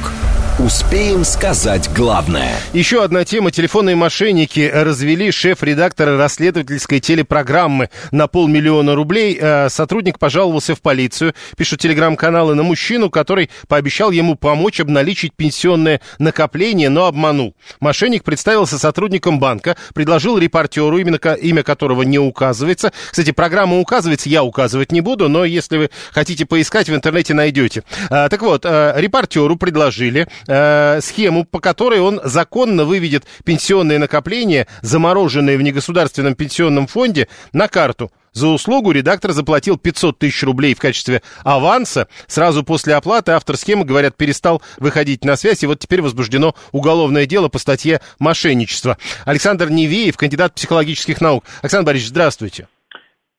Успеем 0.59 1.23
сказать 1.23 1.87
главное. 1.93 2.55
Еще 2.73 3.03
одна 3.03 3.23
тема. 3.23 3.51
Телефонные 3.51 3.95
мошенники 3.95 4.67
развели 4.73 5.29
шеф-редактора 5.29 6.17
расследовательской 6.17 6.99
телепрограммы 6.99 7.91
на 8.09 8.27
полмиллиона 8.27 8.95
рублей. 8.95 9.37
Э, 9.39 9.69
Сотрудник 9.69 10.17
пожаловался 10.17 10.73
в 10.73 10.81
полицию, 10.81 11.35
пишут 11.55 11.81
телеграм-каналы, 11.81 12.55
на 12.55 12.63
мужчину, 12.63 13.11
который 13.11 13.51
пообещал 13.67 14.09
ему 14.09 14.33
помочь 14.33 14.79
обналичить 14.79 15.35
пенсионное 15.35 16.01
накопление, 16.17 16.89
но 16.89 17.05
обманул. 17.05 17.55
Мошенник 17.79 18.23
представился 18.23 18.79
сотрудником 18.79 19.39
банка, 19.39 19.77
предложил 19.93 20.39
репортеру, 20.39 20.97
именно 20.97 21.17
имя 21.17 21.61
которого 21.61 22.01
не 22.01 22.17
указывается. 22.17 22.91
Кстати, 23.11 23.29
программа 23.29 23.77
указывается, 23.77 24.27
я 24.27 24.43
указывать 24.43 24.91
не 24.91 25.01
буду, 25.01 25.29
но 25.29 25.45
если 25.45 25.77
вы 25.77 25.89
хотите 26.11 26.47
поискать, 26.47 26.89
в 26.89 26.95
интернете 26.95 27.35
найдете. 27.35 27.83
А, 28.09 28.27
Так 28.27 28.41
вот, 28.41 28.65
э, 28.65 28.93
репортеру 28.97 29.55
предложили 29.55 30.27
э, 30.47 30.99
схему, 31.01 31.45
по 31.45 31.59
которой 31.59 31.99
он 31.99 32.21
законно 32.23 32.85
выведет 32.85 33.25
пенсионные 33.43 33.99
накопления, 33.99 34.67
замороженные 34.81 35.57
в 35.57 35.61
негосударственном 35.61 36.35
пенсионном 36.35 36.87
фонде, 36.87 37.27
на 37.53 37.67
карту. 37.67 38.11
За 38.37 38.47
услугу 38.49 38.91
редактор 38.91 39.31
заплатил 39.31 39.77
500 39.77 40.19
тысяч 40.19 40.43
рублей 40.43 40.75
в 40.75 40.79
качестве 40.79 41.23
аванса. 41.43 42.07
Сразу 42.27 42.63
после 42.63 42.93
оплаты 42.93 43.31
автор 43.31 43.57
схемы, 43.57 43.83
говорят, 43.83 44.15
перестал 44.15 44.61
выходить 44.77 45.25
на 45.25 45.35
связь, 45.37 45.63
и 45.63 45.65
вот 45.65 45.79
теперь 45.79 46.03
возбуждено 46.03 46.53
уголовное 46.71 47.25
дело 47.25 47.47
по 47.47 47.57
статье 47.57 47.99
«Мошенничество». 48.19 48.99
Александр 49.25 49.71
Невеев, 49.71 50.17
кандидат 50.17 50.53
психологических 50.53 51.19
наук. 51.19 51.45
Александр 51.63 51.87
Борисович, 51.87 52.09
здравствуйте. 52.09 52.67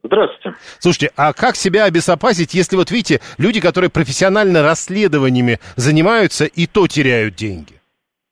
Здравствуйте. 0.09 0.59
Слушайте, 0.78 1.11
а 1.16 1.32
как 1.34 1.54
себя 1.54 1.84
обезопасить, 1.84 2.54
если 2.54 2.76
вот 2.76 2.90
видите, 2.90 3.20
люди, 3.36 3.61
которые 3.61 3.90
профессионально 3.90 4.62
расследованиями 4.62 5.59
занимаются, 5.76 6.46
и 6.46 6.66
то 6.66 6.86
теряют 6.86 7.34
деньги? 7.34 7.74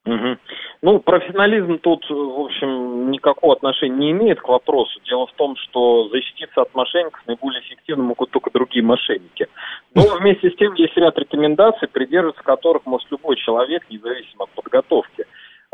Мгм. 0.07 0.39
Ну, 0.83 1.01
профессионализм 1.01 1.79
тут, 1.79 2.05
э, 2.09 2.15
в 2.15 2.41
общем, 2.47 3.11
никакого 3.11 3.55
отношения 3.55 3.97
не 3.97 4.11
имеет 4.13 4.41
к 4.41 4.49
вопросу. 4.49 5.01
Дело 5.05 5.27
в 5.27 5.33
том, 5.33 5.57
что 5.57 6.09
защититься 6.09 6.63
от 6.63 6.75
мошенников 6.75 7.21
наиболее 7.27 7.61
эффективно 7.63 8.05
могут 8.05 8.31
только 8.31 8.51
другие 8.51 8.85
мошенники. 8.85 9.49
Но 9.95 10.03
вместе 10.21 10.51
с 10.51 10.57
тем 10.57 10.75
есть 10.75 10.97
ряд 10.97 11.19
рекомендаций, 11.19 11.89
придерживаться 11.89 12.43
которых 12.43 12.87
может 12.87 13.11
любой 13.11 13.37
человек, 13.37 13.85
независимо 13.91 14.45
от 14.45 14.51
подготовки. 14.51 15.27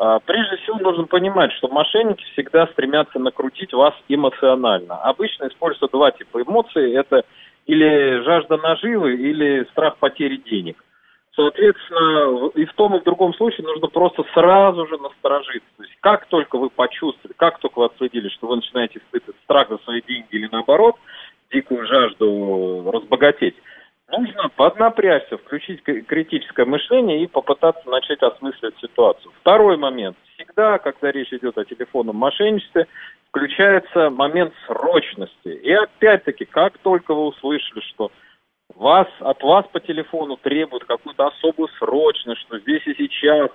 А, 0.03 0.18
Прежде 0.18 0.57
всего 0.57 0.78
нужно 0.78 1.05
понимать, 1.05 1.53
что 1.53 1.68
мошенники 1.68 2.24
всегда 2.32 2.66
стремятся 2.66 3.20
накрутить 3.20 3.72
вас 3.72 3.94
эмоционально. 4.09 4.96
Обычно 4.96 5.46
используются 5.46 5.96
два 5.96 6.11
типа 6.11 6.42
эмоций. 6.42 6.92
Это 6.92 7.22
или 7.66 8.20
жажда 8.24 8.57
наживы, 8.57 9.14
или 9.14 9.64
страх 9.70 9.98
потери 9.98 10.38
денег. 10.38 10.82
Соответственно, 11.36 12.48
и 12.57 12.64
в 12.64 12.72
том, 12.72 12.96
и 12.96 13.00
в 13.00 13.05
другом 13.05 13.32
случае 13.34 13.64
нужно 13.64 13.86
просто 13.86 14.24
сразу 14.34 14.88
же 14.88 14.98
насторожиться. 14.98 15.70
То 15.76 15.84
есть 15.84 15.96
как 16.00 16.26
только 16.26 16.59
вы 16.59 16.68
почувствовали, 16.68 17.36
как 17.36 17.61
только 17.61 17.78
вы 17.78 17.84
отследили, 17.84 18.28
что 18.30 18.48
вы 18.48 18.57
начинаете 18.57 18.98
испытывать 18.98 19.40
страх 19.44 19.68
за 19.68 19.78
свои 19.84 20.03
деньги 20.03 20.26
или 20.32 20.48
наоборот, 20.50 20.96
дикую 21.53 21.86
жажду 21.86 22.90
разбогатеть, 22.92 23.55
нужно 24.11 24.48
поднапрячься, 24.57 25.38
включить 25.38 25.82
критическое 25.82 26.64
мышление 26.64 27.22
и 27.22 27.26
попытаться 27.26 27.88
начать 27.88 28.22
осмысливать 28.22 28.78
ситуацию. 28.78 29.32
Второй 29.40 29.76
момент. 29.76 30.16
Всегда, 30.34 30.78
когда 30.78 31.11
речь 31.11 31.32
идет 31.32 31.57
о 31.59 31.64
телефонном 31.64 32.16
мошенничестве, 32.16 32.86
включается 33.28 34.11
момент 34.11 34.53
срочности. 34.66 35.48
И 35.48 35.72
опять-таки, 35.72 36.44
как 36.44 36.78
только 36.78 37.14
вы 37.14 37.26
услышали, 37.26 37.80
что 37.80 38.11
вас, 38.74 39.09
от 39.20 39.42
вас 39.42 39.66
по 39.72 39.80
телефону 39.80 40.36
требуют 40.36 40.84
какую-то 40.84 41.26
особую 41.26 41.68
срочность, 41.78 42.40
что 42.42 42.59
здесь 42.59 42.86
и 42.86 42.94
сейчас 42.94 43.50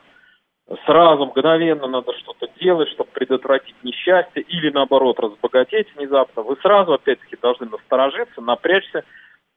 сразу, 0.85 1.25
мгновенно 1.25 1.87
надо 1.87 2.13
что-то 2.17 2.47
делать, 2.59 2.89
чтобы 2.89 3.09
предотвратить 3.11 3.75
несчастье 3.83 4.41
или, 4.41 4.69
наоборот, 4.69 5.19
разбогатеть 5.19 5.87
внезапно, 5.95 6.43
вы 6.43 6.57
сразу, 6.57 6.93
опять-таки, 6.93 7.37
должны 7.41 7.67
насторожиться, 7.67 8.41
напрячься 8.41 9.03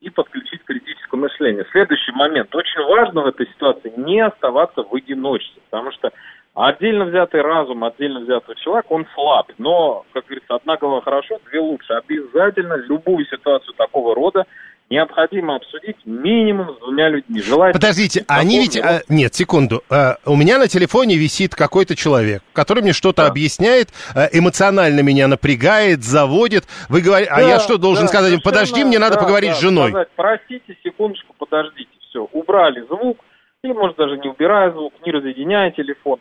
и 0.00 0.08
подключить 0.08 0.64
критическое 0.64 1.16
мышление. 1.16 1.66
Следующий 1.72 2.12
момент. 2.12 2.54
Очень 2.54 2.82
важно 2.84 3.22
в 3.22 3.26
этой 3.26 3.46
ситуации 3.46 3.92
не 3.96 4.20
оставаться 4.20 4.82
в 4.82 4.94
одиночестве, 4.94 5.60
потому 5.70 5.92
что 5.92 6.10
отдельно 6.54 7.04
взятый 7.04 7.42
разум, 7.42 7.84
отдельно 7.84 8.20
взятый 8.20 8.56
человек, 8.56 8.90
он 8.90 9.06
слаб. 9.14 9.50
Но, 9.58 10.04
как 10.12 10.24
говорится, 10.24 10.54
одна 10.54 10.76
голова 10.76 11.02
хорошо, 11.02 11.38
две 11.50 11.60
лучше. 11.60 11.92
Обязательно 11.92 12.74
любую 12.74 13.26
ситуацию 13.26 13.74
такого 13.74 14.14
рода 14.14 14.46
необходимо 14.90 15.56
обсудить 15.56 15.96
минимум 16.04 16.74
с 16.74 16.78
двумя 16.80 17.08
людьми. 17.08 17.40
Желательно 17.40 17.72
Подождите, 17.80 18.24
они 18.26 18.58
ведь... 18.58 18.76
а, 18.76 19.02
нет, 19.08 19.32
секунду. 19.34 19.82
А, 19.88 20.16
у 20.26 20.34
меня 20.36 20.58
на 20.58 20.66
телефоне 20.66 21.16
висит 21.16 21.54
какой-то 21.54 21.94
человек, 21.94 22.42
который 22.52 22.82
мне 22.82 22.92
что-то 22.92 23.22
Да. 23.22 23.28
объясняет, 23.28 23.90
а, 24.14 24.28
эмоционально 24.32 25.00
меня 25.00 25.28
напрягает, 25.28 26.02
заводит. 26.02 26.64
Вы 26.88 27.02
говорите, 27.02 27.30
а 27.32 27.40
я 27.40 27.54
Да, 27.56 27.60
что, 27.60 27.78
должен 27.78 28.04
да, 28.04 28.08
сказать 28.08 28.30
совершенно, 28.30 28.52
подожди, 28.52 28.84
мне 28.84 28.98
надо 28.98 29.14
да, 29.14 29.20
поговорить 29.22 29.50
да, 29.50 29.56
с 29.56 29.60
женой? 29.60 29.90
сказать, 29.90 30.08
Простите, 30.16 30.76
секундочку, 30.82 31.34
подождите, 31.38 31.90
все. 32.08 32.28
Убрали 32.32 32.80
звук, 32.88 33.18
или, 33.62 33.72
может, 33.72 33.96
даже 33.96 34.16
не 34.18 34.28
убирая 34.28 34.72
звук, 34.72 34.92
не 35.06 35.12
разъединяя 35.12 35.70
телефон, 35.70 36.18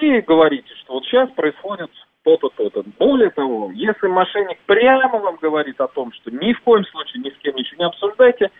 и 0.00 0.20
говорите, 0.20 0.68
что 0.82 0.94
вот 0.94 1.04
сейчас 1.04 1.30
происходит 1.30 1.90
то-то, 2.24 2.48
то-то. 2.48 2.82
Более 2.98 3.30
того, 3.30 3.70
если 3.74 4.06
мошенник 4.06 4.58
прямо 4.66 5.18
вам 5.18 5.36
говорит 5.36 5.80
о 5.80 5.88
том, 5.88 6.12
что 6.12 6.30
ни 6.30 6.52
в 6.52 6.60
коем 6.62 6.84
случае 6.86 7.22
ни 7.22 7.30
с 7.30 7.36
кем 7.38 7.54
ничего 7.54 7.78
не 7.78 7.86
обсуждайте, 7.86 8.50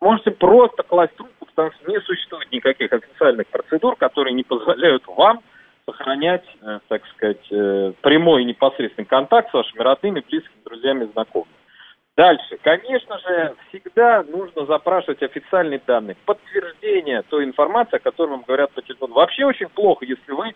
можете 0.00 0.30
просто 0.30 0.82
класть 0.82 1.14
трубку, 1.16 1.46
потому 1.46 1.72
что 1.72 1.90
не 1.90 2.00
существует 2.00 2.50
никаких 2.52 2.92
официальных 2.92 3.46
процедур, 3.48 3.96
которые 3.96 4.34
не 4.34 4.42
позволяют 4.42 5.04
вам 5.06 5.40
сохранять, 5.86 6.44
э, 6.62 6.80
так 6.88 7.06
сказать, 7.08 7.46
э, 7.50 7.92
прямой 8.00 8.42
и 8.42 8.46
непосредственный 8.46 9.06
контакт 9.06 9.50
с 9.50 9.54
вашими 9.54 9.82
родными, 9.82 10.24
близкими, 10.28 10.64
друзьями, 10.64 11.10
знакомыми. 11.12 11.52
Дальше. 12.16 12.58
Конечно 12.62 13.18
же, 13.18 13.56
всегда 13.68 14.22
нужно 14.22 14.66
запрашивать 14.66 15.22
официальные 15.22 15.80
данные, 15.84 16.16
подтверждение 16.24 17.22
той 17.22 17.44
информации, 17.44 17.96
о 17.96 18.00
которой 18.00 18.30
вам 18.30 18.44
говорят 18.46 18.70
по 18.70 18.82
телефону. 18.82 19.14
Вообще 19.14 19.44
очень 19.44 19.68
плохо, 19.68 20.04
если 20.04 20.30
вы 20.30 20.54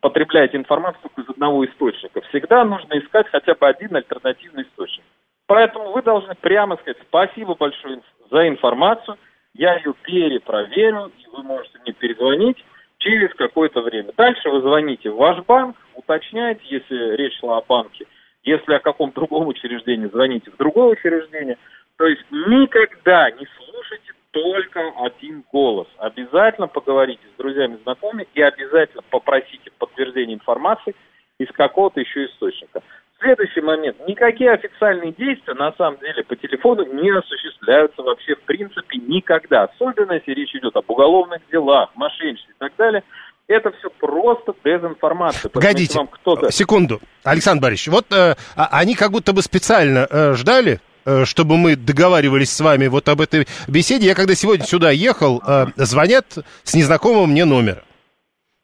потребляете 0.00 0.56
информацию 0.56 1.10
из 1.16 1.28
одного 1.28 1.64
источника. 1.66 2.20
Всегда 2.28 2.64
нужно 2.64 2.98
искать 2.98 3.28
хотя 3.28 3.54
бы 3.54 3.66
один 3.66 3.96
альтернативный 3.96 4.62
источник. 4.62 5.04
Поэтому 5.46 5.92
вы 5.92 6.02
должны 6.02 6.34
прямо 6.34 6.76
сказать 6.76 6.98
спасибо 7.08 7.54
большое 7.54 8.00
за 8.30 8.48
информацию, 8.48 9.16
я 9.54 9.76
ее 9.76 9.94
перепроверю, 10.02 11.10
и 11.18 11.26
вы 11.32 11.42
можете 11.42 11.78
мне 11.80 11.92
перезвонить 11.92 12.62
через 12.98 13.32
какое-то 13.34 13.80
время. 13.80 14.12
Дальше 14.16 14.50
вы 14.50 14.60
звоните 14.60 15.10
в 15.10 15.16
ваш 15.16 15.42
банк, 15.46 15.76
уточняете, 15.94 16.60
если 16.64 17.16
речь 17.16 17.38
шла 17.38 17.58
о 17.58 17.62
банке, 17.62 18.06
если 18.42 18.74
о 18.74 18.80
каком 18.80 19.10
другом 19.12 19.48
учреждении, 19.48 20.06
звоните 20.08 20.50
в 20.50 20.56
другое 20.56 20.92
учреждение. 20.92 21.56
То 21.96 22.06
есть 22.06 22.22
никогда 22.30 23.30
не 23.30 23.46
слушайте 23.56 24.12
только 24.30 24.80
один 24.98 25.44
голос. 25.50 25.88
Обязательно 25.98 26.66
поговорите 26.66 27.22
с 27.34 27.38
друзьями, 27.38 27.78
знакомыми 27.82 28.26
и 28.34 28.42
обязательно 28.42 29.02
попросите 29.10 29.70
подтверждения 29.78 30.34
информации 30.34 30.94
из 31.38 31.48
какого-то 31.52 32.00
еще 32.00 32.26
источника. 32.26 32.82
Следующий 33.20 33.60
момент. 33.60 33.96
Никакие 34.06 34.52
официальные 34.52 35.12
действия 35.12 35.54
на 35.54 35.72
самом 35.72 35.98
деле 35.98 36.22
по 36.22 36.36
телефону 36.36 36.84
не 36.84 37.10
осуществляются 37.10 38.02
вообще 38.02 38.36
в 38.36 38.42
принципе 38.42 38.98
никогда. 38.98 39.64
Особенно 39.64 40.12
если 40.12 40.32
речь 40.32 40.54
идет 40.54 40.76
об 40.76 40.88
уголовных 40.88 41.42
делах, 41.50 41.90
мошенничестве 41.96 42.54
и 42.54 42.58
так 42.58 42.72
далее. 42.76 43.02
Это 43.48 43.72
все 43.78 43.88
просто 43.98 44.54
дезинформация. 44.62 45.48
Погодите, 45.48 45.98
вам 45.98 46.06
кто-то... 46.06 46.52
секунду. 46.52 47.00
Александр 47.24 47.62
Борисович, 47.62 47.88
вот 47.88 48.12
э, 48.12 48.36
а, 48.54 48.68
они 48.72 48.94
как 48.94 49.10
будто 49.10 49.32
бы 49.32 49.40
специально 49.40 50.06
э, 50.08 50.34
ждали, 50.34 50.80
чтобы 51.24 51.56
мы 51.56 51.76
договаривались 51.76 52.50
с 52.50 52.60
вами 52.60 52.86
вот 52.86 53.08
об 53.08 53.20
этой 53.20 53.46
беседе. 53.66 54.06
Я 54.06 54.14
когда 54.14 54.34
сегодня 54.34 54.66
сюда 54.66 54.90
ехал, 54.90 55.42
э, 55.46 55.66
звонят 55.76 56.38
с 56.64 56.74
незнакомого 56.74 57.26
мне 57.26 57.44
номера. 57.44 57.82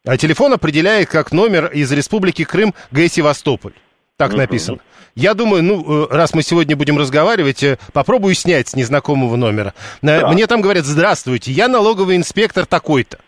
А 0.06 0.18
телефон 0.18 0.52
определяет 0.52 1.08
как 1.08 1.32
номер 1.32 1.66
из 1.66 1.90
Республики 1.90 2.44
Крым 2.44 2.74
Г. 2.90 3.08
Севастополь. 3.08 3.72
Так 4.16 4.32
uh-huh. 4.32 4.36
написано. 4.36 4.78
Я 5.14 5.34
думаю, 5.34 5.62
ну, 5.62 6.04
э, 6.04 6.06
раз 6.10 6.34
мы 6.34 6.42
сегодня 6.42 6.76
будем 6.76 6.98
разговаривать, 6.98 7.62
э, 7.62 7.78
попробую 7.92 8.34
снять 8.34 8.68
с 8.68 8.74
незнакомого 8.74 9.36
номера. 9.36 9.72
Да. 10.02 10.28
Мне 10.28 10.46
там 10.46 10.60
говорят, 10.60 10.84
здравствуйте, 10.84 11.52
я 11.52 11.68
налоговый 11.68 12.16
инспектор 12.16 12.66
такой-то. 12.66 13.18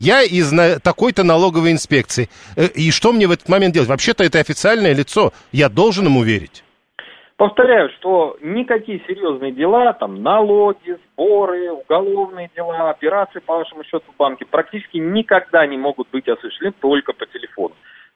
Я 0.00 0.22
из 0.22 0.50
на... 0.50 0.80
такой-то 0.80 1.22
налоговой 1.22 1.72
инспекции. 1.72 2.30
Э, 2.56 2.66
и 2.66 2.90
что 2.90 3.12
мне 3.12 3.26
в 3.26 3.30
этот 3.30 3.48
момент 3.48 3.74
делать? 3.74 3.88
Вообще-то 3.88 4.24
это 4.24 4.40
официальное 4.40 4.92
лицо. 4.92 5.32
Я 5.52 5.68
должен 5.68 6.06
ему 6.06 6.22
верить. 6.22 6.63
Повторяю, 7.36 7.90
что 7.98 8.36
никакие 8.40 9.00
серьезные 9.08 9.50
дела, 9.50 9.92
там 9.92 10.22
налоги, 10.22 10.98
сборы, 11.12 11.72
уголовные 11.72 12.48
дела, 12.54 12.90
операции 12.90 13.40
по 13.40 13.58
вашему 13.58 13.82
счету 13.82 14.04
в 14.12 14.16
банке 14.16 14.44
практически 14.44 14.98
никогда 14.98 15.66
не 15.66 15.76
могут 15.76 16.08
быть 16.10 16.28
осуществлены 16.28 16.74
только 16.80 17.12
по 17.12 17.26
телефону 17.26 17.74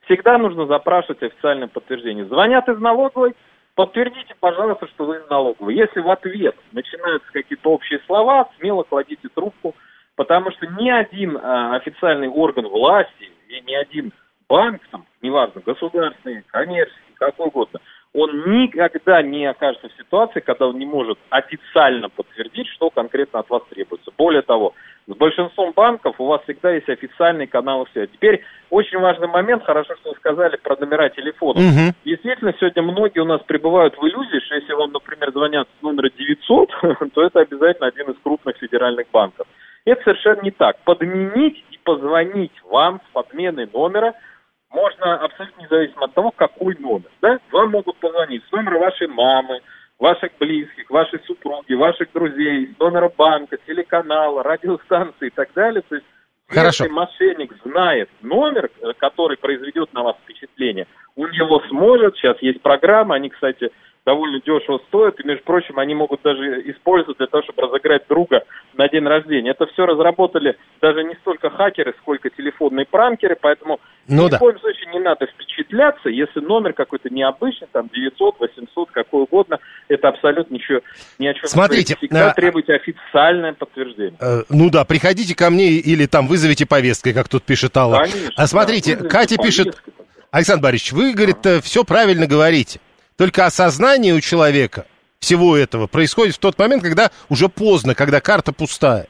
всегда 0.09 0.39
нужно 0.39 0.67
запрашивать 0.67 1.23
официальное 1.23 1.69
подтверждение. 1.69 2.25
Звонят 2.25 2.69
из 2.69 2.79
налоговой, 2.79 3.35
подтвердите, 3.75 4.35
пожалуйста, 4.41 4.89
что 4.89 5.05
вы 5.05 5.19
из 5.19 5.29
налоговой. 5.29 5.75
Если 5.75 6.01
в 6.01 6.11
ответ 6.11 6.57
начинаются 6.73 7.31
какие-то 7.31 7.71
общие 7.71 8.01
слова, 8.07 8.49
смело 8.59 8.83
кладите 8.83 9.29
трубку, 9.35 9.75
потому 10.17 10.51
что 10.53 10.67
ни 10.67 10.91
один 10.91 11.37
а, 11.37 11.77
официальный 11.77 12.29
орган 12.29 12.67
власти 12.67 13.31
и 13.49 13.61
ни 13.61 13.75
один 13.75 14.13
банк, 14.49 14.81
там, 14.91 15.05
неважно, 15.23 15.61
государственный, 15.65 16.43
коммерческий, 16.49 17.15
какой 17.15 17.47
угодно, 17.49 17.81
он 18.19 18.51
никогда 18.51 19.23
не 19.23 19.47
окажется 19.47 19.89
в 19.89 19.97
ситуации, 19.97 20.41
когда 20.41 20.67
он 20.67 20.79
не 20.79 20.87
может 20.87 21.19
официально 21.31 22.09
подтвердить, 22.09 22.67
что 22.69 22.91
конкретно 22.91 23.41
от 23.41 23.51
вас 23.51 23.63
требуется. 23.71 24.11
Более 24.17 24.43
того, 24.43 24.75
с 25.07 25.15
большинством 25.15 25.73
банков 25.73 26.17
у 26.19 26.27
вас 26.27 26.43
всегда 26.43 26.73
есть 26.73 26.89
официальный 26.89 27.47
канал 27.47 27.87
связи. 27.93 28.11
Теперь 28.13 28.43
очень 28.71 28.99
важный 28.99 29.29
момент, 29.29 29.65
хорошо, 29.65 29.95
что 29.97 30.11
вы 30.11 30.17
сказали 30.17 30.57
про 30.57 30.77
номера 30.77 31.09
телефона. 31.11 31.61
Угу. 31.61 31.95
Действительно, 32.05 32.53
сегодня 32.59 32.83
многие 32.83 33.21
у 33.21 33.25
нас 33.25 33.41
пребывают 33.43 33.97
в 33.97 34.03
иллюзии, 34.03 34.45
что 34.45 34.57
если 34.57 34.73
вам, 34.73 34.93
например, 34.93 35.31
звонят 35.31 35.69
с 35.79 35.83
номера 35.83 36.11
900, 36.11 36.71
то 37.15 37.23
это 37.23 37.41
обязательно 37.41 37.87
один 37.87 38.11
из 38.11 38.17
крупных 38.23 38.57
федеральных 38.57 39.07
банков. 39.13 39.47
Это 39.85 40.03
совершенно 40.03 40.43
не 40.43 40.51
так. 40.51 40.77
Подменить 40.85 41.65
и 41.71 41.79
позвонить 41.85 42.53
вам 42.65 43.01
с 43.09 43.13
подменой 43.13 43.69
номера 43.73 44.15
можно 44.71 45.15
абсолютно 45.15 45.63
независимо 45.63 46.05
от 46.05 46.15
того, 46.15 46.31
какой 46.33 46.77
номер. 46.79 47.08
Вам 47.59 47.73
могут 47.73 47.97
позвонить 47.97 48.45
с 48.49 48.53
номера 48.53 48.79
вашей 48.79 49.09
мамы, 49.09 49.59
ваших 49.99 50.31
близких, 50.39 50.89
вашей 50.91 51.19
супруги, 51.27 51.75
ваших 51.75 52.13
друзей, 52.13 52.73
номера 52.79 53.11
банка, 53.19 53.59
телеканала, 53.67 54.45
радиостанции 54.45 55.27
и 55.27 55.31
так 55.31 55.49
далее. 55.55 55.83
То 55.89 55.97
есть 55.97 56.07
Хорошо. 56.47 56.85
если 56.85 56.95
мошенник 56.95 57.53
знает 57.65 58.09
номер, 58.23 58.71
э, 58.81 58.93
который 58.99 59.37
произведет 59.39 59.93
на 59.93 60.05
вас 60.05 60.15
впечатление, 60.23 60.87
у 61.17 61.27
него 61.27 61.61
сможет, 61.69 62.15
сейчас 62.15 62.41
есть 62.43 62.63
программа, 62.63 63.17
они, 63.17 63.29
кстати, 63.29 63.73
довольно 64.07 64.41
дешево 64.41 64.81
стоят, 64.87 65.19
и, 65.19 65.27
между 65.27 65.43
прочим, 65.43 65.81
они 65.81 65.97
могут 65.97 66.23
даже 66.23 66.63
использовать 66.71 67.19
для 67.19 67.27
того, 67.27 67.43
чтобы 67.43 67.63
разыграть 67.63 68.07
друга 68.09 68.45
на 68.75 68.89
день 68.89 69.05
рождения. 69.05 69.51
Это 69.51 69.67
все 69.67 69.85
разработали 69.85 70.57
даже 70.81 71.03
не 71.03 71.17
столько 71.17 71.51
хакеры, 71.51 71.93
сколько 71.99 72.31
телефонные 72.31 72.87
пранкеры, 72.87 73.37
поэтому 73.39 73.81
ну, 74.07 74.27
ни 74.27 74.31
да. 74.31 74.37
в 74.37 74.39
коем 74.39 74.61
случае 74.61 74.93
не 74.93 75.01
надо 75.01 75.27
впечатляться, 75.69 76.09
если 76.09 76.41
номер 76.41 76.73
какой-то 76.73 77.11
необычный, 77.11 77.69
там 77.73 77.89
900, 77.93 78.41
800, 78.41 78.91
какой 78.91 79.23
угодно, 79.23 79.59
это 79.89 80.09
абсолютно 80.09 80.55
ничего, 80.55 80.81
ни 81.19 81.27
о 81.27 81.35
чем 81.35 81.47
Смотрите, 81.47 81.95
не 81.95 82.09
Всегда 82.09 82.31
а... 82.31 82.35
требуйте 82.35 82.75
официальное 82.75 83.53
подтверждение. 83.53 84.17
Э, 84.21 84.43
ну 84.49 84.71
да, 84.71 84.85
приходите 84.85 85.35
ко 85.35 85.51
мне 85.51 85.69
или 85.69 86.07
там 86.07 86.27
вызовите 86.27 86.67
повесткой, 86.67 87.13
как 87.13 87.29
тут 87.29 87.45
пишет 87.45 87.77
Алла. 87.77 88.01
Конечно, 88.01 88.33
а 88.37 88.47
смотрите, 88.47 88.97
да, 88.97 89.09
Катя 89.09 89.37
пишет, 89.37 89.83
Александр 90.31 90.63
Борисович, 90.63 90.93
вы, 90.93 91.13
говорит, 91.13 91.47
а. 91.47 91.61
все 91.61 91.85
правильно 91.85 92.27
говорите. 92.27 92.81
Только 93.17 93.47
осознание 93.47 94.15
у 94.15 94.21
человека 94.21 94.87
всего 95.19 95.57
этого 95.57 95.87
происходит 95.87 96.37
в 96.37 96.39
тот 96.39 96.59
момент, 96.59 96.83
когда 96.83 97.11
уже 97.29 97.49
поздно, 97.49 97.95
когда 97.95 98.21
карта 98.21 98.53
пустая. 98.53 99.07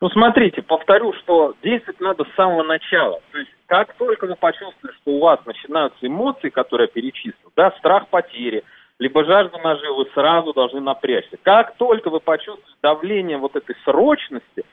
Ну, 0.00 0.10
смотрите, 0.10 0.60
повторю, 0.60 1.14
что 1.22 1.54
действовать 1.62 2.00
надо 2.00 2.24
с 2.24 2.36
самого 2.36 2.62
начала. 2.64 3.20
То 3.32 3.38
есть, 3.38 3.50
как 3.66 3.94
только 3.94 4.26
вы 4.26 4.36
почувствовали, 4.36 4.94
что 4.96 5.10
у 5.12 5.20
вас 5.20 5.40
начинаются 5.44 6.06
эмоции, 6.06 6.48
которые 6.48 6.86
я 6.86 6.92
перечислил, 6.92 7.52
да, 7.56 7.72
страх 7.78 8.08
потери, 8.08 8.64
либо 8.98 9.24
жажда 9.24 9.58
наживы, 9.58 10.04
вы 10.04 10.10
сразу 10.14 10.52
должны 10.52 10.80
напрячься. 10.80 11.36
Как 11.42 11.76
только 11.76 12.08
вы 12.08 12.20
почувствуете 12.20 12.78
давление 12.82 13.36
вот 13.36 13.54
этой 13.56 13.76
срочности, 13.84 14.64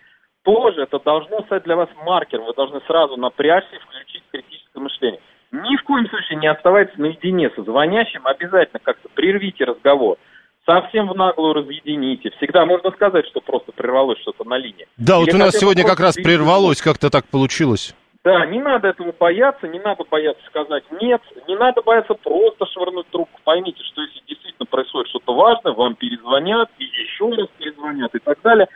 тоже 0.43 0.83
это 0.83 0.99
должно 0.99 1.41
стать 1.43 1.63
для 1.63 1.75
вас 1.75 1.89
маркером. 2.05 2.45
Вы 2.45 2.53
должны 2.53 2.81
сразу 2.87 3.17
напрячься 3.17 3.75
и 3.75 3.79
включить 3.79 4.23
критическое 4.31 4.79
мышление. 4.79 5.19
Ни 5.51 5.77
в 5.77 5.83
коем 5.83 6.07
случае 6.07 6.37
не 6.37 6.47
оставайтесь 6.47 6.97
наедине 6.97 7.49
со 7.51 7.63
звонящим, 7.63 8.25
обязательно 8.25 8.79
как-то 8.79 9.09
прервите 9.09 9.65
разговор. 9.65 10.17
Совсем 10.65 11.09
в 11.09 11.15
наглую 11.15 11.53
разъедините. 11.53 12.31
Всегда 12.37 12.65
можно 12.65 12.91
сказать, 12.91 13.27
что 13.27 13.41
просто 13.41 13.73
прервалось 13.73 14.19
что-то 14.19 14.45
на 14.45 14.57
линии. 14.57 14.87
Да, 14.97 15.17
Или 15.17 15.25
вот 15.25 15.33
у 15.33 15.37
нас 15.37 15.55
сегодня 15.57 15.83
как 15.83 15.99
раз 15.99 16.15
прервалось, 16.15 16.81
как-то 16.81 17.09
так 17.09 17.25
получилось. 17.27 17.93
Да, 18.23 18.45
не 18.45 18.59
надо 18.59 18.87
этого 18.87 19.11
бояться, 19.11 19.67
не 19.67 19.79
надо 19.79 20.05
бояться 20.09 20.43
сказать 20.47 20.83
нет, 21.01 21.21
не 21.47 21.55
надо 21.55 21.81
бояться 21.81 22.13
просто 22.13 22.65
швырнуть 22.67 23.07
трубку. 23.09 23.39
Поймите, 23.43 23.83
что 23.83 24.01
если 24.01 24.21
действительно 24.27 24.65
происходит 24.65 25.09
что-то 25.09 25.33
важное, 25.33 25.73
вам 25.73 25.95
перезвонят 25.95 26.69
и 26.77 26.85
еще 26.85 27.29
раз 27.29 27.47
перезвонят 27.57 28.15
и 28.15 28.19
так 28.19 28.41
далее. 28.41 28.67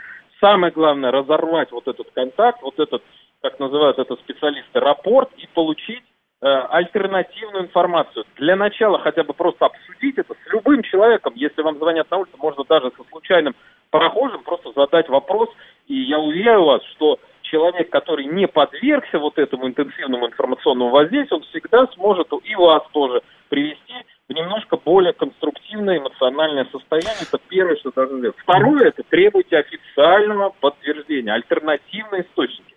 Самое 0.41 0.73
главное 0.73 1.11
разорвать 1.11 1.71
вот 1.71 1.87
этот 1.87 2.11
контакт, 2.11 2.61
вот 2.61 2.77
этот, 2.77 3.01
как 3.41 3.59
называют 3.59 3.99
это 3.99 4.15
специалисты, 4.17 4.79
рапорт 4.79 5.29
и 5.37 5.47
получить 5.53 6.03
Э, 6.39 6.67
альтернативную 6.69 7.63
информацию. 7.63 8.23
Для 8.35 8.55
начала 8.55 8.99
хотя 8.99 9.23
бы 9.23 9.33
просто 9.33 9.65
обсудить 9.65 10.19
это 10.19 10.35
с 10.35 10.53
любым 10.53 10.83
человеком. 10.83 11.33
Если 11.35 11.63
вам 11.63 11.79
звонят 11.79 12.11
на 12.11 12.17
улице, 12.17 12.37
можно 12.37 12.63
даже 12.63 12.91
со 12.95 13.03
случайным 13.09 13.55
прохожим 13.89 14.43
просто 14.43 14.71
задать 14.75 15.09
вопрос. 15.09 15.49
И 15.87 15.95
я 15.95 16.19
уверяю 16.19 16.63
вас, 16.63 16.83
что 16.93 17.19
человек, 17.49 17.89
который 17.89 18.25
не 18.25 18.47
подвергся 18.47 19.19
вот 19.19 19.37
этому 19.37 19.67
интенсивному 19.67 20.27
информационному 20.27 20.91
воздействию, 20.91 21.39
он 21.39 21.45
всегда 21.49 21.87
сможет 21.95 22.27
и 22.43 22.55
вас 22.55 22.83
тоже 22.91 23.21
привести 23.49 23.93
в 24.29 24.33
немножко 24.33 24.77
более 24.77 25.13
конструктивное 25.13 25.99
эмоциональное 25.99 26.67
состояние. 26.71 27.21
Это 27.21 27.39
первое, 27.47 27.77
что 27.77 27.91
должно 27.91 28.19
сделать. 28.19 28.35
Второе, 28.39 28.87
это 28.89 29.03
требуйте 29.09 29.57
официального 29.57 30.53
подтверждения, 30.59 31.33
альтернативные 31.33 32.23
источники. 32.23 32.75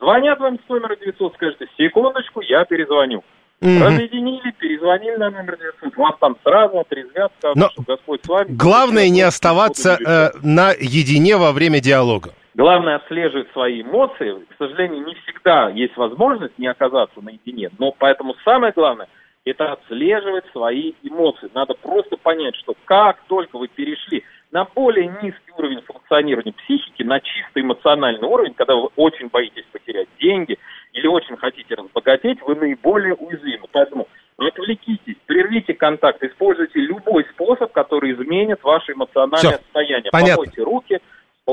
Звонят 0.00 0.38
вам 0.40 0.58
с 0.64 0.68
номера 0.68 0.96
900, 0.96 1.34
скажете, 1.34 1.66
секундочку, 1.76 2.40
я 2.40 2.64
перезвоню. 2.64 3.22
Mm-hmm. 3.60 3.80
Разъединили, 3.80 4.50
перезвонили 4.58 5.16
на 5.16 5.30
номер 5.30 5.56
900, 5.56 5.96
вас 5.96 6.14
там 6.18 6.36
сразу 6.42 6.80
отрезвят, 6.80 7.32
скажут, 7.38 7.56
Но 7.56 7.68
что 7.70 7.82
Господь 7.82 8.24
с 8.24 8.28
вами. 8.28 8.46
Главное 8.50 9.08
не 9.08 9.22
оставаться 9.22 9.96
э, 10.04 10.30
наедине 10.42 11.36
во 11.36 11.52
время 11.52 11.80
диалога. 11.80 12.34
Главное 12.62 12.94
отслеживать 12.94 13.50
свои 13.50 13.82
эмоции. 13.82 14.34
К 14.50 14.56
сожалению, 14.56 15.04
не 15.04 15.16
всегда 15.16 15.68
есть 15.70 15.96
возможность 15.96 16.56
не 16.58 16.68
оказаться 16.68 17.20
наедине, 17.20 17.70
но 17.80 17.90
поэтому 17.90 18.36
самое 18.44 18.72
главное– 18.72 19.08
это 19.44 19.72
отслеживать 19.72 20.44
свои 20.52 20.92
эмоции. 21.02 21.50
Надо 21.54 21.74
просто 21.74 22.16
понять, 22.16 22.54
что 22.54 22.76
как 22.84 23.20
только 23.26 23.58
вы 23.58 23.66
перешли 23.66 24.22
на 24.52 24.64
более 24.64 25.08
низкий 25.08 25.50
уровень 25.58 25.80
функционирования 25.80 26.52
психики, 26.52 27.02
на 27.02 27.18
чисто 27.18 27.60
эмоциональный 27.60 28.28
уровень, 28.28 28.54
когда 28.54 28.76
вы 28.76 28.90
очень 28.94 29.26
боитесь 29.26 29.66
потерять 29.72 30.06
деньги 30.20 30.56
или 30.92 31.08
очень 31.08 31.36
хотите 31.38 31.74
разбогатеть, 31.74 32.40
вы 32.42 32.54
наиболее 32.54 33.14
уязвимы. 33.14 33.66
Поэтому 33.72 34.06
отвлекитесь, 34.38 35.16
прервите 35.26 35.74
контакт, 35.74 36.22
используйте 36.22 36.78
любой 36.78 37.24
способ, 37.32 37.72
который 37.72 38.12
изменит 38.12 38.62
ваше 38.62 38.92
эмоциональное 38.92 39.50
Все. 39.54 39.58
состояние. 39.58 40.12
Понятно. 40.12 40.36
Помойте 40.36 40.62
руки, 40.62 41.00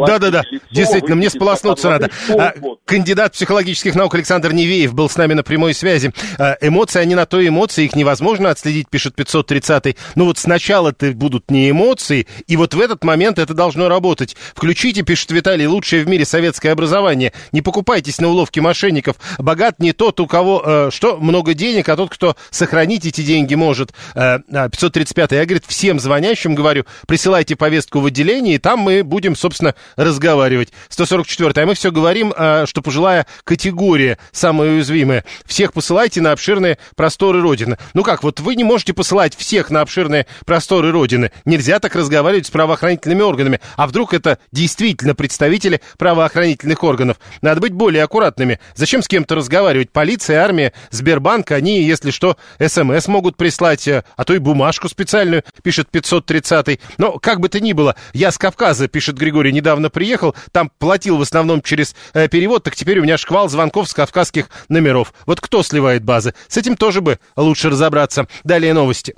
да-да-да, 0.05 0.43
действительно, 0.71 1.15
мне 1.15 1.29
сполоснуться 1.29 1.89
надо. 1.89 2.09
А, 2.37 2.53
кандидат 2.85 3.33
психологических 3.33 3.95
наук 3.95 4.15
Александр 4.15 4.53
Невеев 4.53 4.93
был 4.93 5.09
с 5.09 5.17
нами 5.17 5.33
на 5.33 5.43
прямой 5.43 5.73
связи. 5.73 6.13
А, 6.37 6.57
эмоции, 6.61 6.99
они 6.99 7.15
на 7.15 7.25
то 7.25 7.45
эмоции, 7.45 7.85
их 7.85 7.95
невозможно 7.95 8.49
отследить, 8.49 8.89
пишет 8.89 9.15
530-й. 9.17 9.97
Ну 10.15 10.25
вот 10.25 10.37
сначала-то 10.37 11.11
будут 11.11 11.51
не 11.51 11.69
эмоции, 11.69 12.27
и 12.47 12.57
вот 12.57 12.73
в 12.73 12.79
этот 12.79 13.03
момент 13.03 13.39
это 13.39 13.53
должно 13.53 13.89
работать. 13.89 14.35
Включите, 14.53 15.01
пишет 15.01 15.31
Виталий, 15.31 15.67
лучшее 15.67 16.03
в 16.03 16.07
мире 16.07 16.25
советское 16.25 16.71
образование. 16.71 17.33
Не 17.51 17.61
покупайтесь 17.61 18.19
на 18.19 18.29
уловки 18.29 18.59
мошенников. 18.59 19.15
Богат 19.37 19.79
не 19.79 19.93
тот, 19.93 20.19
у 20.19 20.27
кого 20.27 20.61
э, 20.65 20.89
что, 20.91 21.17
много 21.17 21.53
денег, 21.53 21.89
а 21.89 21.95
тот, 21.95 22.09
кто 22.09 22.35
сохранить 22.51 23.05
эти 23.05 23.21
деньги 23.21 23.55
может. 23.55 23.93
Э, 24.15 24.39
535-й, 24.49 25.35
я, 25.35 25.45
говорит, 25.45 25.63
всем 25.67 25.99
звонящим 25.99 26.55
говорю, 26.55 26.85
присылайте 27.07 27.55
повестку 27.55 27.99
в 27.99 28.05
отделение, 28.05 28.55
и 28.55 28.57
там 28.57 28.79
мы 28.79 29.03
будем, 29.03 29.35
собственно, 29.35 29.75
разговаривать. 29.95 30.69
144 30.89 31.63
а 31.63 31.65
мы 31.65 31.73
все 31.73 31.91
говорим, 31.91 32.33
а, 32.35 32.65
что 32.65 32.81
пожилая 32.81 33.25
категория 33.43 34.17
самая 34.31 34.71
уязвимая. 34.71 35.25
Всех 35.45 35.73
посылайте 35.73 36.21
на 36.21 36.31
обширные 36.31 36.77
просторы 36.95 37.41
Родины. 37.41 37.77
Ну 37.93 38.03
как, 38.03 38.23
вот 38.23 38.39
вы 38.39 38.55
не 38.55 38.63
можете 38.63 38.93
посылать 38.93 39.35
всех 39.35 39.69
на 39.69 39.81
обширные 39.81 40.27
просторы 40.45 40.91
Родины. 40.91 41.31
Нельзя 41.45 41.79
так 41.79 41.95
разговаривать 41.95 42.47
с 42.47 42.51
правоохранительными 42.51 43.21
органами. 43.21 43.59
А 43.75 43.87
вдруг 43.87 44.13
это 44.13 44.39
действительно 44.51 45.15
представители 45.15 45.81
правоохранительных 45.97 46.83
органов? 46.83 47.17
Надо 47.41 47.61
быть 47.61 47.73
более 47.73 48.03
аккуратными. 48.03 48.59
Зачем 48.75 49.01
с 49.01 49.07
кем-то 49.07 49.35
разговаривать? 49.35 49.91
Полиция, 49.91 50.41
армия, 50.41 50.73
Сбербанк, 50.91 51.51
они, 51.51 51.81
если 51.81 52.11
что, 52.11 52.37
СМС 52.59 53.07
могут 53.07 53.37
прислать, 53.37 53.87
э, 53.87 54.03
а 54.15 54.23
то 54.23 54.33
и 54.33 54.37
бумажку 54.39 54.89
специальную, 54.89 55.43
пишет 55.63 55.89
530-й. 55.91 56.79
Но 56.97 57.19
как 57.19 57.39
бы 57.39 57.49
то 57.49 57.59
ни 57.59 57.73
было, 57.73 57.95
я 58.13 58.31
с 58.31 58.37
Кавказа, 58.37 58.87
пишет 58.87 59.17
Григорий, 59.17 59.51
недавно 59.69 59.91
приехал, 59.91 60.35
там 60.51 60.71
платил 60.79 61.17
в 61.17 61.21
основном 61.21 61.61
через 61.61 61.95
э, 62.13 62.27
перевод, 62.27 62.63
так 62.63 62.75
теперь 62.75 62.97
у 62.97 63.03
меня 63.03 63.19
шквал 63.19 63.49
звонков 63.49 63.87
с 63.87 63.93
кавказских 63.93 64.49
номеров. 64.67 65.13
Вот 65.27 65.39
кто 65.39 65.61
сливает 65.61 66.03
базы? 66.03 66.33
С 66.47 66.57
этим 66.57 66.75
тоже 66.75 67.01
бы 67.01 67.19
лучше 67.35 67.69
разобраться. 67.69 68.27
Далее 68.43 68.73
новости. 68.73 69.13